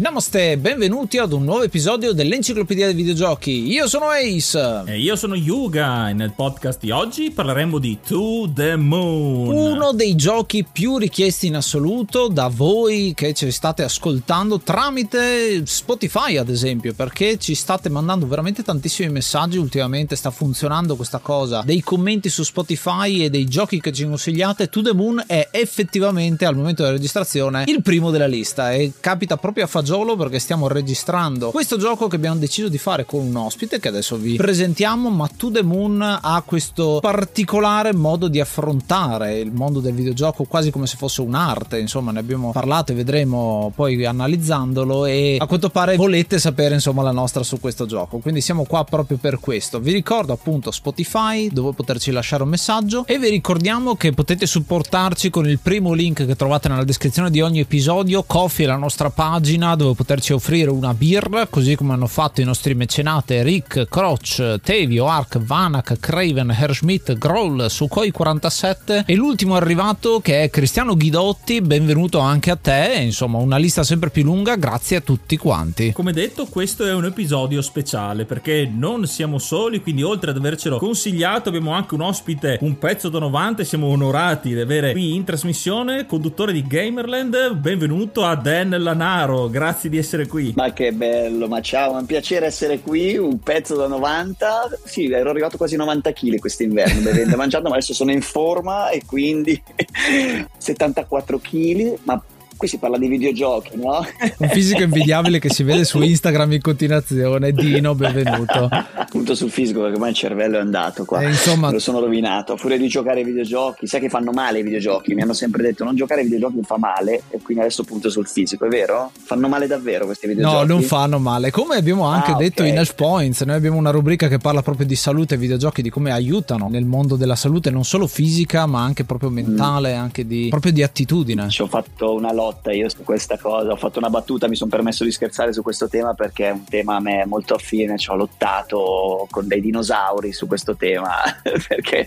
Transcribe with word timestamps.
Namaste, 0.00 0.56
benvenuti 0.56 1.18
ad 1.18 1.30
un 1.32 1.44
nuovo 1.44 1.62
episodio 1.62 2.14
dell'Enciclopedia 2.14 2.86
dei 2.86 2.94
Videogiochi. 2.94 3.70
Io 3.70 3.86
sono 3.86 4.06
Ace. 4.08 4.84
E 4.86 4.98
io 4.98 5.14
sono 5.14 5.34
Yuga 5.34 6.08
e 6.08 6.14
nel 6.14 6.32
podcast 6.34 6.80
di 6.80 6.90
oggi 6.90 7.30
parleremo 7.30 7.78
di 7.78 7.98
To 8.06 8.50
The 8.50 8.76
Moon. 8.76 9.54
Uno 9.54 9.92
dei 9.92 10.16
giochi 10.16 10.64
più 10.64 10.96
richiesti 10.96 11.48
in 11.48 11.56
assoluto 11.56 12.28
da 12.28 12.48
voi 12.48 13.12
che 13.14 13.34
ci 13.34 13.50
state 13.50 13.82
ascoltando 13.82 14.60
tramite 14.60 15.66
Spotify 15.66 16.38
ad 16.38 16.48
esempio, 16.48 16.94
perché 16.94 17.36
ci 17.36 17.54
state 17.54 17.90
mandando 17.90 18.26
veramente 18.26 18.62
tantissimi 18.62 19.10
messaggi 19.10 19.58
ultimamente, 19.58 20.16
sta 20.16 20.30
funzionando 20.30 20.96
questa 20.96 21.18
cosa, 21.18 21.60
dei 21.62 21.82
commenti 21.82 22.30
su 22.30 22.42
Spotify 22.42 23.24
e 23.24 23.28
dei 23.28 23.44
giochi 23.44 23.78
che 23.82 23.92
ci 23.92 24.06
consigliate. 24.06 24.70
To 24.70 24.80
The 24.80 24.94
Moon 24.94 25.22
è 25.26 25.48
effettivamente 25.50 26.46
al 26.46 26.56
momento 26.56 26.84
della 26.84 26.94
registrazione 26.94 27.64
il 27.66 27.82
primo 27.82 28.10
della 28.10 28.26
lista 28.26 28.72
e 28.72 28.92
capita 28.98 29.36
proprio 29.36 29.64
a 29.64 29.66
fagiolo 29.66 29.88
fagiolo 29.90 30.14
perché 30.14 30.38
stiamo 30.38 30.68
registrando 30.68 31.50
questo 31.50 31.76
gioco 31.76 32.06
che 32.06 32.14
abbiamo 32.14 32.38
deciso 32.38 32.68
di 32.68 32.78
fare 32.78 33.04
con 33.04 33.26
un 33.26 33.34
ospite 33.34 33.80
che 33.80 33.88
adesso 33.88 34.16
vi 34.16 34.36
presentiamo, 34.36 35.10
ma 35.10 35.28
To 35.36 35.50
The 35.50 35.64
Moon 35.64 36.00
ha 36.00 36.42
questo 36.46 37.00
particolare 37.00 37.92
modo 37.92 38.28
di 38.28 38.38
affrontare 38.38 39.40
il 39.40 39.50
mondo 39.50 39.80
del 39.80 39.92
videogioco 39.92 40.44
quasi 40.44 40.70
come 40.70 40.86
se 40.86 40.96
fosse 40.96 41.22
un'arte, 41.22 41.80
insomma 41.80 42.12
ne 42.12 42.20
abbiamo 42.20 42.52
parlato 42.52 42.92
e 42.92 42.94
vedremo 42.94 43.72
poi 43.74 44.04
analizzandolo 44.04 45.06
e 45.06 45.38
a 45.40 45.46
quanto 45.46 45.70
pare 45.70 45.96
volete 45.96 46.38
sapere 46.38 46.74
insomma 46.74 47.02
la 47.02 47.10
nostra 47.10 47.42
su 47.42 47.58
questo 47.58 47.86
gioco, 47.86 48.18
quindi 48.18 48.40
siamo 48.40 48.64
qua 48.64 48.84
proprio 48.84 49.16
per 49.16 49.40
questo. 49.40 49.80
Vi 49.80 49.90
ricordo 49.90 50.32
appunto 50.32 50.70
Spotify 50.70 51.48
dove 51.50 51.72
poterci 51.72 52.12
lasciare 52.12 52.44
un 52.44 52.48
messaggio 52.48 53.04
e 53.06 53.18
vi 53.18 53.28
ricordiamo 53.28 53.96
che 53.96 54.12
potete 54.12 54.46
supportarci 54.46 55.30
con 55.30 55.48
il 55.48 55.58
primo 55.58 55.92
link 55.92 56.24
che 56.24 56.36
trovate 56.36 56.68
nella 56.68 56.84
descrizione 56.84 57.30
di 57.30 57.40
ogni 57.40 57.58
episodio, 57.58 58.22
Coffee 58.22 58.66
la 58.66 58.76
nostra 58.76 59.10
pagina 59.10 59.78
dove 59.82 59.94
poterci 59.94 60.34
offrire 60.34 60.68
una 60.70 60.92
birra, 60.92 61.46
così 61.46 61.74
come 61.74 61.94
hanno 61.94 62.06
fatto 62.06 62.42
i 62.42 62.44
nostri 62.44 62.74
mecenate 62.74 63.42
Rick, 63.42 63.88
Croce, 63.88 64.60
Tevio, 64.62 65.06
Ark, 65.06 65.38
Vanak, 65.38 65.98
Craven, 65.98 66.50
Herschmidt, 66.50 67.16
Groll, 67.16 67.66
Sukhoi 67.66 68.10
47 68.10 69.04
e 69.06 69.14
l'ultimo 69.14 69.56
arrivato 69.56 70.20
che 70.20 70.42
è 70.42 70.50
Cristiano 70.50 70.94
Ghidotti, 70.96 71.62
benvenuto 71.62 72.18
anche 72.18 72.50
a 72.50 72.56
te, 72.56 72.98
insomma 73.00 73.38
una 73.38 73.56
lista 73.56 73.82
sempre 73.82 74.10
più 74.10 74.22
lunga, 74.22 74.56
grazie 74.56 74.98
a 74.98 75.00
tutti 75.00 75.38
quanti. 75.38 75.92
Come 75.92 76.12
detto 76.12 76.44
questo 76.44 76.84
è 76.84 76.92
un 76.92 77.06
episodio 77.06 77.62
speciale 77.62 78.26
perché 78.26 78.70
non 78.70 79.06
siamo 79.06 79.38
soli, 79.38 79.80
quindi 79.80 80.02
oltre 80.02 80.30
ad 80.30 80.36
avercelo 80.36 80.76
consigliato 80.76 81.48
abbiamo 81.48 81.72
anche 81.72 81.94
un 81.94 82.02
ospite, 82.02 82.58
un 82.60 82.76
pezzo 82.76 83.08
da 83.08 83.18
90 83.18 83.62
e 83.62 83.64
siamo 83.64 83.86
onorati 83.86 84.52
di 84.52 84.60
avere 84.60 84.92
qui 84.92 85.14
in 85.14 85.24
trasmissione 85.24 86.04
conduttore 86.04 86.52
di 86.52 86.66
Gamerland, 86.66 87.54
benvenuto 87.54 88.24
a 88.24 88.34
Dan 88.34 88.76
Lanaro, 88.78 89.48
grazie 89.48 89.68
grazie 89.70 89.88
di 89.88 89.98
essere 89.98 90.26
qui. 90.26 90.52
Ma 90.56 90.72
che 90.72 90.92
bello, 90.92 91.46
ma 91.46 91.60
ciao, 91.60 91.96
è 91.96 92.00
un 92.00 92.06
piacere 92.06 92.46
essere 92.46 92.80
qui, 92.80 93.16
un 93.16 93.38
pezzo 93.38 93.76
da 93.76 93.86
90. 93.86 94.78
Sì, 94.84 95.10
ero 95.10 95.30
arrivato 95.30 95.56
quasi 95.56 95.76
90 95.76 96.12
kg 96.12 96.38
quest'inverno 96.38 97.00
bevendo 97.00 97.34
e 97.34 97.36
mangiando, 97.38 97.68
ma 97.68 97.76
adesso 97.76 97.94
sono 97.94 98.10
in 98.10 98.22
forma 98.22 98.90
e 98.90 99.02
quindi 99.06 99.60
74 100.58 101.38
kg, 101.38 101.98
ma 102.02 102.20
qui 102.60 102.68
si 102.68 102.76
parla 102.76 102.98
di 102.98 103.08
videogiochi, 103.08 103.70
no? 103.76 104.06
Un 104.36 104.48
fisico 104.50 104.82
invidiabile 104.82 105.38
che 105.38 105.48
si 105.48 105.62
vede 105.62 105.84
su 105.84 105.98
Instagram 105.98 106.52
in 106.52 106.60
continuazione. 106.60 107.52
Dino, 107.52 107.94
benvenuto. 107.94 108.68
Punto 109.08 109.34
sul 109.34 109.50
fisico 109.50 109.80
perché 109.80 109.94
ormai 109.94 110.10
il 110.10 110.16
cervello 110.16 110.58
è 110.58 110.60
andato 110.60 111.06
qua. 111.06 111.22
Eh, 111.22 111.28
insomma, 111.28 111.70
lo 111.70 111.78
sono 111.78 112.00
rovinato. 112.00 112.52
A 112.52 112.56
furia 112.58 112.76
di 112.76 112.86
giocare 112.86 113.20
ai 113.20 113.24
videogiochi, 113.24 113.86
sai 113.86 114.00
che 114.00 114.10
fanno 114.10 114.32
male 114.32 114.58
i 114.58 114.62
videogiochi. 114.62 115.14
Mi 115.14 115.22
hanno 115.22 115.32
sempre 115.32 115.62
detto 115.62 115.84
non 115.84 115.96
giocare 115.96 116.20
ai 116.20 116.26
videogiochi 116.26 116.62
fa 116.62 116.76
male 116.76 117.22
e 117.30 117.40
quindi 117.40 117.62
adesso 117.62 117.82
punto 117.82 118.10
sul 118.10 118.26
fisico, 118.26 118.66
è 118.66 118.68
vero? 118.68 119.10
Fanno 119.18 119.48
male 119.48 119.66
davvero 119.66 120.04
questi 120.04 120.26
videogiochi? 120.26 120.66
No, 120.66 120.74
non 120.74 120.82
fanno 120.82 121.18
male. 121.18 121.50
Come 121.50 121.76
abbiamo 121.76 122.04
anche 122.04 122.32
ah, 122.32 122.36
detto 122.36 122.60
okay. 122.60 122.74
in 122.74 122.78
Hash 122.78 122.92
Points, 122.92 123.40
noi 123.40 123.56
abbiamo 123.56 123.78
una 123.78 123.90
rubrica 123.90 124.28
che 124.28 124.36
parla 124.36 124.60
proprio 124.60 124.84
di 124.84 124.96
salute 124.96 125.36
e 125.36 125.38
videogiochi, 125.38 125.80
di 125.80 125.88
come 125.88 126.12
aiutano 126.12 126.68
nel 126.68 126.84
mondo 126.84 127.16
della 127.16 127.36
salute 127.36 127.70
non 127.70 127.84
solo 127.86 128.06
fisica 128.06 128.66
ma 128.66 128.82
anche 128.82 129.04
proprio 129.04 129.30
mentale, 129.30 129.94
mm. 129.94 129.98
anche 129.98 130.26
di, 130.26 130.48
proprio 130.50 130.72
di 130.72 130.82
attitudine. 130.82 131.48
Ci 131.48 131.62
ho 131.62 131.66
fatto 131.66 132.12
una 132.12 132.34
lotta 132.34 132.48
lotta 132.50 132.72
io 132.72 132.88
su 132.88 133.02
questa 133.04 133.38
cosa, 133.38 133.70
ho 133.70 133.76
fatto 133.76 133.98
una 133.98 134.10
battuta, 134.10 134.48
mi 134.48 134.56
sono 134.56 134.70
permesso 134.70 135.04
di 135.04 135.10
scherzare 135.10 135.52
su 135.52 135.62
questo 135.62 135.88
tema 135.88 136.14
perché 136.14 136.48
è 136.48 136.50
un 136.50 136.64
tema 136.64 136.96
a 136.96 137.00
me 137.00 137.24
molto 137.24 137.54
affine, 137.54 137.96
ci 137.96 138.10
ho 138.10 138.16
lottato 138.16 139.26
con 139.30 139.46
dei 139.46 139.60
dinosauri 139.60 140.32
su 140.32 140.46
questo 140.46 140.76
tema 140.76 141.14
perché 141.42 142.06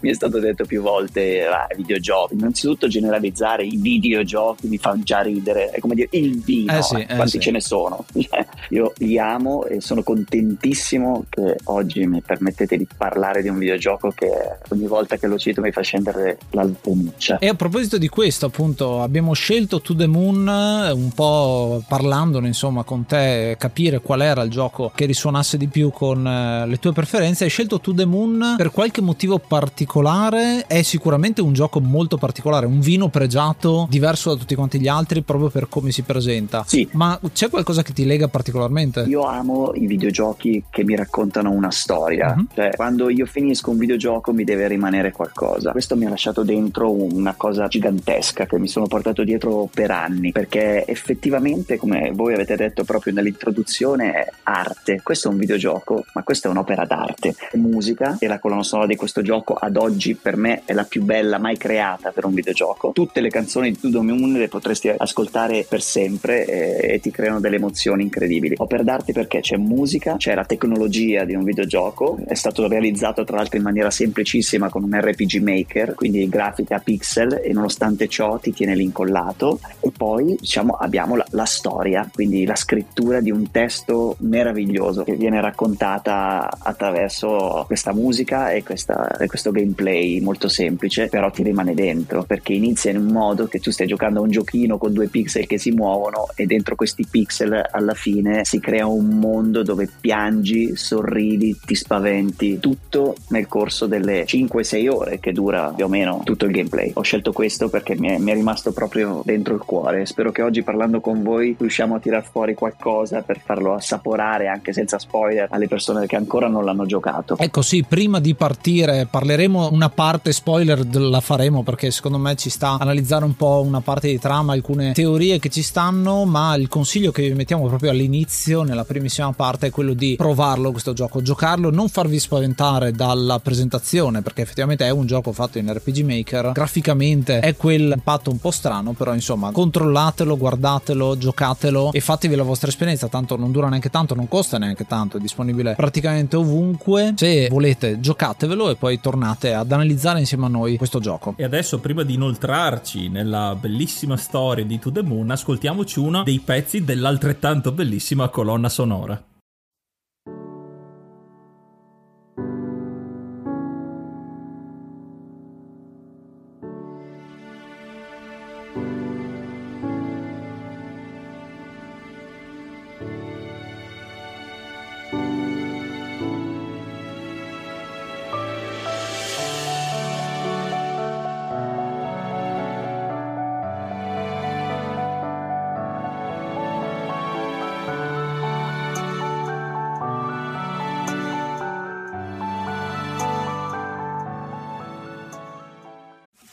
mi 0.00 0.10
è 0.10 0.14
stato 0.14 0.38
detto 0.38 0.64
più 0.64 0.80
volte 0.80 1.44
ah, 1.46 1.66
videogiochi, 1.76 2.34
innanzitutto 2.34 2.88
generalizzare 2.88 3.64
i 3.64 3.76
videogiochi 3.76 4.68
mi 4.68 4.78
fa 4.78 4.96
già 5.02 5.20
ridere, 5.20 5.70
è 5.70 5.80
come 5.80 5.94
dire 5.94 6.08
il 6.12 6.40
vino, 6.40 6.76
eh 6.76 6.82
sì, 6.82 6.96
eh 6.96 7.06
quanti 7.06 7.32
sì. 7.32 7.40
ce 7.40 7.50
ne 7.50 7.60
sono? 7.60 8.04
io 8.70 8.92
li 8.98 9.18
amo 9.18 9.64
e 9.64 9.80
sono 9.80 10.02
contentissimo 10.02 11.24
che 11.28 11.56
oggi 11.64 12.06
mi 12.06 12.22
permettete 12.22 12.76
di 12.76 12.86
parlare 12.96 13.42
di 13.42 13.48
un 13.48 13.58
videogioco 13.58 14.10
che 14.10 14.28
ogni 14.68 14.86
volta 14.86 15.16
che 15.16 15.26
lo 15.26 15.38
cito 15.38 15.60
mi 15.60 15.72
fa 15.72 15.82
scendere 15.82 16.38
l'alpenuccia. 16.50 17.38
E 17.38 17.48
a 17.48 17.54
proposito 17.54 17.98
di 17.98 18.08
questo 18.08 18.46
appunto 18.46 19.02
abbiamo 19.02 19.32
scelto 19.32 19.79
To 19.80 19.94
The 19.94 20.06
Moon, 20.06 20.46
un 20.46 21.10
po' 21.14 21.82
parlandone 21.86 22.46
insomma 22.46 22.82
con 22.82 23.06
te, 23.06 23.56
capire 23.58 24.00
qual 24.00 24.22
era 24.22 24.42
il 24.42 24.50
gioco 24.50 24.90
che 24.94 25.06
risuonasse 25.06 25.56
di 25.56 25.68
più 25.68 25.90
con 25.90 26.26
eh, 26.26 26.66
le 26.66 26.78
tue 26.78 26.92
preferenze. 26.92 27.44
Hai 27.44 27.50
scelto 27.50 27.80
To 27.80 27.94
The 27.94 28.04
Moon 28.04 28.54
per 28.56 28.70
qualche 28.70 29.00
motivo 29.00 29.38
particolare? 29.38 30.66
È 30.66 30.82
sicuramente 30.82 31.40
un 31.40 31.52
gioco 31.52 31.80
molto 31.80 32.16
particolare, 32.16 32.66
un 32.66 32.80
vino 32.80 33.08
pregiato, 33.08 33.86
diverso 33.90 34.32
da 34.32 34.40
tutti 34.40 34.54
quanti 34.54 34.80
gli 34.80 34.88
altri 34.88 35.22
proprio 35.22 35.48
per 35.48 35.68
come 35.68 35.90
si 35.90 36.02
presenta. 36.02 36.64
Sì. 36.66 36.88
Ma 36.92 37.18
c'è 37.32 37.48
qualcosa 37.48 37.82
che 37.82 37.92
ti 37.92 38.04
lega 38.04 38.28
particolarmente? 38.28 39.04
Io 39.08 39.22
amo 39.22 39.72
i 39.74 39.86
videogiochi 39.86 40.64
che 40.70 40.84
mi 40.84 40.96
raccontano 40.96 41.50
una 41.50 41.70
storia. 41.70 42.34
Uh-huh. 42.36 42.46
Cioè, 42.54 42.70
quando 42.76 43.08
io 43.08 43.26
finisco 43.26 43.70
un 43.70 43.78
videogioco 43.78 44.32
mi 44.32 44.44
deve 44.44 44.68
rimanere 44.68 45.12
qualcosa. 45.12 45.72
Questo 45.72 45.96
mi 45.96 46.06
ha 46.06 46.08
lasciato 46.10 46.42
dentro 46.42 46.90
una 46.92 47.34
cosa 47.36 47.66
gigantesca 47.68 48.46
che 48.46 48.58
mi 48.58 48.68
sono 48.68 48.86
portato 48.86 49.24
dietro 49.24 49.68
per 49.72 49.90
anni, 49.90 50.32
perché 50.32 50.84
effettivamente, 50.86 51.76
come 51.76 52.10
voi 52.12 52.34
avete 52.34 52.56
detto 52.56 52.84
proprio 52.84 53.12
nell'introduzione, 53.12 54.12
è 54.12 54.30
arte. 54.44 55.00
Questo 55.02 55.28
è 55.28 55.32
un 55.32 55.38
videogioco, 55.38 56.04
ma 56.14 56.22
questa 56.22 56.48
è 56.48 56.50
un'opera 56.50 56.84
d'arte. 56.84 57.34
Musica 57.54 58.16
e 58.18 58.26
la 58.26 58.38
colonna 58.38 58.62
sonora 58.62 58.88
di 58.88 58.96
questo 58.96 59.22
gioco 59.22 59.54
ad 59.54 59.76
oggi 59.76 60.14
per 60.14 60.36
me 60.36 60.62
è 60.64 60.72
la 60.72 60.84
più 60.84 61.02
bella 61.02 61.38
mai 61.38 61.56
creata 61.56 62.10
per 62.10 62.24
un 62.24 62.34
videogioco. 62.34 62.92
Tutte 62.92 63.20
le 63.20 63.30
canzoni 63.30 63.70
di 63.70 63.78
Tudo 63.78 64.02
Moon 64.02 64.32
le 64.32 64.48
potresti 64.48 64.88
ascoltare 64.88 65.64
per 65.68 65.82
sempre 65.82 66.44
e, 66.44 66.94
e 66.94 67.00
ti 67.00 67.10
creano 67.10 67.40
delle 67.40 67.56
emozioni 67.56 68.02
incredibili. 68.02 68.54
Opera 68.58 68.82
d'arte 68.82 69.12
perché 69.12 69.40
c'è 69.40 69.56
musica, 69.56 70.16
c'è 70.16 70.34
la 70.34 70.44
tecnologia 70.44 71.24
di 71.24 71.34
un 71.34 71.44
videogioco, 71.44 72.18
è 72.26 72.34
stato 72.34 72.66
realizzato 72.66 73.24
tra 73.24 73.36
l'altro 73.36 73.56
in 73.56 73.62
maniera 73.62 73.90
semplicissima 73.90 74.68
con 74.68 74.82
un 74.82 74.98
RPG 74.98 75.36
Maker, 75.40 75.94
quindi 75.94 76.28
grafica 76.28 76.78
pixel 76.78 77.40
e 77.42 77.52
nonostante 77.52 78.08
ciò 78.08 78.38
ti 78.38 78.52
tiene 78.52 78.74
l'incollato 78.74 79.59
e 79.80 79.90
poi 79.96 80.36
diciamo 80.38 80.74
abbiamo 80.74 81.16
la, 81.16 81.26
la 81.30 81.44
storia, 81.44 82.08
quindi 82.12 82.44
la 82.44 82.54
scrittura 82.54 83.20
di 83.20 83.30
un 83.30 83.50
testo 83.50 84.16
meraviglioso 84.20 85.04
che 85.04 85.14
viene 85.14 85.40
raccontata 85.40 86.48
attraverso 86.58 87.64
questa 87.66 87.92
musica 87.92 88.50
e, 88.50 88.62
questa, 88.62 89.16
e 89.16 89.26
questo 89.26 89.50
gameplay 89.50 90.20
molto 90.20 90.48
semplice, 90.48 91.08
però 91.08 91.30
ti 91.30 91.42
rimane 91.42 91.74
dentro 91.74 92.22
perché 92.24 92.52
inizia 92.52 92.90
in 92.90 92.98
un 92.98 93.06
modo 93.06 93.46
che 93.46 93.60
tu 93.60 93.70
stai 93.70 93.86
giocando 93.86 94.20
a 94.20 94.22
un 94.22 94.30
giochino 94.30 94.78
con 94.78 94.92
due 94.92 95.08
pixel 95.08 95.46
che 95.46 95.58
si 95.58 95.70
muovono 95.70 96.28
e 96.34 96.46
dentro 96.46 96.74
questi 96.74 97.06
pixel 97.08 97.68
alla 97.70 97.94
fine 97.94 98.44
si 98.44 98.60
crea 98.60 98.86
un 98.86 99.18
mondo 99.18 99.62
dove 99.62 99.88
piangi, 100.00 100.76
sorridi, 100.76 101.58
ti 101.64 101.74
spaventi, 101.74 102.58
tutto 102.58 103.16
nel 103.28 103.46
corso 103.46 103.86
delle 103.86 104.24
5-6 104.24 104.88
ore 104.88 105.20
che 105.20 105.32
dura 105.32 105.72
più 105.74 105.84
o 105.84 105.88
meno 105.88 106.20
tutto 106.24 106.44
il 106.44 106.52
gameplay. 106.52 106.90
Ho 106.94 107.02
scelto 107.02 107.32
questo 107.32 107.68
perché 107.68 107.96
mi 107.96 108.08
è, 108.08 108.18
mi 108.18 108.30
è 108.30 108.34
rimasto 108.34 108.72
proprio 108.72 109.22
dentro 109.24 109.49
il 109.54 109.62
cuore. 109.64 110.06
Spero 110.06 110.32
che 110.32 110.42
oggi 110.42 110.62
parlando 110.62 111.00
con 111.00 111.22
voi 111.22 111.54
riusciamo 111.58 111.94
a 111.94 111.98
tirar 111.98 112.24
fuori 112.24 112.54
qualcosa 112.54 113.22
per 113.22 113.40
farlo 113.40 113.74
assaporare 113.74 114.48
anche 114.48 114.72
senza 114.72 114.98
spoiler 114.98 115.48
alle 115.50 115.68
persone 115.68 116.06
che 116.06 116.16
ancora 116.16 116.48
non 116.48 116.64
l'hanno 116.64 116.86
giocato. 116.86 117.36
Ecco 117.38 117.62
sì, 117.62 117.84
prima 117.86 118.20
di 118.20 118.34
partire 118.34 119.06
parleremo 119.10 119.70
una 119.72 119.88
parte 119.88 120.32
spoiler 120.32 120.84
la 120.96 121.20
faremo 121.20 121.62
perché 121.62 121.90
secondo 121.90 122.18
me 122.18 122.34
ci 122.36 122.50
sta 122.50 122.76
analizzare 122.78 123.24
un 123.24 123.36
po' 123.36 123.62
una 123.64 123.80
parte 123.80 124.08
di 124.08 124.18
trama, 124.18 124.52
alcune 124.52 124.92
teorie 124.92 125.38
che 125.38 125.48
ci 125.48 125.62
stanno, 125.62 126.24
ma 126.24 126.54
il 126.56 126.68
consiglio 126.68 127.10
che 127.12 127.22
vi 127.28 127.34
mettiamo 127.34 127.66
proprio 127.66 127.90
all'inizio, 127.90 128.62
nella 128.62 128.84
primissima 128.84 129.32
parte, 129.32 129.68
è 129.68 129.70
quello 129.70 129.92
di 129.92 130.16
provarlo 130.16 130.70
questo 130.72 130.92
gioco, 130.92 131.22
giocarlo, 131.22 131.70
non 131.70 131.88
farvi 131.88 132.18
spaventare 132.18 132.92
dalla 132.92 133.38
presentazione 133.38 134.22
perché 134.22 134.42
effettivamente 134.42 134.84
è 134.84 134.90
un 134.90 135.06
gioco 135.06 135.32
fatto 135.32 135.58
in 135.58 135.72
RPG 135.72 136.00
Maker, 136.00 136.52
graficamente 136.52 137.40
è 137.40 137.56
quel 137.56 137.92
impatto 137.94 138.30
un 138.30 138.38
po' 138.38 138.50
strano, 138.50 138.92
però 138.92 139.14
insomma 139.14 139.29
controllatelo, 139.52 140.36
guardatelo, 140.36 141.16
giocatelo 141.16 141.92
e 141.92 142.00
fatevi 142.00 142.34
la 142.34 142.42
vostra 142.42 142.68
esperienza, 142.68 143.08
tanto 143.08 143.36
non 143.36 143.52
dura 143.52 143.68
neanche 143.68 143.90
tanto, 143.90 144.14
non 144.14 144.28
costa 144.28 144.58
neanche 144.58 144.86
tanto, 144.86 145.16
è 145.16 145.20
disponibile 145.20 145.74
praticamente 145.74 146.36
ovunque. 146.36 147.14
Se 147.16 147.48
volete 147.48 148.00
giocatevelo 148.00 148.70
e 148.70 148.76
poi 148.76 149.00
tornate 149.00 149.54
ad 149.54 149.70
analizzare 149.70 150.18
insieme 150.20 150.46
a 150.46 150.48
noi 150.48 150.76
questo 150.76 151.00
gioco. 151.00 151.34
E 151.36 151.44
adesso 151.44 151.78
prima 151.80 152.02
di 152.02 152.14
inoltrarci 152.14 153.08
nella 153.08 153.56
bellissima 153.58 154.16
storia 154.16 154.64
di 154.64 154.78
To 154.78 154.90
The 154.90 155.02
Moon, 155.02 155.30
ascoltiamoci 155.30 155.98
uno 155.98 156.22
dei 156.22 156.40
pezzi 156.40 156.84
dell'altrettanto 156.84 157.72
bellissima 157.72 158.28
colonna 158.28 158.68
sonora. 158.68 159.22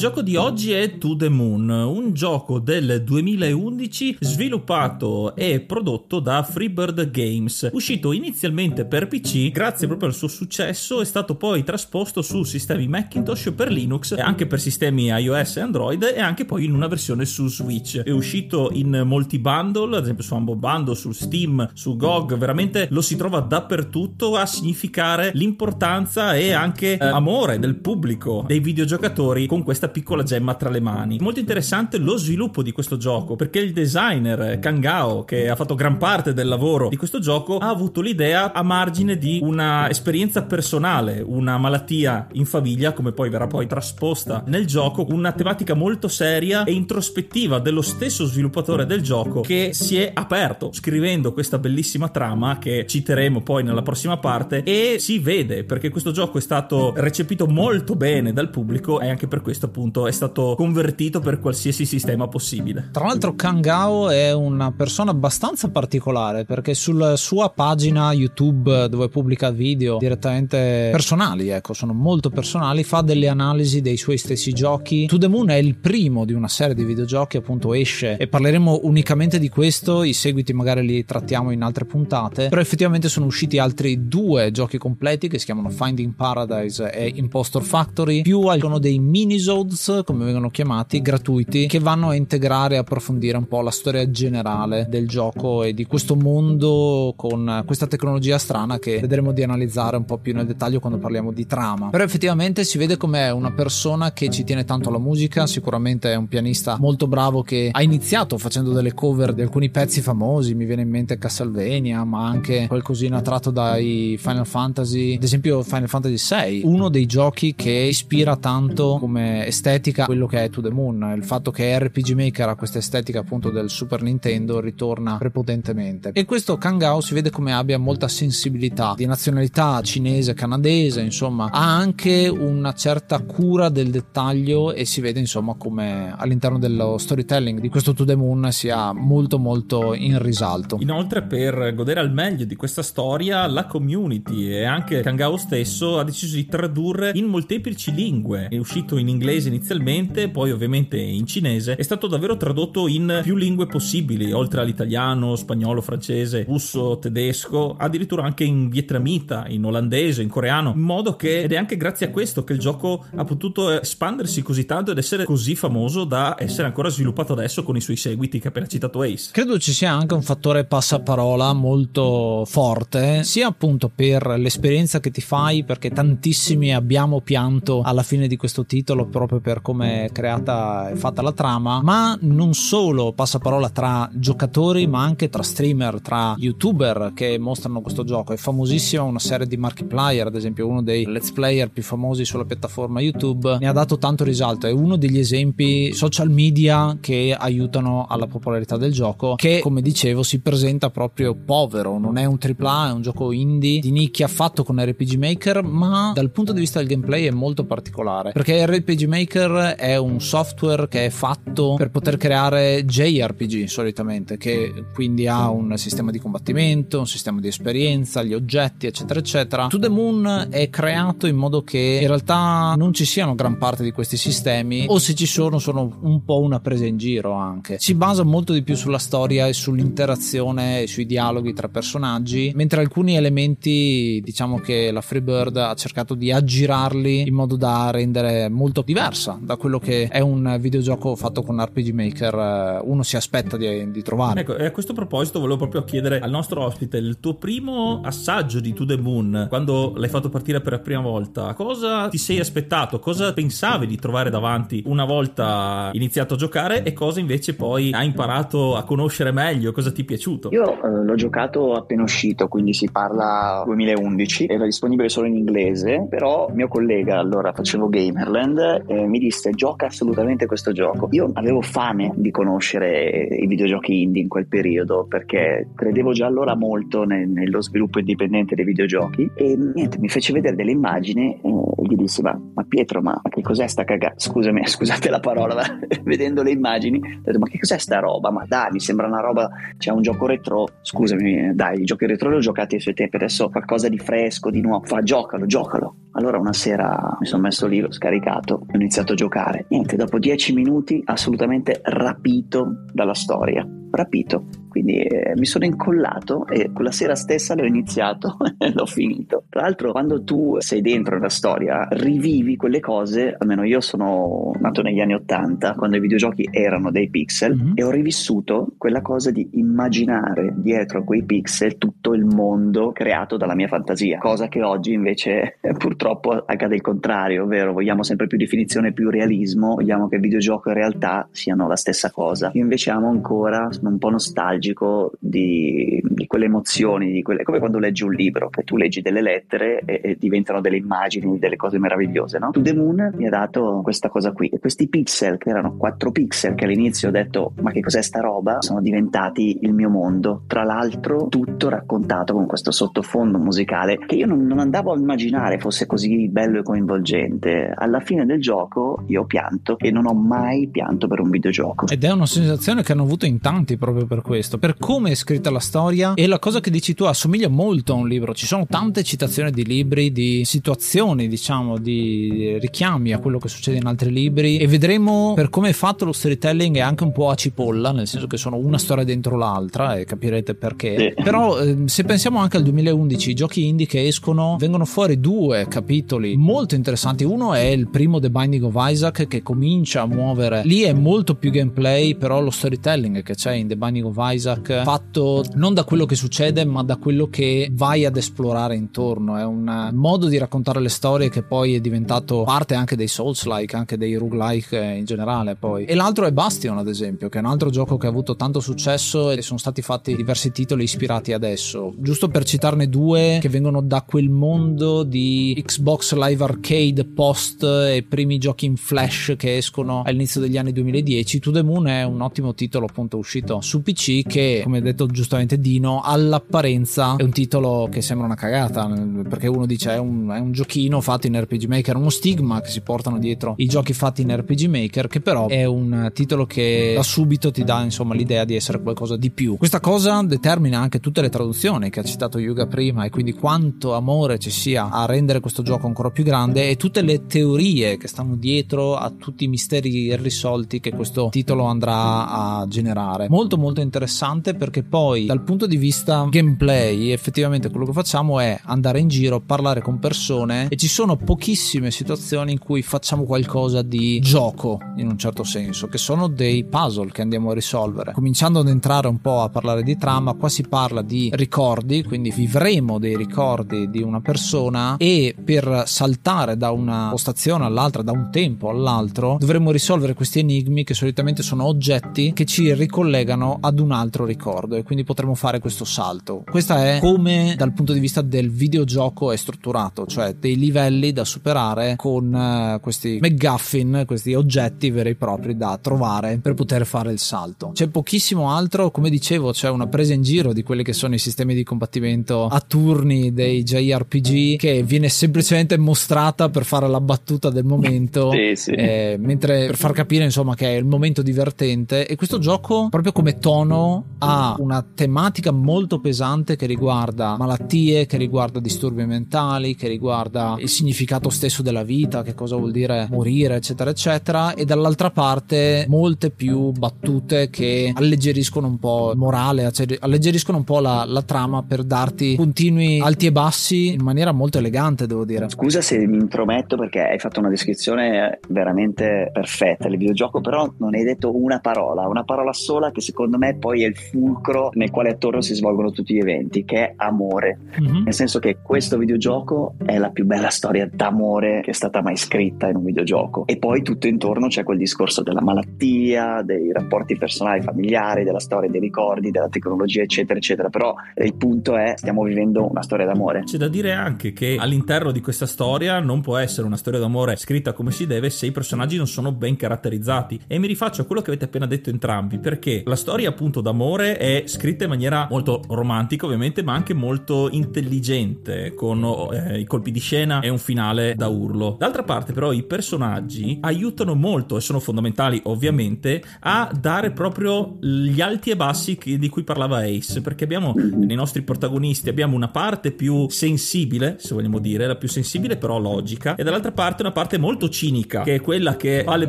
Gioco 0.00 0.22
di 0.22 0.34
oggi 0.34 0.72
è 0.72 0.96
To 0.96 1.14
The 1.14 1.28
Moon, 1.28 1.68
un 1.68 2.14
gioco 2.14 2.58
del 2.58 3.02
2011 3.04 4.16
sviluppato 4.20 5.36
e 5.36 5.60
prodotto 5.60 6.20
da 6.20 6.42
Freebird 6.42 7.10
Games. 7.10 7.68
Uscito 7.70 8.12
inizialmente 8.12 8.86
per 8.86 9.08
PC, 9.08 9.50
grazie 9.50 9.86
proprio 9.86 10.08
al 10.08 10.14
suo 10.14 10.28
successo 10.28 11.02
è 11.02 11.04
stato 11.04 11.34
poi 11.34 11.64
trasposto 11.64 12.22
su 12.22 12.44
sistemi 12.44 12.88
Macintosh 12.88 13.52
per 13.54 13.70
Linux 13.70 14.12
e 14.16 14.22
anche 14.22 14.46
per 14.46 14.58
sistemi 14.58 15.08
iOS 15.08 15.58
e 15.58 15.60
Android 15.60 16.02
e 16.16 16.18
anche 16.18 16.46
poi 16.46 16.64
in 16.64 16.72
una 16.72 16.86
versione 16.86 17.26
su 17.26 17.46
Switch. 17.48 17.98
È 17.98 18.10
uscito 18.10 18.70
in 18.72 19.02
molti 19.04 19.38
bundle, 19.38 19.98
ad 19.98 20.04
esempio 20.04 20.24
su 20.24 20.34
Humble 20.34 20.56
Bundle, 20.56 20.94
su 20.94 21.12
Steam, 21.12 21.72
su 21.74 21.96
GOG, 21.96 22.38
veramente 22.38 22.88
lo 22.90 23.02
si 23.02 23.16
trova 23.16 23.40
dappertutto 23.40 24.34
a 24.36 24.46
significare 24.46 25.30
l'importanza 25.34 26.34
e 26.36 26.52
anche 26.52 26.96
eh, 26.96 27.04
amore 27.04 27.58
del 27.58 27.74
pubblico, 27.74 28.44
dei 28.46 28.60
videogiocatori 28.60 29.46
con 29.46 29.62
questa 29.62 29.88
piccola 29.90 30.22
gemma 30.22 30.54
tra 30.54 30.70
le 30.70 30.80
mani. 30.80 31.18
Molto 31.20 31.40
interessante 31.40 31.98
lo 31.98 32.16
sviluppo 32.16 32.62
di 32.62 32.72
questo 32.72 32.96
gioco 32.96 33.36
perché 33.36 33.58
il 33.58 33.72
designer 33.72 34.58
Kangao, 34.58 35.24
che 35.24 35.48
ha 35.48 35.56
fatto 35.56 35.74
gran 35.74 35.98
parte 35.98 36.32
del 36.32 36.48
lavoro 36.48 36.88
di 36.88 36.96
questo 36.96 37.18
gioco, 37.18 37.58
ha 37.58 37.68
avuto 37.68 38.00
l'idea 38.00 38.52
a 38.52 38.62
margine 38.62 39.18
di 39.18 39.40
una 39.42 39.88
esperienza 39.88 40.42
personale, 40.42 41.22
una 41.24 41.58
malattia 41.58 42.26
in 42.32 42.46
famiglia, 42.46 42.92
come 42.92 43.12
poi 43.12 43.28
verrà 43.30 43.46
poi 43.46 43.66
trasposta 43.66 44.42
nel 44.46 44.66
gioco, 44.66 45.06
una 45.10 45.32
tematica 45.32 45.74
molto 45.74 46.08
seria 46.08 46.64
e 46.64 46.72
introspettiva 46.72 47.58
dello 47.58 47.82
stesso 47.82 48.24
sviluppatore 48.24 48.86
del 48.86 49.02
gioco 49.02 49.40
che 49.40 49.70
si 49.72 49.96
è 49.96 50.10
aperto 50.12 50.70
scrivendo 50.72 51.32
questa 51.32 51.58
bellissima 51.58 52.08
trama 52.08 52.58
che 52.58 52.84
citeremo 52.86 53.42
poi 53.42 53.62
nella 53.62 53.82
prossima 53.82 54.18
parte 54.18 54.62
e 54.62 54.96
si 54.98 55.18
vede 55.18 55.64
perché 55.64 55.88
questo 55.88 56.10
gioco 56.10 56.38
è 56.38 56.40
stato 56.40 56.92
recepito 56.96 57.46
molto 57.46 57.94
bene 57.94 58.32
dal 58.32 58.50
pubblico 58.50 59.00
e 59.00 59.08
anche 59.08 59.26
per 59.26 59.40
questo 59.40 59.66
appunto 59.66 59.79
è 60.06 60.12
stato 60.12 60.54
convertito 60.56 61.20
per 61.20 61.40
qualsiasi 61.40 61.84
sistema 61.84 62.28
possibile. 62.28 62.88
Tra 62.92 63.06
l'altro 63.06 63.34
Kangao 63.34 64.10
è 64.10 64.32
una 64.32 64.72
persona 64.72 65.10
abbastanza 65.10 65.70
particolare 65.70 66.44
perché 66.44 66.74
sulla 66.74 67.16
sua 67.16 67.50
pagina 67.50 68.12
YouTube 68.12 68.88
dove 68.88 69.08
pubblica 69.08 69.50
video 69.50 69.98
direttamente 69.98 70.88
personali, 70.90 71.48
ecco, 71.48 71.72
sono 71.72 71.92
molto 71.92 72.30
personali, 72.30 72.84
fa 72.84 73.00
delle 73.00 73.28
analisi 73.28 73.80
dei 73.80 73.96
suoi 73.96 74.18
stessi 74.18 74.52
giochi. 74.52 75.06
To 75.06 75.18
The 75.18 75.28
Moon 75.28 75.50
è 75.50 75.56
il 75.56 75.76
primo 75.76 76.24
di 76.24 76.32
una 76.32 76.48
serie 76.48 76.74
di 76.74 76.84
videogiochi, 76.84 77.36
appunto 77.36 77.74
esce 77.74 78.16
e 78.16 78.26
parleremo 78.26 78.80
unicamente 78.82 79.38
di 79.38 79.48
questo, 79.48 80.02
i 80.02 80.12
seguiti 80.12 80.52
magari 80.52 80.84
li 80.84 81.04
trattiamo 81.04 81.50
in 81.50 81.62
altre 81.62 81.84
puntate, 81.84 82.48
però 82.48 82.60
effettivamente 82.60 83.08
sono 83.08 83.26
usciti 83.26 83.58
altri 83.58 84.08
due 84.08 84.50
giochi 84.50 84.78
completi 84.78 85.28
che 85.28 85.38
si 85.38 85.44
chiamano 85.46 85.70
Finding 85.70 86.14
Paradise 86.14 86.92
e 86.92 87.12
Impostor 87.14 87.62
Factory, 87.62 88.22
più 88.22 88.42
alcuni 88.42 88.78
dei 88.78 88.98
mini 88.98 89.38
episodes, 89.70 90.04
come 90.04 90.24
vengono 90.24 90.50
chiamati, 90.50 91.00
gratuiti, 91.00 91.66
che 91.68 91.78
vanno 91.78 92.08
a 92.08 92.14
integrare 92.14 92.74
e 92.74 92.78
approfondire 92.78 93.36
un 93.36 93.46
po' 93.46 93.60
la 93.60 93.70
storia 93.70 94.10
generale 94.10 94.86
del 94.88 95.06
gioco 95.06 95.62
e 95.62 95.72
di 95.72 95.86
questo 95.86 96.16
mondo 96.16 97.12
con 97.16 97.62
questa 97.64 97.86
tecnologia 97.86 98.38
strana 98.38 98.78
che 98.78 98.98
vedremo 98.98 99.32
di 99.32 99.42
analizzare 99.42 99.96
un 99.96 100.04
po' 100.04 100.18
più 100.18 100.34
nel 100.34 100.46
dettaglio 100.46 100.80
quando 100.80 100.98
parliamo 100.98 101.30
di 101.30 101.46
trama. 101.46 101.90
Però 101.90 102.02
effettivamente 102.02 102.64
si 102.64 102.78
vede 102.78 102.96
come 102.96 103.30
una 103.30 103.52
persona 103.52 104.12
che 104.12 104.28
ci 104.30 104.42
tiene 104.42 104.64
tanto 104.64 104.88
alla 104.88 104.98
musica, 104.98 105.46
sicuramente 105.46 106.12
è 106.12 106.16
un 106.16 106.26
pianista 106.26 106.76
molto 106.78 107.06
bravo 107.06 107.42
che 107.42 107.68
ha 107.70 107.82
iniziato 107.82 108.38
facendo 108.38 108.72
delle 108.72 108.92
cover 108.92 109.32
di 109.32 109.42
alcuni 109.42 109.70
pezzi 109.70 110.00
famosi, 110.00 110.54
mi 110.54 110.64
viene 110.64 110.82
in 110.82 110.90
mente 110.90 111.18
Castlevania, 111.18 112.02
ma 112.04 112.26
anche 112.26 112.66
qualcosina 112.66 113.20
tratto 113.20 113.50
dai 113.50 114.16
Final 114.18 114.46
Fantasy, 114.46 115.16
ad 115.16 115.22
esempio 115.22 115.62
Final 115.62 115.88
Fantasy 115.88 116.34
VI, 116.34 116.62
uno 116.64 116.88
dei 116.88 117.06
giochi 117.06 117.54
che 117.54 117.70
ispira 117.70 118.36
tanto 118.36 118.96
come 118.98 119.46
estetica 119.60 120.06
quello 120.06 120.26
che 120.26 120.44
è 120.44 120.50
To 120.50 120.62
The 120.62 120.70
Moon. 120.70 121.12
Il 121.14 121.24
fatto 121.24 121.50
che 121.50 121.78
RPG 121.78 122.12
Maker 122.12 122.48
ha 122.48 122.54
questa 122.54 122.78
estetica 122.78 123.20
appunto 123.20 123.50
del 123.50 123.68
Super 123.68 124.00
Nintendo 124.00 124.58
ritorna 124.58 125.18
prepotentemente. 125.18 126.12
E 126.14 126.24
questo 126.24 126.56
Kangao 126.56 127.02
si 127.02 127.12
vede 127.12 127.28
come 127.30 127.52
abbia 127.52 127.78
molta 127.78 128.08
sensibilità 128.08 128.94
di 128.96 129.04
nazionalità 129.04 129.82
cinese, 129.82 130.32
canadese, 130.32 131.02
insomma, 131.02 131.50
ha 131.52 131.76
anche 131.76 132.28
una 132.28 132.72
certa 132.72 133.20
cura 133.20 133.68
del 133.68 133.90
dettaglio 133.90 134.72
e 134.72 134.86
si 134.86 135.02
vede 135.02 135.20
insomma 135.20 135.54
come 135.58 136.14
all'interno 136.16 136.58
dello 136.58 136.96
storytelling 136.96 137.60
di 137.60 137.68
questo 137.68 137.92
To 137.92 138.04
The 138.04 138.16
Moon 138.16 138.50
sia 138.50 138.92
molto 138.92 139.38
molto 139.38 139.92
in 139.92 140.18
risalto. 140.22 140.78
Inoltre 140.80 141.22
per 141.22 141.74
godere 141.74 142.00
al 142.00 142.12
meglio 142.12 142.46
di 142.46 142.56
questa 142.56 142.82
storia 142.82 143.46
la 143.46 143.66
community 143.66 144.48
e 144.48 144.64
anche 144.64 145.00
Kangao 145.02 145.36
stesso 145.36 145.98
ha 145.98 146.04
deciso 146.04 146.36
di 146.36 146.46
tradurre 146.46 147.12
in 147.14 147.26
molteplici 147.26 147.92
lingue. 147.92 148.48
È 148.48 148.56
uscito 148.56 148.96
in 148.96 149.08
inglese 149.08 149.49
inizialmente, 149.50 150.28
poi 150.28 150.50
ovviamente 150.50 150.98
in 150.98 151.26
cinese, 151.26 151.76
è 151.76 151.82
stato 151.82 152.06
davvero 152.06 152.36
tradotto 152.36 152.88
in 152.88 153.20
più 153.22 153.36
lingue 153.36 153.66
possibili, 153.66 154.32
oltre 154.32 154.60
all'italiano, 154.60 155.36
spagnolo, 155.36 155.80
francese, 155.80 156.44
russo, 156.44 156.98
tedesco, 156.98 157.76
addirittura 157.76 158.24
anche 158.24 158.44
in 158.44 158.68
vietnamita, 158.68 159.46
in 159.48 159.64
olandese, 159.64 160.22
in 160.22 160.28
coreano, 160.28 160.72
in 160.74 160.80
modo 160.80 161.16
che 161.16 161.42
ed 161.42 161.52
è 161.52 161.56
anche 161.56 161.76
grazie 161.76 162.06
a 162.06 162.10
questo 162.10 162.44
che 162.44 162.52
il 162.52 162.58
gioco 162.58 163.04
ha 163.14 163.24
potuto 163.24 163.80
espandersi 163.80 164.42
così 164.42 164.64
tanto 164.64 164.92
ed 164.92 164.98
essere 164.98 165.24
così 165.24 165.54
famoso 165.54 166.04
da 166.04 166.36
essere 166.38 166.66
ancora 166.66 166.88
sviluppato 166.88 167.32
adesso 167.32 167.62
con 167.62 167.76
i 167.76 167.80
suoi 167.80 167.96
seguiti 167.96 168.38
che 168.38 168.46
ha 168.46 168.50
appena 168.50 168.66
citato 168.66 169.02
Ace. 169.02 169.30
Credo 169.32 169.58
ci 169.58 169.72
sia 169.72 169.92
anche 169.92 170.14
un 170.14 170.22
fattore 170.22 170.64
passaparola 170.64 171.52
molto 171.52 172.44
forte, 172.46 173.24
sia 173.24 173.46
appunto 173.46 173.90
per 173.94 174.26
l'esperienza 174.38 175.00
che 175.00 175.10
ti 175.10 175.20
fai, 175.20 175.64
perché 175.64 175.90
tantissimi 175.90 176.74
abbiamo 176.74 177.20
pianto 177.20 177.82
alla 177.82 178.02
fine 178.02 178.26
di 178.26 178.36
questo 178.36 178.64
titolo 178.64 179.06
proprio 179.06 179.29
per 179.38 179.62
come 179.62 180.06
è 180.06 180.12
creata 180.12 180.90
e 180.90 180.96
fatta 180.96 181.22
la 181.22 181.32
trama, 181.32 181.80
ma 181.82 182.18
non 182.22 182.54
solo 182.54 183.12
passaparola 183.12 183.68
tra 183.70 184.10
giocatori, 184.12 184.86
ma 184.86 185.02
anche 185.02 185.28
tra 185.28 185.42
streamer, 185.42 186.00
tra 186.00 186.34
youtuber 186.36 187.12
che 187.14 187.38
mostrano 187.38 187.80
questo 187.80 188.02
gioco. 188.02 188.32
È 188.32 188.36
famosissima 188.36 189.02
una 189.02 189.18
serie 189.20 189.46
di 189.46 189.56
Markiplier, 189.56 190.26
ad 190.26 190.34
esempio 190.34 190.66
uno 190.66 190.82
dei 190.82 191.06
let's 191.06 191.30
player 191.30 191.70
più 191.70 191.82
famosi 191.82 192.24
sulla 192.24 192.44
piattaforma 192.44 193.00
YouTube, 193.00 193.58
ne 193.60 193.68
ha 193.68 193.72
dato 193.72 193.98
tanto 193.98 194.24
risalto, 194.24 194.66
è 194.66 194.72
uno 194.72 194.96
degli 194.96 195.18
esempi 195.18 195.92
social 195.92 196.30
media 196.30 196.96
che 197.00 197.36
aiutano 197.38 198.06
alla 198.08 198.26
popolarità 198.26 198.76
del 198.76 198.92
gioco, 198.92 199.34
che 199.36 199.60
come 199.62 199.82
dicevo 199.82 200.22
si 200.22 200.40
presenta 200.40 200.90
proprio 200.90 201.34
povero, 201.34 201.98
non 201.98 202.16
è 202.16 202.24
un 202.24 202.38
AAA, 202.40 202.88
è 202.88 202.92
un 202.92 203.02
gioco 203.02 203.32
indie 203.32 203.80
di 203.80 203.90
nicchia 203.90 204.26
fatto 204.26 204.64
con 204.64 204.82
RPG 204.82 205.14
Maker, 205.14 205.62
ma 205.62 206.12
dal 206.14 206.30
punto 206.30 206.52
di 206.52 206.60
vista 206.60 206.78
del 206.78 206.88
gameplay 206.88 207.26
è 207.26 207.30
molto 207.30 207.64
particolare, 207.64 208.32
perché 208.32 208.66
RPG 208.66 209.02
Maker 209.04 209.19
è 209.24 209.96
un 209.96 210.20
software 210.20 210.88
che 210.88 211.06
è 211.06 211.10
fatto 211.10 211.74
per 211.76 211.90
poter 211.90 212.16
creare 212.16 212.84
JRPG 212.84 213.64
solitamente, 213.64 214.36
che 214.36 214.86
quindi 214.92 215.26
ha 215.26 215.50
un 215.50 215.76
sistema 215.76 216.10
di 216.10 216.18
combattimento, 216.18 216.98
un 216.98 217.06
sistema 217.06 217.40
di 217.40 217.48
esperienza, 217.48 218.22
gli 218.22 218.34
oggetti, 218.34 218.86
eccetera, 218.86 219.20
eccetera. 219.20 219.66
To 219.66 219.78
the 219.78 219.88
Moon 219.88 220.48
è 220.50 220.68
creato 220.70 221.26
in 221.26 221.36
modo 221.36 221.62
che 221.62 221.98
in 222.00 222.06
realtà 222.06 222.74
non 222.76 222.92
ci 222.92 223.04
siano 223.04 223.34
gran 223.34 223.58
parte 223.58 223.82
di 223.82 223.92
questi 223.92 224.16
sistemi, 224.16 224.86
o 224.88 224.98
se 224.98 225.14
ci 225.14 225.26
sono, 225.26 225.58
sono 225.58 225.98
un 226.02 226.24
po' 226.24 226.40
una 226.40 226.60
presa 226.60 226.84
in 226.86 226.96
giro 226.96 227.32
anche. 227.32 227.76
Si 227.78 227.94
basa 227.94 228.22
molto 228.22 228.52
di 228.52 228.62
più 228.62 228.74
sulla 228.76 228.98
storia 228.98 229.46
e 229.46 229.52
sull'interazione 229.52 230.82
e 230.82 230.86
sui 230.86 231.06
dialoghi 231.06 231.52
tra 231.52 231.68
personaggi, 231.68 232.52
mentre 232.54 232.80
alcuni 232.80 233.16
elementi, 233.16 234.20
diciamo 234.24 234.58
che 234.58 234.90
la 234.90 235.00
Freebird 235.00 235.56
ha 235.56 235.74
cercato 235.74 236.14
di 236.14 236.32
aggirarli 236.32 237.28
in 237.28 237.34
modo 237.34 237.56
da 237.56 237.90
rendere 237.90 238.48
molto 238.48 238.82
diversa 239.10 239.38
da 239.40 239.56
quello 239.56 239.78
che 239.78 240.08
è 240.08 240.20
un 240.20 240.56
videogioco 240.60 241.16
fatto 241.16 241.42
con 241.42 241.62
RPG 241.62 241.92
Maker 241.92 242.34
eh, 242.34 242.80
uno 242.84 243.02
si 243.02 243.16
aspetta 243.16 243.56
di, 243.56 243.90
di 243.90 244.02
trovare. 244.02 244.40
Ecco, 244.40 244.56
e 244.56 244.64
a 244.64 244.70
questo 244.70 244.92
proposito 244.92 245.40
volevo 245.40 245.58
proprio 245.58 245.84
chiedere 245.84 246.20
al 246.20 246.30
nostro 246.30 246.62
ospite 246.62 246.96
il 246.96 247.18
tuo 247.20 247.34
primo 247.34 248.00
assaggio 248.04 248.60
di 248.60 248.72
To 248.72 248.86
The 248.86 248.96
Moon, 248.96 249.46
quando 249.48 249.92
l'hai 249.96 250.08
fatto 250.08 250.28
partire 250.28 250.60
per 250.60 250.72
la 250.72 250.78
prima 250.78 251.00
volta, 251.00 251.52
cosa 251.54 252.08
ti 252.08 252.18
sei 252.18 252.38
aspettato? 252.38 252.98
Cosa 252.98 253.32
pensavi 253.32 253.86
di 253.86 253.96
trovare 253.96 254.30
davanti 254.30 254.82
una 254.86 255.04
volta 255.04 255.90
iniziato 255.92 256.34
a 256.34 256.36
giocare 256.36 256.82
e 256.82 256.92
cosa 256.92 257.20
invece 257.20 257.54
poi 257.54 257.92
hai 257.92 258.06
imparato 258.06 258.76
a 258.76 258.84
conoscere 258.84 259.32
meglio? 259.32 259.72
Cosa 259.72 259.92
ti 259.92 260.02
è 260.02 260.04
piaciuto? 260.04 260.50
Io 260.52 260.82
eh, 260.82 261.04
l'ho 261.04 261.14
giocato 261.14 261.74
appena 261.74 262.02
uscito, 262.02 262.48
quindi 262.48 262.72
si 262.72 262.88
parla 262.90 263.62
2011, 263.64 264.46
era 264.46 264.64
disponibile 264.64 265.08
solo 265.08 265.26
in 265.26 265.36
inglese, 265.36 266.06
però 266.08 266.48
mio 266.52 266.68
collega, 266.68 267.18
allora 267.18 267.52
facevo 267.52 267.88
Gamerland, 267.88 268.84
mi 269.06 269.18
disse 269.18 269.50
gioca 269.50 269.86
assolutamente 269.86 270.46
questo 270.46 270.72
gioco. 270.72 271.08
Io 271.12 271.30
avevo 271.34 271.60
fame 271.60 272.12
di 272.16 272.30
conoscere 272.30 273.28
i 273.40 273.46
videogiochi 273.46 274.02
indie 274.02 274.22
in 274.22 274.28
quel 274.28 274.46
periodo 274.46 275.06
perché 275.08 275.68
credevo 275.74 276.12
già 276.12 276.26
allora 276.26 276.54
molto 276.54 277.04
ne- 277.04 277.26
nello 277.26 277.62
sviluppo 277.62 277.98
indipendente 277.98 278.54
dei 278.54 278.64
videogiochi 278.64 279.30
e 279.34 279.56
niente, 279.56 279.98
mi 279.98 280.08
fece 280.08 280.32
vedere 280.32 280.56
delle 280.56 280.72
immagini 280.72 281.38
e 281.40 281.50
gli 281.82 281.96
dissi 281.96 282.22
ma, 282.22 282.38
ma 282.54 282.64
Pietro 282.68 283.00
ma, 283.02 283.20
che 283.28 283.42
cos'è 283.42 283.66
sta 283.66 283.84
cagata? 283.84 284.14
Scusami, 284.16 284.64
scusate 284.66 285.08
la 285.10 285.20
parola, 285.20 285.54
ma 285.54 285.78
vedendo 286.04 286.42
le 286.42 286.50
immagini 286.50 286.98
ho 286.98 287.20
detto 287.22 287.38
ma 287.38 287.46
che 287.46 287.58
cos'è 287.58 287.78
sta 287.78 287.98
roba? 287.98 288.30
Ma 288.30 288.44
dai, 288.46 288.70
mi 288.72 288.80
sembra 288.80 289.06
una 289.06 289.20
roba, 289.20 289.50
c'è 289.78 289.90
un 289.90 290.02
gioco 290.02 290.26
retro, 290.26 290.68
scusami, 290.82 291.54
dai, 291.54 291.80
i 291.80 291.84
giochi 291.84 292.06
retro 292.06 292.30
li 292.30 292.36
ho 292.36 292.40
giocati 292.40 292.76
ai 292.76 292.80
suoi 292.80 292.94
tempi, 292.94 293.16
adesso 293.16 293.48
qualcosa 293.48 293.88
di 293.88 293.98
fresco, 293.98 294.50
di 294.50 294.60
nuovo, 294.60 294.84
fa 294.84 295.02
giocalo, 295.02 295.46
giocalo. 295.46 295.94
Allora 296.12 296.38
una 296.38 296.52
sera 296.52 297.16
mi 297.20 297.26
sono 297.26 297.42
messo 297.42 297.66
lì, 297.66 297.80
l'ho 297.80 297.92
scaricato 297.92 298.66
ho 298.66 298.76
iniziato 298.90 299.12
a 299.12 299.16
giocare. 299.16 299.66
Niente, 299.68 299.94
dopo 299.94 300.18
dieci 300.18 300.52
minuti 300.52 301.00
assolutamente 301.04 301.80
rapito 301.84 302.84
dalla 302.92 303.14
storia, 303.14 303.64
rapito. 303.92 304.46
Quindi 304.70 304.98
eh, 305.00 305.34
mi 305.36 305.46
sono 305.46 305.64
incollato 305.64 306.46
e 306.46 306.70
quella 306.72 306.92
sera 306.92 307.16
stessa 307.16 307.54
l'ho 307.54 307.64
iniziato 307.64 308.36
e 308.56 308.72
l'ho 308.72 308.86
finito. 308.86 309.44
Tra 309.48 309.62
l'altro, 309.62 309.90
quando 309.90 310.22
tu 310.22 310.56
sei 310.60 310.80
dentro 310.80 311.16
nella 311.16 311.28
storia, 311.28 311.86
rivivi 311.90 312.56
quelle 312.56 312.80
cose. 312.80 313.34
Almeno 313.36 313.64
io 313.64 313.80
sono 313.80 314.52
nato 314.60 314.80
negli 314.82 315.00
anni 315.00 315.14
Ottanta, 315.14 315.74
quando 315.74 315.96
i 315.96 316.00
videogiochi 316.00 316.48
erano 316.50 316.90
dei 316.92 317.10
pixel, 317.10 317.56
mm-hmm. 317.56 317.72
e 317.74 317.82
ho 317.82 317.90
rivissuto 317.90 318.68
quella 318.78 319.02
cosa 319.02 319.30
di 319.30 319.48
immaginare 319.54 320.54
dietro 320.56 321.00
a 321.00 321.02
quei 321.02 321.24
pixel 321.24 321.76
tutto 321.76 322.14
il 322.14 322.24
mondo 322.24 322.92
creato 322.92 323.36
dalla 323.36 323.54
mia 323.54 323.66
fantasia. 323.66 324.18
Cosa 324.18 324.46
che 324.48 324.62
oggi 324.62 324.92
invece 324.92 325.58
purtroppo 325.76 326.30
accade 326.30 326.76
il 326.76 326.80
contrario, 326.80 327.42
ovvero 327.42 327.72
vogliamo 327.72 328.04
sempre 328.04 328.28
più 328.28 328.38
definizione, 328.38 328.92
più 328.92 329.10
realismo, 329.10 329.74
vogliamo 329.74 330.08
che 330.08 330.14
il 330.14 330.20
videogioco 330.20 330.70
e 330.70 330.74
realtà 330.74 331.28
siano 331.32 331.66
la 331.66 331.76
stessa 331.76 332.10
cosa. 332.10 332.50
Io 332.54 332.62
invece 332.62 332.90
amo 332.90 333.08
ancora, 333.08 333.72
sono 333.72 333.90
un 333.90 333.98
po' 333.98 334.10
nostalgico 334.10 334.59
nostalgico 334.60 335.12
di, 335.18 336.00
di 336.04 336.26
quelle 336.26 336.44
emozioni, 336.44 337.10
di 337.10 337.22
quelle, 337.22 337.42
come 337.42 337.58
quando 337.58 337.78
leggi 337.78 338.04
un 338.04 338.12
libro, 338.12 338.50
che 338.50 338.62
tu 338.62 338.76
leggi 338.76 339.00
delle 339.00 339.22
lettere 339.22 339.80
e, 339.84 340.00
e, 340.04 340.16
diventano 340.18 340.60
delle 340.60 340.76
immagini, 340.76 341.38
delle 341.38 341.56
cose 341.56 341.78
meravigliose. 341.78 342.38
No? 342.38 342.50
To 342.50 342.60
The 342.60 342.74
Moon 342.74 343.12
mi 343.16 343.26
ha 343.26 343.30
dato 343.30 343.80
questa 343.82 344.08
cosa 344.08 344.32
qui. 344.32 344.48
E 344.48 344.58
questi 344.58 344.88
pixel, 344.88 345.38
che 345.38 345.48
erano 345.48 345.76
4 345.76 346.12
pixel, 346.12 346.54
che 346.54 346.64
all'inizio 346.64 347.08
ho 347.08 347.12
detto 347.12 347.52
ma 347.62 347.72
che 347.72 347.80
cos'è 347.80 348.02
sta 348.02 348.20
roba, 348.20 348.60
sono 348.60 348.80
diventati 348.80 349.58
il 349.62 349.72
mio 349.72 349.88
mondo. 349.88 350.42
Tra 350.46 350.62
l'altro 350.62 351.26
tutto 351.28 351.68
raccontato 351.68 352.34
con 352.34 352.46
questo 352.46 352.70
sottofondo 352.70 353.38
musicale 353.38 353.98
che 353.98 354.16
io 354.16 354.26
non, 354.26 354.44
non 354.44 354.58
andavo 354.58 354.92
a 354.92 354.96
immaginare 354.96 355.58
fosse 355.58 355.86
così 355.86 356.28
bello 356.28 356.60
e 356.60 356.62
coinvolgente. 356.62 357.72
Alla 357.74 358.00
fine 358.00 358.26
del 358.26 358.40
gioco 358.40 359.04
io 359.06 359.22
ho 359.22 359.24
pianto 359.24 359.78
e 359.78 359.90
non 359.90 360.06
ho 360.06 360.14
mai 360.14 360.68
pianto 360.68 361.08
per 361.08 361.20
un 361.20 361.30
videogioco. 361.30 361.86
Ed 361.88 362.04
è 362.04 362.12
una 362.12 362.26
sensazione 362.26 362.82
che 362.82 362.92
hanno 362.92 363.02
avuto 363.02 363.26
in 363.26 363.40
tanti 363.40 363.76
proprio 363.76 364.06
per 364.06 364.22
questo 364.22 364.49
questo, 364.50 364.58
per 364.58 364.76
come 364.76 365.12
è 365.12 365.14
scritta 365.14 365.50
la 365.50 365.60
storia 365.60 366.14
e 366.14 366.26
la 366.26 366.38
cosa 366.38 366.60
che 366.60 366.70
dici 366.70 366.94
tu 366.94 367.04
assomiglia 367.04 367.48
molto 367.48 367.92
a 367.92 367.96
un 367.96 368.08
libro. 368.08 368.34
Ci 368.34 368.46
sono 368.46 368.66
tante 368.68 369.04
citazioni 369.04 369.50
di 369.50 369.64
libri, 369.64 370.10
di 370.10 370.44
situazioni, 370.44 371.28
diciamo, 371.28 371.78
di 371.78 372.58
richiami 372.58 373.12
a 373.12 373.18
quello 373.18 373.38
che 373.38 373.48
succede 373.48 373.78
in 373.78 373.86
altri 373.86 374.10
libri 374.10 374.58
e 374.58 374.66
vedremo 374.66 375.34
per 375.34 375.50
come 375.50 375.68
è 375.68 375.72
fatto 375.72 376.04
lo 376.04 376.12
storytelling 376.12 376.76
è 376.76 376.80
anche 376.80 377.04
un 377.04 377.12
po' 377.12 377.28
a 377.28 377.34
cipolla, 377.34 377.92
nel 377.92 378.06
senso 378.06 378.26
che 378.26 378.36
sono 378.36 378.56
una 378.56 378.78
storia 378.78 379.04
dentro 379.04 379.36
l'altra 379.36 379.96
e 379.96 380.04
capirete 380.04 380.54
perché. 380.54 381.14
Sì. 381.16 381.22
Però 381.22 381.60
eh, 381.60 381.76
se 381.86 382.04
pensiamo 382.04 382.38
anche 382.38 382.56
al 382.56 382.62
2011, 382.64 383.30
i 383.30 383.34
giochi 383.34 383.66
indie 383.66 383.86
che 383.86 384.06
escono, 384.06 384.56
vengono 384.58 384.84
fuori 384.84 385.20
due 385.20 385.66
capitoli 385.68 386.36
molto 386.36 386.74
interessanti. 386.74 387.24
Uno 387.24 387.54
è 387.54 387.60
il 387.60 387.88
primo 387.88 388.18
The 388.18 388.30
Binding 388.30 388.64
of 388.64 388.74
Isaac 388.76 389.26
che 389.26 389.42
comincia 389.42 390.02
a 390.02 390.06
muovere, 390.06 390.62
lì 390.64 390.82
è 390.82 390.92
molto 390.92 391.34
più 391.34 391.50
gameplay, 391.50 392.16
però 392.16 392.40
lo 392.40 392.50
storytelling 392.50 393.22
che 393.22 393.34
c'è 393.34 393.52
in 393.52 393.68
The 393.68 393.76
Binding 393.76 394.06
of 394.06 394.16
Isaac 394.18 394.39
Isaac, 394.40 394.82
fatto 394.82 395.44
non 395.54 395.74
da 395.74 395.84
quello 395.84 396.06
che 396.06 396.14
succede, 396.14 396.64
ma 396.64 396.82
da 396.82 396.96
quello 396.96 397.28
che 397.28 397.68
vai 397.72 398.06
ad 398.06 398.16
esplorare 398.16 398.74
intorno. 398.74 399.36
È 399.36 399.44
un 399.44 399.90
modo 399.92 400.28
di 400.28 400.38
raccontare 400.38 400.80
le 400.80 400.88
storie 400.88 401.28
che 401.28 401.42
poi 401.42 401.74
è 401.74 401.80
diventato 401.80 402.42
parte 402.44 402.74
anche 402.74 402.96
dei 402.96 403.06
Souls-like, 403.06 403.76
anche 403.76 403.98
dei 403.98 404.14
roguelike 404.14 404.78
in 404.78 405.04
generale. 405.04 405.56
Poi. 405.56 405.84
E 405.84 405.94
l'altro 405.94 406.24
è 406.24 406.32
Bastion, 406.32 406.78
ad 406.78 406.88
esempio, 406.88 407.28
che 407.28 407.38
è 407.38 407.40
un 407.40 407.48
altro 407.48 407.70
gioco 407.70 407.98
che 407.98 408.06
ha 408.06 408.10
avuto 408.10 408.34
tanto 408.36 408.60
successo 408.60 409.30
e 409.30 409.42
sono 409.42 409.58
stati 409.58 409.82
fatti 409.82 410.16
diversi 410.16 410.50
titoli 410.50 410.84
ispirati 410.84 411.32
adesso. 411.32 411.92
Giusto 411.98 412.28
per 412.28 412.44
citarne 412.44 412.88
due 412.88 413.38
che 413.40 413.48
vengono 413.48 413.82
da 413.82 414.02
quel 414.02 414.30
mondo 414.30 415.02
di 415.02 415.62
Xbox 415.64 416.14
Live 416.14 416.42
Arcade 416.42 417.04
post 417.04 417.62
e 417.62 418.04
primi 418.08 418.38
giochi 418.38 418.64
in 418.64 418.76
flash 418.76 419.34
che 419.36 419.56
escono 419.56 420.02
all'inizio 420.04 420.40
degli 420.40 420.56
anni 420.56 420.72
2010. 420.72 421.38
To 421.40 421.50
the 421.50 421.62
Moon 421.62 421.86
è 421.86 422.02
un 422.04 422.20
ottimo 422.22 422.54
titolo 422.54 422.86
appunto 422.86 423.18
uscito 423.18 423.60
su 423.60 423.82
PC 423.82 424.22
che, 424.30 424.60
come 424.62 424.78
ha 424.78 424.80
detto 424.80 425.06
giustamente 425.06 425.58
Dino, 425.58 426.00
all'apparenza 426.02 427.16
è 427.16 427.22
un 427.22 427.32
titolo 427.32 427.88
che 427.90 428.00
sembra 428.00 428.26
una 428.26 428.36
cagata 428.36 428.86
perché 429.28 429.48
uno 429.48 429.66
dice 429.66 429.92
è 429.92 429.98
un, 429.98 430.30
è 430.30 430.38
un 430.38 430.52
giochino 430.52 431.00
fatto 431.00 431.26
in 431.26 431.38
RPG 431.38 431.64
Maker, 431.64 431.96
uno 431.96 432.10
stigma 432.10 432.60
che 432.60 432.70
si 432.70 432.80
portano 432.80 433.18
dietro 433.18 433.54
i 433.58 433.66
giochi 433.66 433.92
fatti 433.92 434.22
in 434.22 434.34
RPG 434.34 434.66
Maker 434.66 435.08
che 435.08 435.20
però 435.20 435.48
è 435.48 435.64
un 435.64 436.10
titolo 436.14 436.46
che 436.46 436.92
da 436.94 437.02
subito 437.02 437.50
ti 437.50 437.64
dà 437.64 437.82
insomma 437.82 438.14
l'idea 438.14 438.44
di 438.44 438.54
essere 438.54 438.80
qualcosa 438.80 439.16
di 439.16 439.30
più. 439.30 439.56
Questa 439.56 439.80
cosa 439.80 440.22
determina 440.22 440.78
anche 440.78 441.00
tutte 441.00 441.20
le 441.20 441.28
traduzioni 441.28 441.90
che 441.90 442.00
ha 442.00 442.04
citato 442.04 442.38
Yuga 442.38 442.66
prima 442.66 443.04
e 443.04 443.10
quindi 443.10 443.32
quanto 443.32 443.94
amore 443.94 444.38
ci 444.38 444.50
sia 444.50 444.90
a 444.90 445.06
rendere 445.06 445.40
questo 445.40 445.62
gioco 445.62 445.86
ancora 445.86 446.10
più 446.10 446.22
grande 446.22 446.70
e 446.70 446.76
tutte 446.76 447.02
le 447.02 447.26
teorie 447.26 447.96
che 447.96 448.06
stanno 448.06 448.36
dietro 448.36 448.96
a 448.96 449.10
tutti 449.10 449.44
i 449.44 449.48
misteri 449.48 449.90
irrisolti 450.04 450.78
che 450.78 450.92
questo 450.92 451.28
titolo 451.30 451.64
andrà 451.64 452.28
a 452.28 452.66
generare. 452.68 453.28
Molto 453.28 453.56
molto 453.56 453.80
interessante 453.80 454.18
perché 454.54 454.82
poi 454.82 455.24
dal 455.24 455.40
punto 455.40 455.66
di 455.66 455.78
vista 455.78 456.26
gameplay 456.28 457.10
effettivamente 457.10 457.70
quello 457.70 457.86
che 457.86 457.92
facciamo 457.92 458.38
è 458.38 458.60
andare 458.64 459.00
in 459.00 459.08
giro, 459.08 459.40
parlare 459.40 459.80
con 459.80 459.98
persone 459.98 460.68
e 460.68 460.76
ci 460.76 460.88
sono 460.88 461.16
pochissime 461.16 461.90
situazioni 461.90 462.52
in 462.52 462.58
cui 462.58 462.82
facciamo 462.82 463.24
qualcosa 463.24 463.80
di 463.80 464.20
gioco 464.20 464.78
in 464.96 465.08
un 465.08 465.16
certo 465.16 465.42
senso, 465.42 465.88
che 465.88 465.96
sono 465.96 466.28
dei 466.28 466.64
puzzle 466.64 467.10
che 467.10 467.22
andiamo 467.22 467.50
a 467.50 467.54
risolvere. 467.54 468.12
Cominciando 468.12 468.58
ad 468.58 468.68
entrare 468.68 469.08
un 469.08 469.22
po' 469.22 469.40
a 469.40 469.48
parlare 469.48 469.82
di 469.82 469.96
trama, 469.96 470.34
qua 470.34 470.50
si 470.50 470.64
parla 470.68 471.00
di 471.00 471.30
ricordi, 471.32 472.04
quindi 472.04 472.30
vivremo 472.30 472.98
dei 472.98 473.16
ricordi 473.16 473.88
di 473.88 474.02
una 474.02 474.20
persona 474.20 474.96
e 474.98 475.34
per 475.42 475.84
saltare 475.86 476.58
da 476.58 476.70
una 476.72 477.08
postazione 477.08 477.64
all'altra, 477.64 478.02
da 478.02 478.12
un 478.12 478.28
tempo 478.30 478.68
all'altro, 478.68 479.38
dovremo 479.40 479.70
risolvere 479.70 480.12
questi 480.12 480.40
enigmi 480.40 480.84
che 480.84 480.92
solitamente 480.92 481.42
sono 481.42 481.64
oggetti 481.64 482.34
che 482.34 482.44
ci 482.44 482.74
ricollegano 482.74 483.56
ad 483.62 483.78
un 483.78 483.92
altro 483.92 484.08
ricordo 484.18 484.76
e 484.76 484.82
quindi 484.82 485.04
potremo 485.04 485.34
fare 485.34 485.58
questo 485.58 485.84
salto. 485.84 486.44
Questa 486.48 486.84
è 486.84 486.98
come 487.00 487.54
dal 487.56 487.72
punto 487.72 487.92
di 487.92 488.00
vista 488.00 488.22
del 488.22 488.50
videogioco 488.50 489.32
è 489.32 489.36
strutturato, 489.36 490.06
cioè 490.06 490.34
dei 490.34 490.56
livelli 490.56 491.12
da 491.12 491.24
superare 491.24 491.94
con 491.96 492.32
uh, 492.32 492.80
questi 492.80 493.18
McGuffin, 493.20 494.04
questi 494.06 494.34
oggetti 494.34 494.90
veri 494.90 495.10
e 495.10 495.14
propri 495.14 495.56
da 495.56 495.78
trovare 495.80 496.38
per 496.42 496.54
poter 496.54 496.86
fare 496.86 497.12
il 497.12 497.18
salto. 497.18 497.70
C'è 497.72 497.88
pochissimo 497.88 498.50
altro, 498.50 498.90
come 498.90 499.10
dicevo, 499.10 499.52
c'è 499.52 499.68
una 499.68 499.86
presa 499.86 500.14
in 500.14 500.22
giro 500.22 500.52
di 500.52 500.62
quelli 500.62 500.82
che 500.82 500.92
sono 500.92 501.14
i 501.14 501.18
sistemi 501.18 501.54
di 501.54 501.64
combattimento 501.64 502.46
a 502.46 502.60
turni 502.60 503.32
dei 503.32 503.62
JRPG 503.62 504.56
che 504.56 504.82
viene 504.82 505.08
semplicemente 505.08 505.76
mostrata 505.78 506.48
per 506.48 506.64
fare 506.64 506.88
la 506.88 507.00
battuta 507.00 507.50
del 507.50 507.64
momento, 507.64 508.30
sì, 508.30 508.52
sì. 508.54 508.70
Eh, 508.72 509.16
mentre 509.18 509.66
per 509.66 509.76
far 509.76 509.92
capire 509.92 510.24
insomma 510.24 510.54
che 510.54 510.66
è 510.66 510.76
il 510.76 510.84
momento 510.84 511.22
divertente 511.22 512.06
e 512.06 512.16
questo 512.16 512.38
gioco 512.38 512.88
proprio 512.88 513.12
come 513.12 513.38
tono 513.38 513.99
ha 514.18 514.54
una 514.58 514.84
tematica 514.94 515.50
molto 515.50 516.00
pesante 516.00 516.56
che 516.56 516.66
riguarda 516.66 517.36
malattie, 517.36 518.06
che 518.06 518.16
riguarda 518.16 518.60
disturbi 518.60 519.04
mentali, 519.06 519.74
che 519.74 519.88
riguarda 519.88 520.56
il 520.58 520.68
significato 520.68 521.30
stesso 521.30 521.62
della 521.62 521.82
vita, 521.82 522.22
che 522.22 522.34
cosa 522.34 522.56
vuol 522.56 522.70
dire 522.70 523.08
morire, 523.10 523.56
eccetera, 523.56 523.90
eccetera, 523.90 524.54
e 524.54 524.64
dall'altra 524.64 525.10
parte 525.10 525.86
molte 525.88 526.30
più 526.30 526.70
battute 526.72 527.50
che 527.50 527.92
alleggeriscono 527.94 528.66
un 528.66 528.78
po' 528.78 529.12
il 529.12 529.18
morale, 529.18 529.70
alleggeriscono 530.00 530.58
un 530.58 530.64
po' 530.64 530.80
la, 530.80 531.04
la 531.06 531.22
trama 531.22 531.62
per 531.62 531.84
darti 531.84 532.36
continui 532.36 533.00
alti 533.00 533.26
e 533.26 533.32
bassi 533.32 533.92
in 533.92 534.02
maniera 534.02 534.32
molto 534.32 534.58
elegante, 534.58 535.06
devo 535.06 535.24
dire. 535.24 535.48
Scusa 535.48 535.80
se 535.80 536.06
mi 536.06 536.16
intrometto 536.16 536.76
perché 536.76 537.00
hai 537.00 537.18
fatto 537.18 537.40
una 537.40 537.48
descrizione 537.48 538.40
veramente 538.48 539.30
perfetta 539.32 539.88
del 539.88 539.98
videogioco, 539.98 540.40
però 540.40 540.72
non 540.78 540.94
hai 540.94 541.04
detto 541.04 541.36
una 541.36 541.60
parola, 541.60 542.06
una 542.06 542.24
parola 542.24 542.52
sola 542.52 542.90
che 542.90 543.00
secondo 543.00 543.38
me 543.38 543.56
poi 543.56 543.84
è 543.84 543.89
il 543.90 543.96
fulcro 543.96 544.70
nel 544.74 544.90
quale 544.90 545.10
attorno 545.10 545.40
si 545.40 545.54
svolgono 545.54 545.90
tutti 545.90 546.14
gli 546.14 546.18
eventi, 546.18 546.64
che 546.64 546.76
è 546.76 546.92
amore. 546.96 547.58
Mm-hmm. 547.80 548.04
Nel 548.04 548.14
senso 548.14 548.38
che 548.38 548.58
questo 548.62 548.96
videogioco 548.96 549.74
è 549.84 549.98
la 549.98 550.10
più 550.10 550.24
bella 550.24 550.48
storia 550.48 550.88
d'amore 550.90 551.60
che 551.62 551.70
è 551.70 551.74
stata 551.74 552.02
mai 552.02 552.16
scritta 552.16 552.68
in 552.68 552.76
un 552.76 552.84
videogioco. 552.84 553.46
E 553.46 553.58
poi 553.58 553.82
tutto 553.82 554.06
intorno 554.06 554.46
c'è 554.48 554.62
quel 554.62 554.78
discorso 554.78 555.22
della 555.22 555.42
malattia, 555.42 556.42
dei 556.42 556.72
rapporti 556.72 557.16
personali, 557.16 557.62
familiari, 557.62 558.24
della 558.24 558.40
storia, 558.40 558.70
dei 558.70 558.80
ricordi, 558.80 559.30
della 559.30 559.48
tecnologia, 559.48 560.02
eccetera, 560.02 560.38
eccetera. 560.38 560.68
Però 560.68 560.94
il 561.16 561.34
punto 561.34 561.76
è 561.76 561.94
stiamo 561.96 562.22
vivendo 562.22 562.68
una 562.68 562.82
storia 562.82 563.06
d'amore. 563.06 563.42
C'è 563.44 563.58
da 563.58 563.68
dire 563.68 563.92
anche 563.92 564.32
che 564.32 564.56
all'interno 564.58 565.10
di 565.10 565.20
questa 565.20 565.46
storia 565.46 566.00
non 566.00 566.20
può 566.20 566.36
essere 566.36 566.66
una 566.66 566.76
storia 566.76 567.00
d'amore 567.00 567.36
scritta 567.36 567.72
come 567.72 567.90
si 567.90 568.06
deve 568.06 568.30
se 568.30 568.46
i 568.46 568.52
personaggi 568.52 568.96
non 568.96 569.06
sono 569.06 569.32
ben 569.32 569.56
caratterizzati. 569.56 570.40
E 570.46 570.58
mi 570.58 570.66
rifaccio 570.66 571.02
a 571.02 571.04
quello 571.04 571.20
che 571.22 571.30
avete 571.30 571.46
appena 571.46 571.66
detto 571.66 571.90
entrambi, 571.90 572.38
perché 572.38 572.82
la 572.84 572.96
storia 572.96 573.28
appunto 573.28 573.60
d'amore 573.70 574.16
è 574.16 574.44
scritta 574.46 574.84
in 574.84 574.90
maniera 574.90 575.26
molto 575.30 575.62
romantica 575.68 576.26
ovviamente, 576.26 576.62
ma 576.62 576.74
anche 576.74 576.94
molto 576.94 577.48
intelligente, 577.50 578.74
con 578.74 579.28
eh, 579.32 579.58
i 579.58 579.64
colpi 579.64 579.90
di 579.90 580.00
scena 580.00 580.40
e 580.40 580.48
un 580.48 580.58
finale 580.58 581.14
da 581.14 581.28
urlo. 581.28 581.76
D'altra 581.78 582.02
parte 582.02 582.32
però 582.32 582.52
i 582.52 582.62
personaggi 582.62 583.58
aiutano 583.62 584.14
molto 584.14 584.56
e 584.56 584.60
sono 584.60 584.80
fondamentali 584.80 585.40
ovviamente 585.44 586.22
a 586.40 586.70
dare 586.78 587.12
proprio 587.12 587.78
gli 587.80 588.20
alti 588.20 588.50
e 588.50 588.56
bassi 588.56 588.96
che, 588.96 589.18
di 589.18 589.28
cui 589.28 589.42
parlava 589.42 589.84
Ace, 589.84 590.20
perché 590.20 590.44
abbiamo 590.44 590.74
nei 590.76 591.16
nostri 591.16 591.42
protagonisti 591.42 592.08
abbiamo 592.08 592.36
una 592.36 592.48
parte 592.48 592.90
più 592.90 593.28
sensibile, 593.28 594.16
se 594.18 594.34
vogliamo 594.34 594.58
dire, 594.58 594.86
la 594.86 594.96
più 594.96 595.08
sensibile 595.08 595.56
però 595.56 595.78
logica, 595.78 596.34
e 596.34 596.42
dall'altra 596.42 596.72
parte 596.72 597.02
una 597.02 597.12
parte 597.12 597.38
molto 597.38 597.68
cinica, 597.68 598.22
che 598.22 598.36
è 598.36 598.40
quella 598.40 598.76
che 598.76 599.02
fa 599.04 599.16
le 599.16 599.28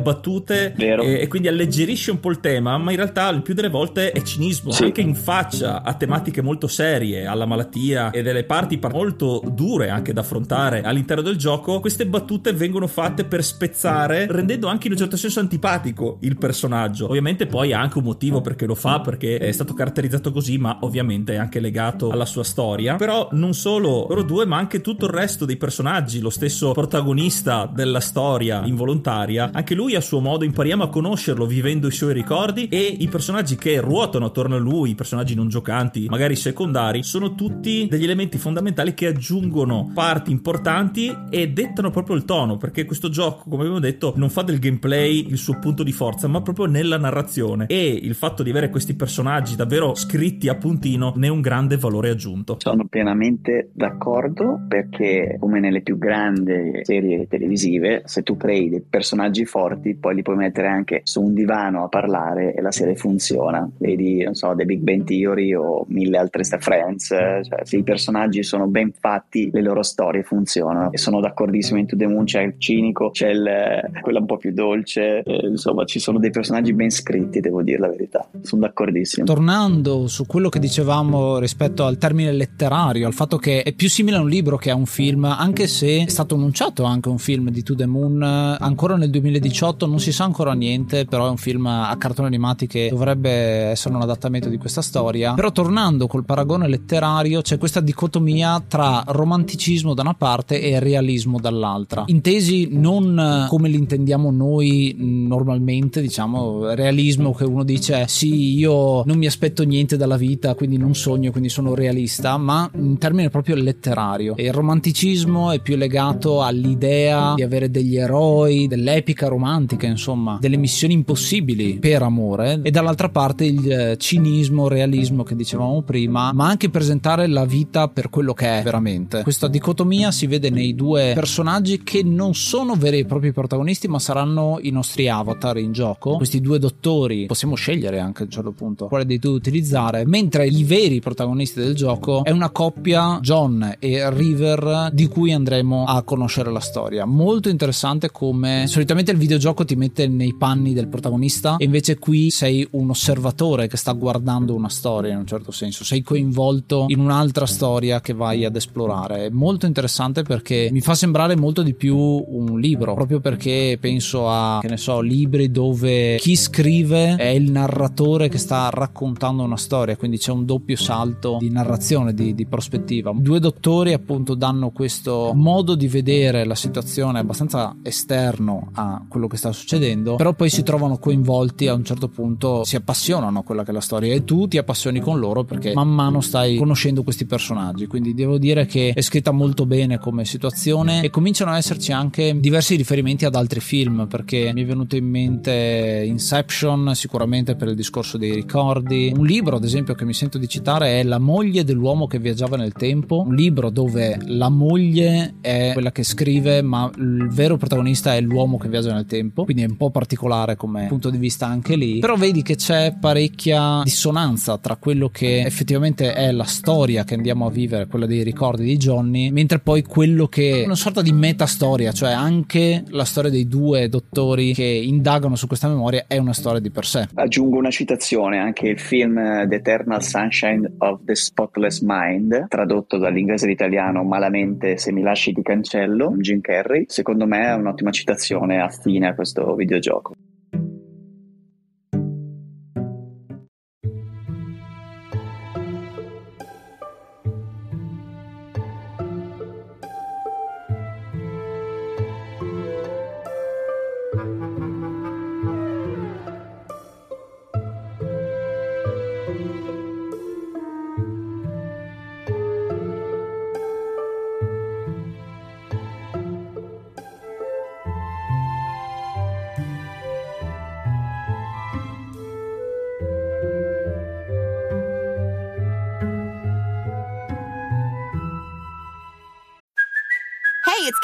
battute 0.00 0.74
e, 0.76 1.20
e, 1.20 1.28
quindi 1.28 1.48
alleggerisce 1.48 2.10
un 2.10 2.20
po' 2.20 2.30
il 2.30 2.40
tema, 2.40 2.76
ma 2.78 2.90
in 2.90 2.96
realtà 2.96 3.28
il 3.30 3.42
più 3.42 3.54
delle 3.54 3.68
volte 3.68 4.10
è 4.12 4.22
cinismo, 4.32 4.70
sì. 4.72 4.84
anche 4.84 5.00
in 5.00 5.14
faccia 5.14 5.82
a 5.82 5.94
tematiche 5.94 6.42
molto 6.42 6.66
serie, 6.66 7.26
alla 7.26 7.46
malattia 7.46 8.10
e 8.10 8.22
delle 8.22 8.44
parti 8.44 8.80
molto 8.90 9.42
dure 9.46 9.90
anche 9.90 10.12
da 10.12 10.20
affrontare 10.20 10.82
all'interno 10.82 11.22
del 11.22 11.36
gioco, 11.36 11.80
queste 11.80 12.06
battute 12.06 12.52
vengono 12.52 12.86
fatte 12.86 13.24
per 13.24 13.44
spezzare, 13.44 14.26
rendendo 14.28 14.68
anche 14.68 14.86
in 14.86 14.92
un 14.92 14.98
certo 14.98 15.16
senso 15.16 15.40
antipatico 15.40 16.18
il 16.20 16.36
personaggio. 16.36 17.06
Ovviamente 17.06 17.46
poi 17.46 17.72
ha 17.72 17.80
anche 17.80 17.98
un 17.98 18.04
motivo 18.04 18.40
perché 18.40 18.66
lo 18.66 18.74
fa, 18.74 19.00
perché 19.00 19.38
è 19.38 19.52
stato 19.52 19.74
caratterizzato 19.74 20.32
così, 20.32 20.58
ma 20.58 20.78
ovviamente 20.80 21.34
è 21.34 21.36
anche 21.36 21.60
legato 21.60 22.10
alla 22.10 22.26
sua 22.26 22.44
storia. 22.44 22.96
Però 22.96 23.28
non 23.32 23.54
solo 23.54 24.06
loro 24.08 24.22
due, 24.22 24.46
ma 24.46 24.56
anche 24.56 24.80
tutto 24.80 25.06
il 25.06 25.12
resto 25.12 25.44
dei 25.44 25.56
personaggi, 25.56 26.20
lo 26.20 26.30
stesso 26.30 26.72
protagonista 26.72 27.70
della 27.72 28.00
storia 28.00 28.62
involontaria, 28.64 29.50
anche 29.52 29.74
lui 29.74 29.94
a 29.94 30.00
suo 30.00 30.20
modo 30.20 30.44
impariamo 30.44 30.84
a 30.84 30.88
conoscerlo 30.88 31.46
vivendo 31.46 31.86
i 31.86 31.92
suoi 31.92 32.12
ricordi 32.12 32.68
e 32.68 32.96
i 32.98 33.08
personaggi 33.08 33.56
che 33.56 33.80
ruotano 33.80 34.21
attorno 34.26 34.56
a 34.56 34.58
lui, 34.58 34.90
i 34.90 34.94
personaggi 34.94 35.34
non 35.34 35.48
giocanti, 35.48 36.06
magari 36.08 36.36
secondari, 36.36 37.02
sono 37.02 37.34
tutti 37.34 37.86
degli 37.88 38.04
elementi 38.04 38.38
fondamentali 38.38 38.94
che 38.94 39.06
aggiungono 39.06 39.90
parti 39.94 40.30
importanti 40.30 41.14
e 41.30 41.48
dettano 41.48 41.90
proprio 41.90 42.16
il 42.16 42.24
tono, 42.24 42.56
perché 42.56 42.84
questo 42.84 43.08
gioco, 43.08 43.44
come 43.48 43.62
abbiamo 43.62 43.80
detto, 43.80 44.12
non 44.16 44.30
fa 44.30 44.42
del 44.42 44.58
gameplay 44.58 45.26
il 45.28 45.38
suo 45.38 45.58
punto 45.58 45.82
di 45.82 45.92
forza, 45.92 46.28
ma 46.28 46.42
proprio 46.42 46.66
nella 46.66 46.98
narrazione 46.98 47.66
e 47.66 47.86
il 47.86 48.14
fatto 48.14 48.42
di 48.42 48.50
avere 48.50 48.70
questi 48.70 48.94
personaggi 48.94 49.56
davvero 49.56 49.94
scritti 49.94 50.48
a 50.48 50.56
puntino 50.56 51.12
ne 51.16 51.26
è 51.26 51.30
un 51.30 51.40
grande 51.40 51.76
valore 51.76 52.10
aggiunto. 52.10 52.56
Sono 52.58 52.86
pienamente 52.86 53.70
d'accordo 53.72 54.60
perché 54.68 55.36
come 55.38 55.60
nelle 55.60 55.82
più 55.82 55.98
grandi 55.98 56.80
serie 56.82 57.26
televisive, 57.28 58.02
se 58.04 58.22
tu 58.22 58.36
crei 58.36 58.68
dei 58.68 58.80
personaggi 58.80 59.44
forti, 59.44 59.94
poi 59.94 60.14
li 60.14 60.22
puoi 60.22 60.36
mettere 60.36 60.68
anche 60.68 61.00
su 61.04 61.22
un 61.22 61.34
divano 61.34 61.84
a 61.84 61.88
parlare 61.88 62.54
e 62.54 62.60
la 62.60 62.70
serie 62.70 62.94
funziona. 62.94 63.68
Vedi, 63.78 64.11
non 64.18 64.34
so, 64.34 64.54
The 64.56 64.64
Big 64.64 64.80
Bang 64.80 65.04
Theory 65.04 65.54
o 65.54 65.84
mille 65.88 66.18
altre 66.18 66.42
Friends, 66.58 67.06
cioè 67.06 67.60
se 67.62 67.76
i 67.76 67.82
personaggi 67.82 68.42
sono 68.42 68.66
ben 68.66 68.92
fatti, 68.98 69.50
le 69.52 69.62
loro 69.62 69.82
storie 69.82 70.22
funzionano. 70.22 70.92
E 70.92 70.98
sono 70.98 71.20
d'accordissimo 71.20 71.78
in 71.78 71.86
To 71.86 71.96
The 71.96 72.06
Moon 72.06 72.24
c'è 72.24 72.42
il 72.42 72.54
cinico, 72.58 73.10
c'è 73.10 73.28
il, 73.28 73.90
quella 74.00 74.18
un 74.18 74.26
po' 74.26 74.36
più 74.36 74.52
dolce, 74.52 75.22
eh, 75.22 75.46
insomma 75.46 75.84
ci 75.84 75.98
sono 75.98 76.18
dei 76.18 76.30
personaggi 76.30 76.72
ben 76.72 76.90
scritti, 76.90 77.40
devo 77.40 77.62
dire 77.62 77.78
la 77.78 77.88
verità. 77.88 78.26
Sono 78.42 78.62
d'accordissimo. 78.62 79.26
Tornando 79.26 80.06
su 80.08 80.26
quello 80.26 80.48
che 80.48 80.58
dicevamo 80.58 81.38
rispetto 81.38 81.84
al 81.84 81.98
termine 81.98 82.32
letterario, 82.32 83.06
al 83.06 83.14
fatto 83.14 83.38
che 83.38 83.62
è 83.62 83.72
più 83.72 83.88
simile 83.88 84.16
a 84.16 84.20
un 84.20 84.28
libro 84.28 84.56
che 84.56 84.70
a 84.70 84.74
un 84.74 84.86
film, 84.86 85.24
anche 85.24 85.66
se 85.66 86.04
è 86.04 86.08
stato 86.08 86.34
annunciato 86.34 86.84
anche 86.84 87.08
un 87.08 87.18
film 87.18 87.50
di 87.50 87.62
To 87.62 87.74
The 87.74 87.86
Moon 87.86 88.22
ancora 88.22 88.96
nel 88.96 89.10
2018, 89.10 89.86
non 89.86 90.00
si 90.00 90.12
sa 90.12 90.24
ancora 90.24 90.52
niente, 90.52 91.04
però 91.04 91.26
è 91.26 91.30
un 91.30 91.36
film 91.36 91.66
a 91.66 91.94
cartoni 91.98 92.28
animati 92.28 92.66
che 92.66 92.88
dovrebbe 92.90 93.30
essere 93.30 93.94
un 94.02 94.10
adattamento 94.10 94.48
di 94.48 94.58
questa 94.58 94.82
storia. 94.82 95.34
Però 95.34 95.52
tornando 95.52 96.06
col 96.06 96.24
paragone 96.24 96.68
letterario, 96.68 97.40
c'è 97.40 97.58
questa 97.58 97.80
dicotomia 97.80 98.62
tra 98.66 99.04
romanticismo 99.06 99.94
da 99.94 100.02
una 100.02 100.14
parte 100.14 100.60
e 100.60 100.78
realismo 100.80 101.38
dall'altra. 101.38 102.04
Intesi 102.06 102.68
non 102.70 103.46
come 103.48 103.68
li 103.68 103.76
intendiamo 103.76 104.30
noi 104.30 104.94
normalmente, 104.98 106.00
diciamo, 106.00 106.74
realismo 106.74 107.32
che 107.32 107.44
uno 107.44 107.64
dice 107.64 108.06
sì, 108.08 108.56
io 108.56 109.02
non 109.04 109.18
mi 109.18 109.26
aspetto 109.26 109.62
niente 109.62 109.96
dalla 109.96 110.16
vita, 110.16 110.54
quindi 110.54 110.76
non 110.76 110.94
sogno, 110.94 111.30
quindi 111.30 111.48
sono 111.48 111.74
realista, 111.74 112.36
ma 112.36 112.68
in 112.74 112.98
termine 112.98 113.30
proprio 113.30 113.54
letterario. 113.54 114.36
E 114.36 114.44
il 114.44 114.52
romanticismo 114.52 115.50
è 115.50 115.60
più 115.60 115.76
legato 115.76 116.42
all'idea 116.42 117.34
di 117.34 117.42
avere 117.42 117.70
degli 117.70 117.96
eroi, 117.96 118.66
dell'epica 118.66 119.28
romantica, 119.28 119.86
insomma, 119.86 120.38
delle 120.40 120.56
missioni 120.56 120.94
impossibili 120.94 121.78
per 121.78 122.02
amore, 122.02 122.60
e 122.62 122.70
dall'altra 122.70 123.08
parte 123.08 123.44
il 123.44 123.91
cinismo, 123.96 124.68
realismo 124.68 125.22
che 125.22 125.34
dicevamo 125.34 125.82
prima, 125.82 126.32
ma 126.32 126.48
anche 126.48 126.70
presentare 126.70 127.26
la 127.26 127.44
vita 127.44 127.88
per 127.88 128.10
quello 128.10 128.34
che 128.34 128.60
è 128.60 128.62
veramente. 128.62 129.22
Questa 129.22 129.48
dicotomia 129.48 130.10
si 130.10 130.26
vede 130.26 130.50
nei 130.50 130.74
due 130.74 131.12
personaggi 131.14 131.82
che 131.82 132.02
non 132.02 132.34
sono 132.34 132.74
veri 132.74 133.00
e 133.00 133.04
propri 133.04 133.32
protagonisti, 133.32 133.88
ma 133.88 133.98
saranno 133.98 134.58
i 134.60 134.70
nostri 134.70 135.08
avatar 135.08 135.58
in 135.58 135.72
gioco. 135.72 136.16
Questi 136.16 136.40
due 136.40 136.58
dottori 136.58 137.26
possiamo 137.26 137.54
scegliere 137.54 137.98
anche 137.98 138.22
a 138.22 138.24
un 138.26 138.30
certo 138.30 138.52
punto 138.52 138.86
quale 138.86 139.06
dei 139.06 139.18
due 139.18 139.32
utilizzare, 139.32 140.06
mentre 140.06 140.46
i 140.46 140.64
veri 140.64 141.00
protagonisti 141.00 141.60
del 141.60 141.74
gioco 141.74 142.24
è 142.24 142.30
una 142.30 142.50
coppia 142.50 143.18
John 143.20 143.76
e 143.78 144.10
River 144.10 144.90
di 144.92 145.06
cui 145.06 145.32
andremo 145.32 145.84
a 145.84 146.02
conoscere 146.02 146.50
la 146.50 146.60
storia. 146.60 147.04
Molto 147.04 147.48
interessante 147.48 148.10
come 148.10 148.66
solitamente 148.66 149.10
il 149.12 149.18
videogioco 149.18 149.64
ti 149.64 149.76
mette 149.76 150.06
nei 150.08 150.34
panni 150.34 150.72
del 150.72 150.88
protagonista 150.88 151.56
e 151.56 151.64
invece 151.64 151.98
qui 151.98 152.30
sei 152.30 152.66
un 152.72 152.90
osservatore 152.90 153.68
che 153.68 153.76
sta 153.82 153.92
guardando 153.92 154.54
una 154.54 154.68
storia 154.68 155.10
in 155.10 155.18
un 155.18 155.26
certo 155.26 155.50
senso, 155.50 155.82
sei 155.82 156.02
coinvolto 156.02 156.84
in 156.86 157.00
un'altra 157.00 157.46
storia 157.46 158.00
che 158.00 158.12
vai 158.12 158.44
ad 158.44 158.54
esplorare. 158.54 159.26
È 159.26 159.28
molto 159.28 159.66
interessante 159.66 160.22
perché 160.22 160.68
mi 160.70 160.80
fa 160.80 160.94
sembrare 160.94 161.34
molto 161.34 161.62
di 161.62 161.74
più 161.74 161.96
un 161.96 162.60
libro, 162.60 162.94
proprio 162.94 163.18
perché 163.18 163.78
penso 163.80 164.28
a, 164.28 164.60
che 164.60 164.68
ne 164.68 164.76
so, 164.76 165.00
libri 165.00 165.50
dove 165.50 166.14
chi 166.18 166.36
scrive 166.36 167.16
è 167.16 167.26
il 167.26 167.50
narratore 167.50 168.28
che 168.28 168.38
sta 168.38 168.70
raccontando 168.70 169.42
una 169.42 169.56
storia, 169.56 169.96
quindi 169.96 170.16
c'è 170.16 170.30
un 170.30 170.44
doppio 170.44 170.76
salto 170.76 171.38
di 171.40 171.50
narrazione, 171.50 172.14
di, 172.14 172.36
di 172.36 172.46
prospettiva. 172.46 173.12
Due 173.12 173.40
dottori 173.40 173.92
appunto 173.92 174.36
danno 174.36 174.70
questo 174.70 175.32
modo 175.34 175.74
di 175.74 175.88
vedere 175.88 176.44
la 176.44 176.54
situazione 176.54 177.18
abbastanza 177.18 177.74
esterno 177.82 178.70
a 178.74 179.04
quello 179.08 179.26
che 179.26 179.36
sta 179.36 179.50
succedendo, 179.50 180.14
però 180.14 180.34
poi 180.34 180.50
si 180.50 180.62
trovano 180.62 180.98
coinvolti 180.98 181.66
a 181.66 181.74
un 181.74 181.82
certo 181.84 182.06
punto, 182.06 182.62
si 182.62 182.76
appassionano 182.76 183.40
a 183.40 183.42
quella 183.42 183.64
che 183.64 183.71
la 183.72 183.80
storia 183.80 184.14
e 184.14 184.24
tu 184.24 184.48
ti 184.48 184.58
appassioni 184.58 185.00
con 185.00 185.18
loro 185.18 185.44
perché 185.44 185.72
man 185.74 185.88
mano 185.88 186.20
stai 186.20 186.56
conoscendo 186.56 187.02
questi 187.02 187.26
personaggi, 187.26 187.86
quindi 187.86 188.14
devo 188.14 188.38
dire 188.38 188.66
che 188.66 188.92
è 188.94 189.00
scritta 189.00 189.30
molto 189.30 189.66
bene 189.66 189.98
come 189.98 190.24
situazione 190.24 191.02
e 191.02 191.10
cominciano 191.10 191.50
ad 191.50 191.58
esserci 191.58 191.92
anche 191.92 192.38
diversi 192.38 192.76
riferimenti 192.76 193.24
ad 193.24 193.34
altri 193.34 193.60
film 193.60 194.06
perché 194.08 194.52
mi 194.54 194.62
è 194.62 194.66
venuto 194.66 194.96
in 194.96 195.06
mente 195.06 196.04
Inception 196.06 196.94
sicuramente 196.94 197.56
per 197.56 197.68
il 197.68 197.74
discorso 197.74 198.18
dei 198.18 198.32
ricordi, 198.32 199.12
un 199.16 199.24
libro 199.24 199.56
ad 199.56 199.64
esempio 199.64 199.94
che 199.94 200.04
mi 200.04 200.14
sento 200.14 200.38
di 200.38 200.48
citare 200.48 201.00
è 201.00 201.02
La 201.02 201.18
moglie 201.18 201.64
dell'uomo 201.64 202.06
che 202.06 202.18
viaggiava 202.18 202.56
nel 202.56 202.72
tempo, 202.72 203.22
un 203.26 203.34
libro 203.34 203.70
dove 203.70 204.18
la 204.26 204.48
moglie 204.48 205.34
è 205.40 205.70
quella 205.72 205.92
che 205.92 206.02
scrive 206.02 206.62
ma 206.62 206.90
il 206.96 207.28
vero 207.30 207.56
protagonista 207.56 208.14
è 208.14 208.20
l'uomo 208.20 208.58
che 208.58 208.68
viaggia 208.68 208.92
nel 208.92 209.06
tempo, 209.06 209.44
quindi 209.44 209.62
è 209.62 209.66
un 209.66 209.76
po' 209.76 209.90
particolare 209.90 210.56
come 210.56 210.86
punto 210.86 211.10
di 211.10 211.18
vista 211.18 211.46
anche 211.46 211.76
lì, 211.76 211.98
però 211.98 212.16
vedi 212.16 212.42
che 212.42 212.56
c'è 212.56 212.96
parecchia 212.98 213.51
dissonanza 213.82 214.58
tra 214.58 214.76
quello 214.76 215.08
che 215.08 215.42
effettivamente 215.44 216.12
è 216.12 216.30
la 216.32 216.44
storia 216.44 217.04
che 217.04 217.14
andiamo 217.14 217.46
a 217.46 217.50
vivere, 217.50 217.86
quella 217.86 218.06
dei 218.06 218.22
ricordi 218.22 218.64
di 218.64 218.76
Johnny, 218.76 219.30
mentre 219.30 219.58
poi 219.58 219.82
quello 219.82 220.26
che 220.26 220.62
è 220.62 220.64
una 220.64 220.74
sorta 220.74 221.02
di 221.02 221.12
metastoria, 221.12 221.92
cioè 221.92 222.12
anche 222.12 222.84
la 222.88 223.04
storia 223.04 223.30
dei 223.30 223.46
due 223.46 223.88
dottori 223.88 224.52
che 224.52 224.64
indagano 224.64 225.36
su 225.36 225.46
questa 225.46 225.68
memoria 225.68 226.04
è 226.06 226.18
una 226.18 226.32
storia 226.32 226.60
di 226.60 226.70
per 226.70 226.84
sé. 226.84 227.08
Aggiungo 227.14 227.58
una 227.58 227.70
citazione, 227.70 228.38
anche 228.38 228.68
il 228.68 228.78
film 228.78 229.14
The 229.48 229.54
Eternal 229.54 230.02
Sunshine 230.02 230.72
of 230.78 231.00
the 231.04 231.14
Spotless 231.14 231.80
Mind, 231.82 232.46
tradotto 232.48 232.98
dall'inglese 232.98 233.44
all'italiano 233.46 234.02
malamente 234.02 234.78
Se 234.78 234.92
mi 234.92 235.02
lasci 235.02 235.32
ti 235.32 235.42
cancello, 235.42 236.14
Jim 236.18 236.40
Carrey, 236.40 236.84
secondo 236.88 237.26
me 237.26 237.46
è 237.46 237.54
un'ottima 237.54 237.90
citazione 237.90 238.60
affine 238.60 239.08
a 239.08 239.14
questo 239.14 239.54
videogioco. 239.54 240.12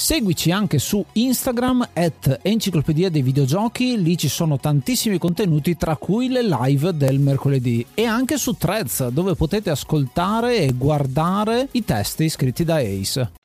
Seguici 0.00 0.52
anche 0.52 0.78
su 0.78 1.04
Instagram 1.14 1.88
at 1.92 2.38
Enciclopedia 2.42 3.10
dei 3.10 3.20
Videogiochi, 3.20 4.00
lì 4.00 4.16
ci 4.16 4.28
sono 4.28 4.56
tantissimi 4.56 5.18
contenuti 5.18 5.76
tra 5.76 5.96
cui 5.96 6.28
le 6.28 6.44
live 6.44 6.96
del 6.96 7.18
mercoledì 7.18 7.84
e 7.94 8.04
anche 8.04 8.38
su 8.38 8.52
Threads 8.52 9.08
dove 9.08 9.34
potete 9.34 9.70
ascoltare 9.70 10.58
e 10.58 10.72
guardare 10.72 11.66
i 11.72 11.84
testi 11.84 12.28
scritti 12.28 12.62
da 12.62 12.76
Ace. 12.76 13.37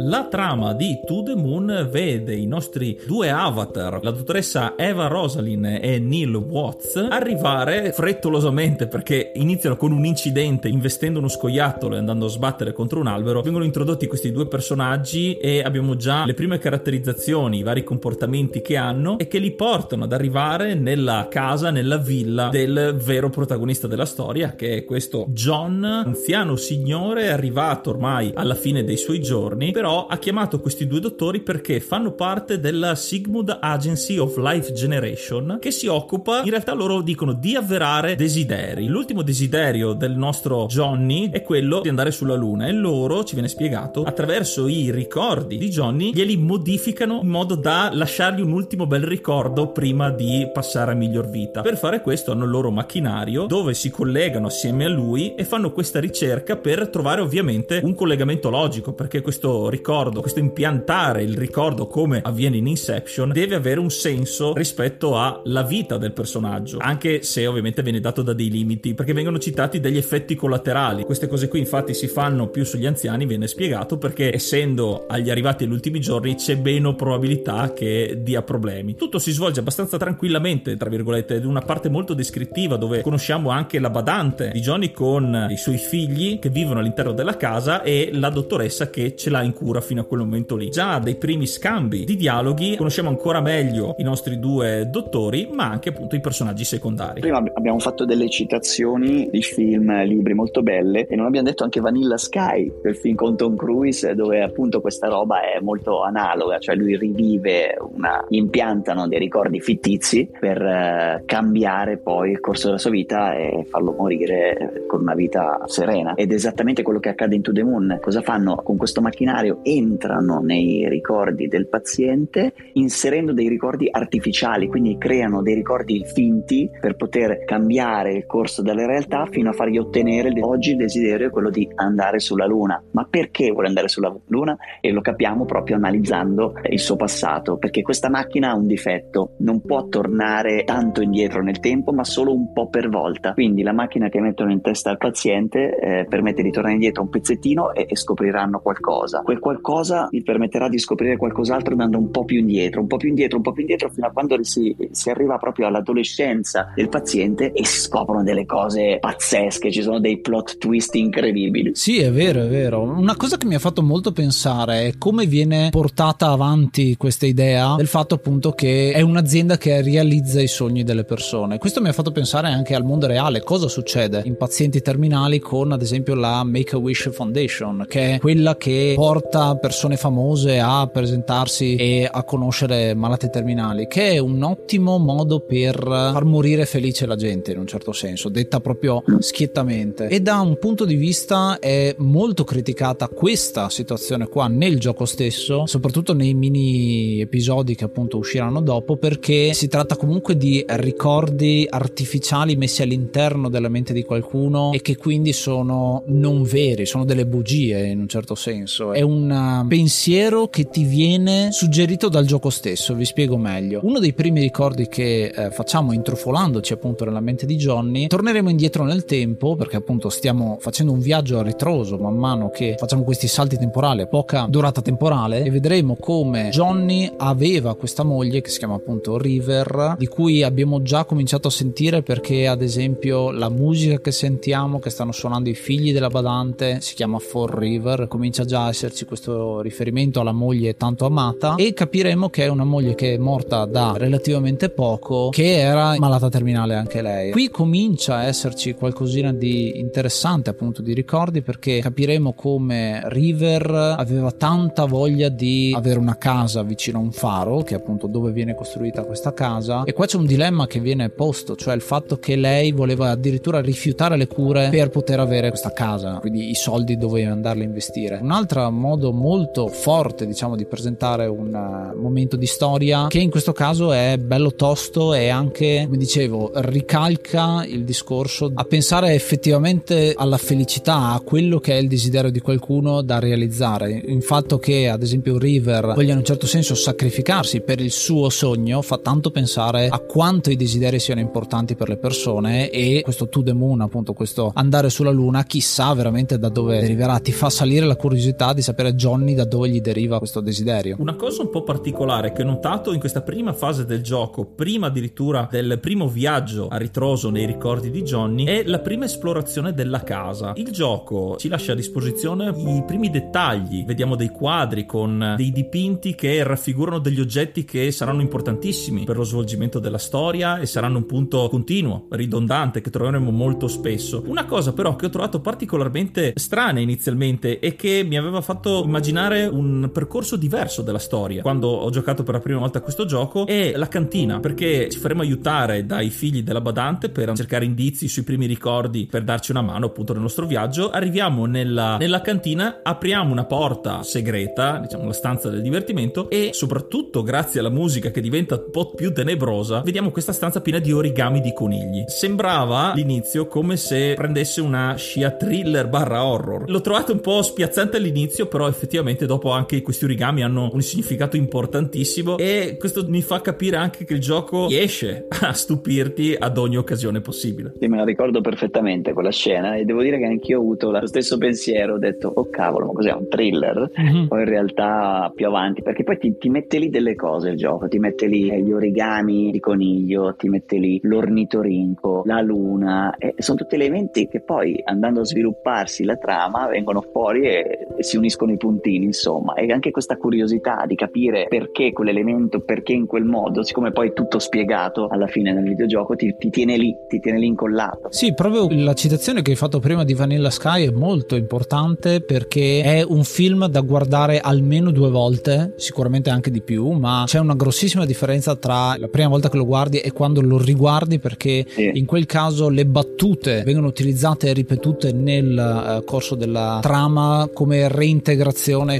La 0.00 0.28
trama 0.30 0.74
di 0.74 1.00
To 1.04 1.24
the 1.24 1.34
Moon 1.34 1.88
vede 1.90 2.32
i 2.32 2.46
nostri 2.46 3.00
due 3.04 3.30
avatar, 3.30 3.98
la 4.00 4.12
dottoressa 4.12 4.74
Eva 4.76 5.08
Rosalyn 5.08 5.80
e 5.82 5.98
Neil 5.98 6.36
Watts, 6.36 6.94
arrivare 7.10 7.90
frettolosamente 7.90 8.86
perché 8.86 9.32
iniziano 9.34 9.76
con 9.76 9.90
un 9.90 10.04
incidente 10.04 10.68
investendo 10.68 11.18
uno 11.18 11.26
scoiattolo 11.26 11.96
e 11.96 11.98
andando 11.98 12.26
a 12.26 12.28
sbattere 12.28 12.72
contro 12.72 13.00
un 13.00 13.08
albero. 13.08 13.42
Vengono 13.42 13.64
introdotti 13.64 14.06
questi 14.06 14.30
due 14.30 14.46
personaggi 14.46 15.36
e 15.36 15.62
abbiamo 15.62 15.96
già 15.96 16.24
le 16.24 16.34
prime 16.34 16.58
caratterizzazioni, 16.58 17.58
i 17.58 17.64
vari 17.64 17.82
comportamenti 17.82 18.62
che 18.62 18.76
hanno 18.76 19.18
e 19.18 19.26
che 19.26 19.40
li 19.40 19.50
portano 19.50 20.04
ad 20.04 20.12
arrivare 20.12 20.74
nella 20.74 21.26
casa, 21.28 21.70
nella 21.72 21.96
villa 21.96 22.50
del 22.50 22.96
vero 23.02 23.30
protagonista 23.30 23.88
della 23.88 24.06
storia, 24.06 24.54
che 24.54 24.76
è 24.76 24.84
questo 24.84 25.26
John, 25.30 25.82
anziano 25.82 26.54
signore 26.54 27.32
arrivato 27.32 27.90
ormai 27.90 28.30
alla 28.32 28.54
fine 28.54 28.84
dei 28.84 28.96
suoi 28.96 29.20
giorni, 29.20 29.72
però 29.72 29.86
ha 29.88 30.18
chiamato 30.18 30.60
questi 30.60 30.86
due 30.86 31.00
dottori 31.00 31.40
perché 31.40 31.80
fanno 31.80 32.12
parte 32.12 32.60
della 32.60 32.94
Sigmund 32.94 33.56
Agency 33.60 34.18
of 34.18 34.36
Life 34.36 34.72
Generation 34.72 35.56
che 35.60 35.70
si 35.70 35.86
occupa, 35.86 36.42
in 36.42 36.50
realtà 36.50 36.74
loro 36.74 37.00
dicono, 37.00 37.32
di 37.32 37.56
avverare 37.56 38.14
desideri. 38.14 38.86
L'ultimo 38.86 39.22
desiderio 39.22 39.94
del 39.94 40.14
nostro 40.14 40.66
Johnny 40.66 41.30
è 41.30 41.42
quello 41.42 41.80
di 41.80 41.88
andare 41.88 42.10
sulla 42.10 42.34
Luna 42.34 42.66
e 42.66 42.72
loro, 42.72 43.24
ci 43.24 43.32
viene 43.32 43.48
spiegato, 43.48 44.02
attraverso 44.02 44.68
i 44.68 44.90
ricordi 44.90 45.56
di 45.56 45.70
Johnny 45.70 46.12
glieli 46.12 46.36
modificano 46.36 47.20
in 47.22 47.28
modo 47.28 47.54
da 47.54 47.90
lasciargli 47.92 48.42
un 48.42 48.52
ultimo 48.52 48.86
bel 48.86 49.04
ricordo 49.04 49.68
prima 49.68 50.10
di 50.10 50.48
passare 50.52 50.92
a 50.92 50.94
miglior 50.94 51.30
vita. 51.30 51.62
Per 51.62 51.78
fare 51.78 52.02
questo 52.02 52.32
hanno 52.32 52.44
il 52.44 52.50
loro 52.50 52.70
macchinario 52.70 53.46
dove 53.46 53.72
si 53.72 53.90
collegano 53.90 54.48
assieme 54.48 54.84
a 54.84 54.88
lui 54.88 55.34
e 55.34 55.44
fanno 55.44 55.72
questa 55.72 55.98
ricerca 55.98 56.56
per 56.56 56.88
trovare 56.88 57.22
ovviamente 57.22 57.80
un 57.82 57.94
collegamento 57.94 58.50
logico 58.50 58.92
perché 58.92 59.22
questo 59.22 59.68
ricordo 59.68 59.76
ricordo, 59.78 60.20
questo 60.20 60.40
impiantare 60.40 61.22
il 61.22 61.36
ricordo 61.36 61.86
come 61.86 62.20
avviene 62.22 62.56
in 62.56 62.66
Inception, 62.66 63.30
deve 63.32 63.54
avere 63.54 63.78
un 63.78 63.90
senso 63.90 64.52
rispetto 64.54 65.16
alla 65.16 65.62
vita 65.62 65.98
del 65.98 66.12
personaggio, 66.12 66.78
anche 66.80 67.22
se 67.22 67.46
ovviamente 67.46 67.82
viene 67.82 68.00
dato 68.00 68.22
da 68.22 68.32
dei 68.32 68.50
limiti, 68.50 68.94
perché 68.94 69.12
vengono 69.12 69.38
citati 69.38 69.78
degli 69.78 69.96
effetti 69.96 70.34
collaterali. 70.34 71.04
Queste 71.04 71.28
cose 71.28 71.48
qui 71.48 71.60
infatti 71.60 71.94
si 71.94 72.08
fanno 72.08 72.48
più 72.48 72.64
sugli 72.64 72.86
anziani, 72.86 73.24
viene 73.24 73.46
spiegato, 73.46 73.98
perché 73.98 74.34
essendo 74.34 75.06
agli 75.06 75.30
arrivati 75.30 75.64
agli 75.64 75.72
ultimi 75.72 76.00
giorni 76.00 76.34
c'è 76.34 76.56
meno 76.56 76.94
probabilità 76.94 77.72
che 77.72 78.18
dia 78.20 78.42
problemi. 78.42 78.96
Tutto 78.96 79.18
si 79.18 79.30
svolge 79.30 79.60
abbastanza 79.60 79.96
tranquillamente, 79.96 80.76
tra 80.76 80.90
virgolette, 80.90 81.36
ed 81.36 81.44
una 81.44 81.60
parte 81.60 81.88
molto 81.88 82.14
descrittiva 82.14 82.76
dove 82.76 83.00
conosciamo 83.02 83.50
anche 83.50 83.78
la 83.78 83.90
badante 83.90 84.50
di 84.52 84.60
Johnny 84.60 84.90
con 84.90 85.46
i 85.50 85.56
suoi 85.56 85.78
figli 85.78 86.40
che 86.40 86.48
vivono 86.50 86.80
all'interno 86.80 87.12
della 87.12 87.36
casa 87.36 87.82
e 87.82 88.10
la 88.12 88.30
dottoressa 88.30 88.90
che 88.90 89.14
ce 89.14 89.30
l'ha 89.30 89.42
in 89.42 89.52
cura 89.52 89.66
fino 89.80 90.00
a 90.00 90.04
quel 90.04 90.20
momento 90.20 90.56
lì. 90.56 90.70
Già 90.70 90.98
dai 90.98 91.16
primi 91.16 91.46
scambi 91.46 92.04
di 92.04 92.16
dialoghi 92.16 92.76
conosciamo 92.76 93.08
ancora 93.08 93.40
meglio 93.40 93.94
i 93.98 94.02
nostri 94.02 94.38
due 94.38 94.88
dottori, 94.90 95.48
ma 95.52 95.70
anche 95.70 95.90
appunto 95.90 96.16
i 96.16 96.20
personaggi 96.20 96.64
secondari. 96.64 97.20
Prima 97.20 97.42
abbiamo 97.54 97.78
fatto 97.78 98.04
delle 98.04 98.28
citazioni 98.28 99.28
di 99.30 99.42
film, 99.42 100.04
libri 100.04 100.34
molto 100.34 100.62
belle 100.62 101.06
e 101.06 101.16
non 101.16 101.26
abbiamo 101.26 101.46
detto 101.46 101.64
anche 101.64 101.80
Vanilla 101.80 102.16
Sky, 102.16 102.72
quel 102.80 102.96
film 102.96 103.14
con 103.14 103.36
Tom 103.36 103.56
Cruise 103.56 104.14
dove 104.14 104.42
appunto 104.42 104.80
questa 104.80 105.08
roba 105.08 105.40
è 105.40 105.60
molto 105.60 106.02
analoga, 106.02 106.58
cioè 106.58 106.74
lui 106.74 106.96
rivive 106.96 107.76
una 107.80 108.24
impiantano 108.28 109.08
dei 109.08 109.18
ricordi 109.18 109.60
fittizi 109.60 110.30
per 110.38 110.60
eh, 110.60 111.22
cambiare 111.24 111.98
poi 111.98 112.30
il 112.32 112.40
corso 112.40 112.66
della 112.66 112.78
sua 112.78 112.90
vita 112.90 113.34
e 113.34 113.64
farlo 113.68 113.92
morire 113.92 114.84
con 114.86 115.00
una 115.00 115.14
vita 115.14 115.62
serena. 115.66 116.14
Ed 116.14 116.32
è 116.32 116.34
esattamente 116.34 116.82
quello 116.82 117.00
che 117.00 117.10
accade 117.10 117.34
in 117.34 117.42
To 117.42 117.52
The 117.52 117.64
Moon. 117.64 117.98
Cosa 118.00 118.22
fanno 118.22 118.56
con 118.56 118.76
questo 118.76 119.00
macchinario? 119.00 119.57
Entrano 119.62 120.40
nei 120.40 120.88
ricordi 120.88 121.46
del 121.48 121.68
paziente 121.68 122.54
inserendo 122.74 123.32
dei 123.32 123.48
ricordi 123.48 123.88
artificiali, 123.90 124.68
quindi 124.68 124.96
creano 124.98 125.42
dei 125.42 125.54
ricordi 125.54 126.04
finti 126.04 126.70
per 126.80 126.96
poter 126.96 127.44
cambiare 127.44 128.14
il 128.14 128.26
corso 128.26 128.62
della 128.62 128.86
realtà 128.86 129.26
fino 129.30 129.50
a 129.50 129.52
fargli 129.52 129.78
ottenere 129.78 130.32
oggi 130.42 130.70
il 130.70 130.76
desiderio 130.76 131.28
è 131.28 131.30
quello 131.30 131.50
di 131.50 131.68
andare 131.74 132.18
sulla 132.18 132.46
Luna. 132.46 132.82
Ma 132.92 133.06
perché 133.08 133.50
vuole 133.50 133.68
andare 133.68 133.88
sulla 133.88 134.14
Luna? 134.26 134.56
E 134.80 134.90
lo 134.90 135.00
capiamo 135.00 135.44
proprio 135.44 135.76
analizzando 135.76 136.54
il 136.68 136.78
suo 136.78 136.96
passato, 136.96 137.56
perché 137.58 137.82
questa 137.82 138.08
macchina 138.08 138.50
ha 138.50 138.56
un 138.56 138.66
difetto, 138.66 139.34
non 139.38 139.60
può 139.60 139.88
tornare 139.88 140.64
tanto 140.64 141.02
indietro 141.02 141.42
nel 141.42 141.60
tempo, 141.60 141.92
ma 141.92 142.04
solo 142.04 142.34
un 142.34 142.52
po' 142.52 142.68
per 142.68 142.88
volta. 142.88 143.32
Quindi 143.32 143.62
la 143.62 143.72
macchina 143.72 144.08
che 144.08 144.20
mettono 144.20 144.52
in 144.52 144.60
testa 144.60 144.90
al 144.90 144.98
paziente 144.98 145.78
eh, 145.78 146.06
permette 146.08 146.42
di 146.42 146.50
tornare 146.50 146.74
indietro 146.74 147.02
un 147.02 147.10
pezzettino 147.10 147.74
e, 147.74 147.86
e, 147.88 147.96
scopriranno 147.96 148.60
qualcosa. 148.60 149.22
Quel 149.22 149.38
qualcosa 149.48 150.08
gli 150.10 150.22
permetterà 150.22 150.68
di 150.68 150.78
scoprire 150.78 151.16
qualcos'altro 151.16 151.72
andando 151.72 151.96
un 151.96 152.10
po' 152.10 152.26
più 152.26 152.38
indietro, 152.38 152.82
un 152.82 152.86
po' 152.86 152.98
più 152.98 153.08
indietro, 153.08 153.38
un 153.38 153.42
po' 153.42 153.52
più 153.52 153.62
indietro, 153.62 153.88
fino 153.88 154.06
a 154.06 154.10
quando 154.10 154.36
si, 154.44 154.76
si 154.90 155.08
arriva 155.08 155.38
proprio 155.38 155.68
all'adolescenza 155.68 156.72
del 156.74 156.90
paziente 156.90 157.52
e 157.52 157.64
si 157.64 157.80
scoprono 157.80 158.22
delle 158.22 158.44
cose 158.44 158.98
pazzesche, 159.00 159.70
ci 159.70 159.80
sono 159.80 160.00
dei 160.00 160.18
plot 160.20 160.58
twist 160.58 160.94
incredibili. 160.96 161.70
Sì, 161.74 161.98
è 161.98 162.12
vero, 162.12 162.42
è 162.42 162.48
vero. 162.48 162.82
Una 162.82 163.16
cosa 163.16 163.38
che 163.38 163.46
mi 163.46 163.54
ha 163.54 163.58
fatto 163.58 163.82
molto 163.82 164.12
pensare 164.12 164.88
è 164.88 164.98
come 164.98 165.24
viene 165.24 165.70
portata 165.70 166.28
avanti 166.28 166.96
questa 166.96 167.24
idea 167.24 167.74
del 167.76 167.86
fatto 167.86 168.16
appunto 168.16 168.52
che 168.52 168.92
è 168.92 169.00
un'azienda 169.00 169.56
che 169.56 169.80
realizza 169.80 170.42
i 170.42 170.48
sogni 170.48 170.84
delle 170.84 171.04
persone. 171.04 171.56
Questo 171.56 171.80
mi 171.80 171.88
ha 171.88 171.92
fatto 171.92 172.12
pensare 172.12 172.48
anche 172.48 172.74
al 172.74 172.84
mondo 172.84 173.06
reale, 173.06 173.42
cosa 173.42 173.68
succede 173.68 174.22
in 174.26 174.36
pazienti 174.36 174.82
terminali 174.82 175.38
con 175.38 175.72
ad 175.72 175.80
esempio 175.80 176.14
la 176.14 176.44
Make-A-Wish 176.44 177.12
Foundation, 177.12 177.86
che 177.88 178.16
è 178.16 178.18
quella 178.18 178.58
che 178.58 178.92
porta 178.94 179.27
persone 179.60 179.96
famose 179.96 180.58
a 180.58 180.88
presentarsi 180.90 181.76
e 181.76 182.08
a 182.10 182.24
conoscere 182.24 182.94
malati 182.94 183.28
terminali, 183.30 183.86
che 183.86 184.12
è 184.12 184.18
un 184.18 184.42
ottimo 184.42 184.98
modo 184.98 185.40
per 185.40 185.76
far 185.78 186.24
morire 186.24 186.64
felice 186.64 187.04
la 187.06 187.16
gente 187.16 187.52
in 187.52 187.58
un 187.58 187.66
certo 187.66 187.92
senso, 187.92 188.28
detta 188.28 188.60
proprio 188.60 189.02
schiettamente. 189.18 190.08
E 190.08 190.20
da 190.20 190.40
un 190.40 190.56
punto 190.58 190.84
di 190.84 190.94
vista 190.94 191.58
è 191.58 191.94
molto 191.98 192.44
criticata 192.44 193.08
questa 193.08 193.68
situazione 193.68 194.28
qua 194.28 194.48
nel 194.48 194.78
gioco 194.78 195.04
stesso, 195.04 195.66
soprattutto 195.66 196.14
nei 196.14 196.32
mini 196.34 197.20
episodi 197.20 197.74
che 197.74 197.84
appunto 197.84 198.16
usciranno 198.16 198.60
dopo, 198.60 198.96
perché 198.96 199.52
si 199.52 199.68
tratta 199.68 199.96
comunque 199.96 200.36
di 200.36 200.64
ricordi 200.66 201.66
artificiali 201.68 202.56
messi 202.56 202.82
all'interno 202.82 203.48
della 203.48 203.68
mente 203.68 203.92
di 203.92 204.04
qualcuno 204.04 204.72
e 204.72 204.80
che 204.80 204.96
quindi 204.96 205.32
sono 205.32 206.02
non 206.06 206.42
veri, 206.42 206.86
sono 206.86 207.04
delle 207.04 207.26
bugie 207.26 207.86
in 207.86 208.00
un 208.00 208.08
certo 208.08 208.34
senso. 208.34 208.92
È 208.92 209.02
un 209.02 209.17
uh, 209.62 209.66
pensiero 209.66 210.48
che 210.48 210.68
ti 210.68 210.84
viene 210.84 211.50
suggerito 211.52 212.08
dal 212.08 212.26
gioco 212.26 212.50
stesso, 212.50 212.94
vi 212.94 213.04
spiego 213.04 213.36
meglio. 213.36 213.80
Uno 213.82 213.98
dei 213.98 214.12
primi 214.12 214.40
ricordi 214.40 214.88
che 214.88 215.26
eh, 215.26 215.50
facciamo 215.50 215.92
intrufolandoci 215.92 216.72
appunto 216.72 217.04
nella 217.04 217.20
mente 217.20 217.46
di 217.46 217.56
Johnny, 217.56 218.06
torneremo 218.06 218.50
indietro 218.50 218.84
nel 218.84 219.04
tempo 219.04 219.56
perché 219.56 219.76
appunto 219.76 220.08
stiamo 220.08 220.58
facendo 220.60 220.92
un 220.92 221.00
viaggio 221.00 221.38
a 221.38 221.42
ritroso 221.42 221.96
man 221.96 222.16
mano 222.16 222.50
che 222.50 222.74
facciamo 222.78 223.04
questi 223.04 223.28
salti 223.28 223.56
temporali 223.56 224.02
a 224.02 224.06
poca 224.06 224.46
durata 224.48 224.82
temporale 224.82 225.42
e 225.42 225.50
vedremo 225.50 225.96
come 225.96 226.48
Johnny 226.50 227.10
aveva 227.16 227.76
questa 227.76 228.02
moglie 228.02 228.40
che 228.40 228.50
si 228.50 228.58
chiama 228.58 228.74
appunto 228.74 229.18
River 229.18 229.96
di 229.98 230.06
cui 230.06 230.42
abbiamo 230.42 230.82
già 230.82 231.04
cominciato 231.04 231.48
a 231.48 231.50
sentire 231.50 232.02
perché 232.02 232.46
ad 232.46 232.62
esempio 232.62 233.30
la 233.30 233.48
musica 233.48 234.00
che 234.00 234.12
sentiamo 234.12 234.78
che 234.78 234.90
stanno 234.90 235.12
suonando 235.12 235.48
i 235.48 235.54
figli 235.54 235.92
della 235.92 236.08
badante 236.08 236.80
si 236.80 236.94
chiama 236.94 237.18
For 237.18 237.52
River 237.52 238.06
comincia 238.08 238.44
già 238.44 238.66
a 238.66 238.68
esserci 238.68 239.04
questo 239.08 239.62
riferimento 239.62 240.20
alla 240.20 240.32
moglie 240.32 240.76
tanto 240.76 241.06
amata 241.06 241.54
e 241.54 241.72
capiremo 241.72 242.28
che 242.28 242.44
è 242.44 242.48
una 242.48 242.64
moglie 242.64 242.94
che 242.94 243.14
è 243.14 243.18
morta 243.18 243.64
da 243.64 243.94
relativamente 243.96 244.68
poco 244.68 245.30
che 245.30 245.58
era 245.58 245.96
malata 245.98 246.28
terminale 246.28 246.74
anche 246.74 247.00
lei. 247.00 247.30
Qui 247.30 247.48
comincia 247.48 248.16
a 248.16 248.24
esserci 248.24 248.74
qualcosina 248.74 249.32
di 249.32 249.78
interessante 249.78 250.50
appunto 250.50 250.82
di 250.82 250.92
ricordi 250.92 251.40
perché 251.40 251.80
capiremo 251.80 252.34
come 252.34 253.00
River 253.04 253.94
aveva 253.96 254.30
tanta 254.30 254.84
voglia 254.84 255.30
di 255.30 255.72
avere 255.74 255.98
una 255.98 256.18
casa 256.18 256.62
vicino 256.62 256.98
a 256.98 257.02
un 257.02 257.12
faro 257.12 257.62
che 257.62 257.74
è 257.74 257.78
appunto 257.78 258.06
dove 258.06 258.30
viene 258.30 258.54
costruita 258.54 259.04
questa 259.04 259.32
casa. 259.32 259.84
E 259.84 259.94
qua 259.94 260.04
c'è 260.04 260.18
un 260.18 260.26
dilemma 260.26 260.66
che 260.66 260.80
viene 260.80 261.08
posto 261.08 261.56
cioè 261.56 261.74
il 261.74 261.80
fatto 261.80 262.18
che 262.18 262.36
lei 262.36 262.72
voleva 262.72 263.10
addirittura 263.10 263.60
rifiutare 263.60 264.16
le 264.18 264.26
cure 264.26 264.68
per 264.68 264.90
poter 264.90 265.18
avere 265.18 265.48
questa 265.48 265.72
casa 265.72 266.18
quindi 266.18 266.50
i 266.50 266.54
soldi 266.54 266.98
doveva 266.98 267.32
andarli 267.32 267.62
a 267.62 267.66
investire. 267.66 268.18
Un 268.20 268.32
altro 268.32 268.70
modo 268.70 268.97
molto 269.12 269.68
forte 269.68 270.26
diciamo 270.26 270.56
di 270.56 270.66
presentare 270.66 271.26
un 271.26 271.54
uh, 271.54 271.98
momento 272.00 272.36
di 272.36 272.46
storia 272.46 273.06
che 273.08 273.18
in 273.18 273.30
questo 273.30 273.52
caso 273.52 273.92
è 273.92 274.16
bello 274.18 274.54
tosto 274.54 275.14
e 275.14 275.28
anche 275.28 275.82
come 275.84 275.96
dicevo 275.96 276.50
ricalca 276.54 277.64
il 277.64 277.84
discorso 277.84 278.50
a 278.54 278.64
pensare 278.64 279.14
effettivamente 279.14 280.14
alla 280.16 280.38
felicità 280.38 281.12
a 281.12 281.20
quello 281.20 281.58
che 281.58 281.74
è 281.74 281.80
il 281.80 281.88
desiderio 281.88 282.30
di 282.30 282.40
qualcuno 282.40 283.02
da 283.02 283.18
realizzare. 283.18 284.02
Il 284.04 284.22
fatto 284.22 284.58
che 284.58 284.88
ad 284.88 285.02
esempio 285.02 285.38
River 285.38 285.92
voglia 285.94 286.12
in 286.12 286.18
un 286.18 286.24
certo 286.24 286.46
senso 286.46 286.74
sacrificarsi 286.74 287.60
per 287.60 287.80
il 287.80 287.90
suo 287.90 288.28
sogno 288.28 288.82
fa 288.82 288.98
tanto 288.98 289.30
pensare 289.30 289.88
a 289.88 289.98
quanto 289.98 290.50
i 290.50 290.56
desideri 290.56 290.98
siano 290.98 291.20
importanti 291.20 291.74
per 291.74 291.88
le 291.88 291.96
persone 291.96 292.70
e 292.70 293.00
questo 293.02 293.28
to 293.28 293.42
the 293.42 293.52
moon 293.52 293.80
appunto 293.80 294.12
questo 294.12 294.52
andare 294.54 294.90
sulla 294.90 295.10
luna 295.10 295.44
chissà 295.44 295.92
veramente 295.94 296.38
da 296.38 296.48
dove 296.48 296.80
deriverà. 296.80 297.18
Ti 297.20 297.32
fa 297.32 297.50
salire 297.50 297.86
la 297.86 297.96
curiosità 297.96 298.52
di 298.52 298.62
sapere 298.62 298.87
Johnny 298.94 299.34
da 299.34 299.44
dove 299.44 299.68
gli 299.68 299.80
deriva 299.80 300.18
questo 300.18 300.40
desiderio. 300.40 300.96
Una 300.98 301.14
cosa 301.14 301.42
un 301.42 301.50
po' 301.50 301.62
particolare 301.62 302.32
che 302.32 302.42
ho 302.42 302.46
notato 302.46 302.92
in 302.92 303.00
questa 303.00 303.22
prima 303.22 303.52
fase 303.52 303.84
del 303.84 304.02
gioco 304.02 304.44
prima 304.44 304.86
addirittura 304.88 305.48
del 305.50 305.78
primo 305.80 306.08
viaggio 306.08 306.68
a 306.68 306.76
ritroso 306.76 307.30
nei 307.30 307.46
ricordi 307.46 307.90
di 307.90 308.02
Johnny 308.02 308.44
è 308.44 308.62
la 308.64 308.78
prima 308.78 309.04
esplorazione 309.04 309.72
della 309.72 310.02
casa. 310.02 310.52
Il 310.56 310.70
gioco 310.70 311.36
ci 311.38 311.48
lascia 311.48 311.72
a 311.72 311.76
disposizione 311.76 312.48
i 312.56 312.82
primi 312.86 313.10
dettagli. 313.10 313.84
Vediamo 313.84 314.16
dei 314.16 314.28
quadri 314.28 314.86
con 314.86 315.34
dei 315.36 315.52
dipinti 315.52 316.14
che 316.14 316.42
raffigurano 316.42 316.98
degli 316.98 317.20
oggetti 317.20 317.64
che 317.64 317.90
saranno 317.90 318.20
importantissimi 318.20 319.04
per 319.04 319.16
lo 319.16 319.24
svolgimento 319.24 319.78
della 319.78 319.98
storia 319.98 320.58
e 320.58 320.66
saranno 320.66 320.98
un 320.98 321.06
punto 321.06 321.48
continuo, 321.48 322.06
ridondante 322.10 322.80
che 322.80 322.90
troveremo 322.90 323.30
molto 323.30 323.68
spesso. 323.68 324.22
Una 324.26 324.44
cosa 324.44 324.72
però 324.72 324.96
che 324.96 325.06
ho 325.06 325.10
trovato 325.10 325.40
particolarmente 325.40 326.32
strana 326.36 326.80
inizialmente 326.80 327.58
e 327.58 327.76
che 327.76 328.04
mi 328.06 328.16
aveva 328.16 328.40
fatto 328.40 328.77
immaginare 328.84 329.46
un 329.46 329.90
percorso 329.92 330.36
diverso 330.36 330.82
della 330.82 330.98
storia 330.98 331.42
quando 331.42 331.68
ho 331.68 331.90
giocato 331.90 332.22
per 332.22 332.34
la 332.34 332.40
prima 332.40 332.58
volta 332.58 332.78
a 332.78 332.80
questo 332.82 333.04
gioco 333.04 333.46
è 333.46 333.72
la 333.76 333.88
cantina 333.88 334.40
perché 334.40 334.88
ci 334.90 334.98
faremo 334.98 335.22
aiutare 335.22 335.86
dai 335.86 336.10
figli 336.10 336.42
della 336.42 336.60
badante 336.60 337.08
per 337.08 337.32
cercare 337.34 337.64
indizi 337.64 338.08
sui 338.08 338.22
primi 338.22 338.46
ricordi 338.46 339.06
per 339.06 339.22
darci 339.22 339.50
una 339.50 339.62
mano 339.62 339.86
appunto 339.86 340.12
nel 340.12 340.22
nostro 340.22 340.46
viaggio. 340.46 340.90
Arriviamo 340.90 341.46
nella, 341.46 341.96
nella 341.96 342.20
cantina, 342.20 342.80
apriamo 342.82 343.32
una 343.32 343.44
porta 343.44 344.02
segreta, 344.02 344.78
diciamo 344.78 345.06
la 345.06 345.12
stanza 345.12 345.48
del 345.48 345.62
divertimento 345.62 346.30
e 346.30 346.50
soprattutto 346.52 347.22
grazie 347.22 347.60
alla 347.60 347.70
musica 347.70 348.10
che 348.10 348.20
diventa 348.20 348.54
un 348.56 348.70
po' 348.70 348.94
più 348.94 349.12
tenebrosa, 349.12 349.80
vediamo 349.80 350.10
questa 350.10 350.32
stanza 350.32 350.60
piena 350.60 350.78
di 350.78 350.92
origami 350.92 351.40
di 351.40 351.52
conigli. 351.52 352.04
Sembrava 352.06 352.92
all'inizio 352.92 353.46
come 353.46 353.76
se 353.76 354.14
prendesse 354.14 354.60
una 354.60 354.94
scia 354.96 355.30
thriller 355.30 355.88
barra 355.88 356.24
horror. 356.24 356.70
L'ho 356.70 356.80
trovato 356.80 357.12
un 357.12 357.20
po' 357.20 357.42
spiazzante 357.42 357.96
all'inizio, 357.96 358.46
però 358.46 358.67
però 358.68 358.70
effettivamente 358.70 359.26
dopo 359.26 359.50
anche 359.50 359.82
questi 359.82 360.04
origami 360.04 360.42
hanno 360.42 360.70
un 360.72 360.80
significato 360.80 361.36
importantissimo 361.36 362.36
e 362.36 362.76
questo 362.78 363.04
mi 363.08 363.22
fa 363.22 363.40
capire 363.40 363.76
anche 363.76 364.04
che 364.04 364.14
il 364.14 364.20
gioco 364.20 364.68
riesce 364.68 365.26
a 365.42 365.52
stupirti 365.52 366.36
ad 366.38 366.58
ogni 366.58 366.76
occasione 366.76 367.20
possibile. 367.20 367.72
Sì, 367.78 367.86
me 367.86 367.96
la 367.96 368.04
ricordo 368.04 368.40
perfettamente 368.40 369.12
quella 369.12 369.30
scena 369.30 369.74
e 369.74 369.84
devo 369.84 370.02
dire 370.02 370.18
che 370.18 370.26
anch'io 370.26 370.58
ho 370.58 370.60
avuto 370.60 370.90
lo 370.90 371.06
stesso 371.06 371.38
pensiero, 371.38 371.94
ho 371.94 371.98
detto 371.98 372.30
oh 372.34 372.48
cavolo, 372.50 372.86
ma 372.86 372.92
cos'è 372.92 373.12
un 373.12 373.28
thriller? 373.28 373.90
Mm-hmm. 374.00 374.26
Poi 374.26 374.40
in 374.40 374.48
realtà 374.48 375.32
più 375.34 375.46
avanti, 375.46 375.82
perché 375.82 376.04
poi 376.04 376.18
ti, 376.18 376.36
ti, 376.36 376.48
mette 376.48 376.78
lì 376.78 376.90
delle 376.90 377.14
cose 377.14 377.50
il 377.50 377.56
gioco, 377.56 377.88
ti 377.88 377.98
mette 377.98 378.26
lì 378.26 378.50
gli 378.62 378.72
origami 378.72 379.50
di 379.50 379.60
coniglio, 379.60 380.34
ti 380.36 380.48
mette 380.48 380.76
lì 380.76 380.98
l'ornitorinco, 381.02 382.22
la 382.24 382.40
luna, 382.40 383.14
e 383.16 383.34
sono 383.38 383.58
tutti 383.58 383.74
elementi 383.74 384.28
che 384.28 384.40
poi 384.40 384.80
andando 384.84 385.20
a 385.20 385.24
svilupparsi 385.24 386.04
la 386.04 386.16
trama 386.16 386.66
vengono 386.66 387.00
fuori 387.00 387.46
e, 387.46 387.86
e 387.96 388.02
si 388.02 388.16
uniscono 388.16 388.52
i 388.52 388.57
puntini, 388.58 389.06
insomma, 389.06 389.54
e 389.54 389.72
anche 389.72 389.90
questa 389.90 390.18
curiosità 390.18 390.84
di 390.86 390.94
capire 390.94 391.46
perché 391.48 391.92
quell'elemento, 391.92 392.60
perché 392.60 392.92
in 392.92 393.06
quel 393.06 393.24
modo, 393.24 393.62
siccome 393.62 393.92
poi 393.92 394.08
è 394.08 394.12
tutto 394.12 394.38
spiegato 394.38 395.08
alla 395.08 395.26
fine 395.26 395.52
nel 395.54 395.64
videogioco, 395.64 396.14
ti, 396.14 396.34
ti 396.38 396.50
tiene 396.50 396.76
lì, 396.76 396.94
ti 397.08 397.20
tiene 397.20 397.38
lì 397.38 397.46
incollato. 397.46 398.08
Sì, 398.10 398.34
proprio 398.34 398.68
la 398.70 398.94
citazione 398.94 399.40
che 399.40 399.52
hai 399.52 399.56
fatto 399.56 399.78
prima 399.80 400.04
di 400.04 400.12
Vanilla 400.12 400.50
Sky 400.50 400.86
è 400.86 400.90
molto 400.90 401.36
importante 401.36 402.20
perché 402.20 402.82
è 402.82 403.02
un 403.02 403.24
film 403.24 403.66
da 403.66 403.80
guardare 403.80 404.40
almeno 404.40 404.90
due 404.90 405.08
volte, 405.08 405.72
sicuramente 405.76 406.30
anche 406.30 406.50
di 406.50 406.60
più, 406.60 406.90
ma 406.90 407.24
c'è 407.26 407.38
una 407.38 407.54
grossissima 407.54 408.04
differenza 408.04 408.56
tra 408.56 408.96
la 408.98 409.08
prima 409.08 409.28
volta 409.28 409.48
che 409.48 409.56
lo 409.56 409.64
guardi 409.64 409.98
e 409.98 410.12
quando 410.12 410.40
lo 410.40 410.58
riguardi 410.58 411.18
perché 411.18 411.64
sì. 411.68 411.90
in 411.94 412.04
quel 412.04 412.26
caso 412.26 412.68
le 412.68 412.84
battute 412.84 413.62
vengono 413.64 413.86
utilizzate 413.86 414.48
e 414.48 414.52
ripetute 414.52 415.12
nel 415.12 415.98
uh, 416.00 416.04
corso 416.04 416.34
della 416.34 416.78
trama 416.82 417.48
come 417.52 417.88
reintegrazione, 417.88 418.46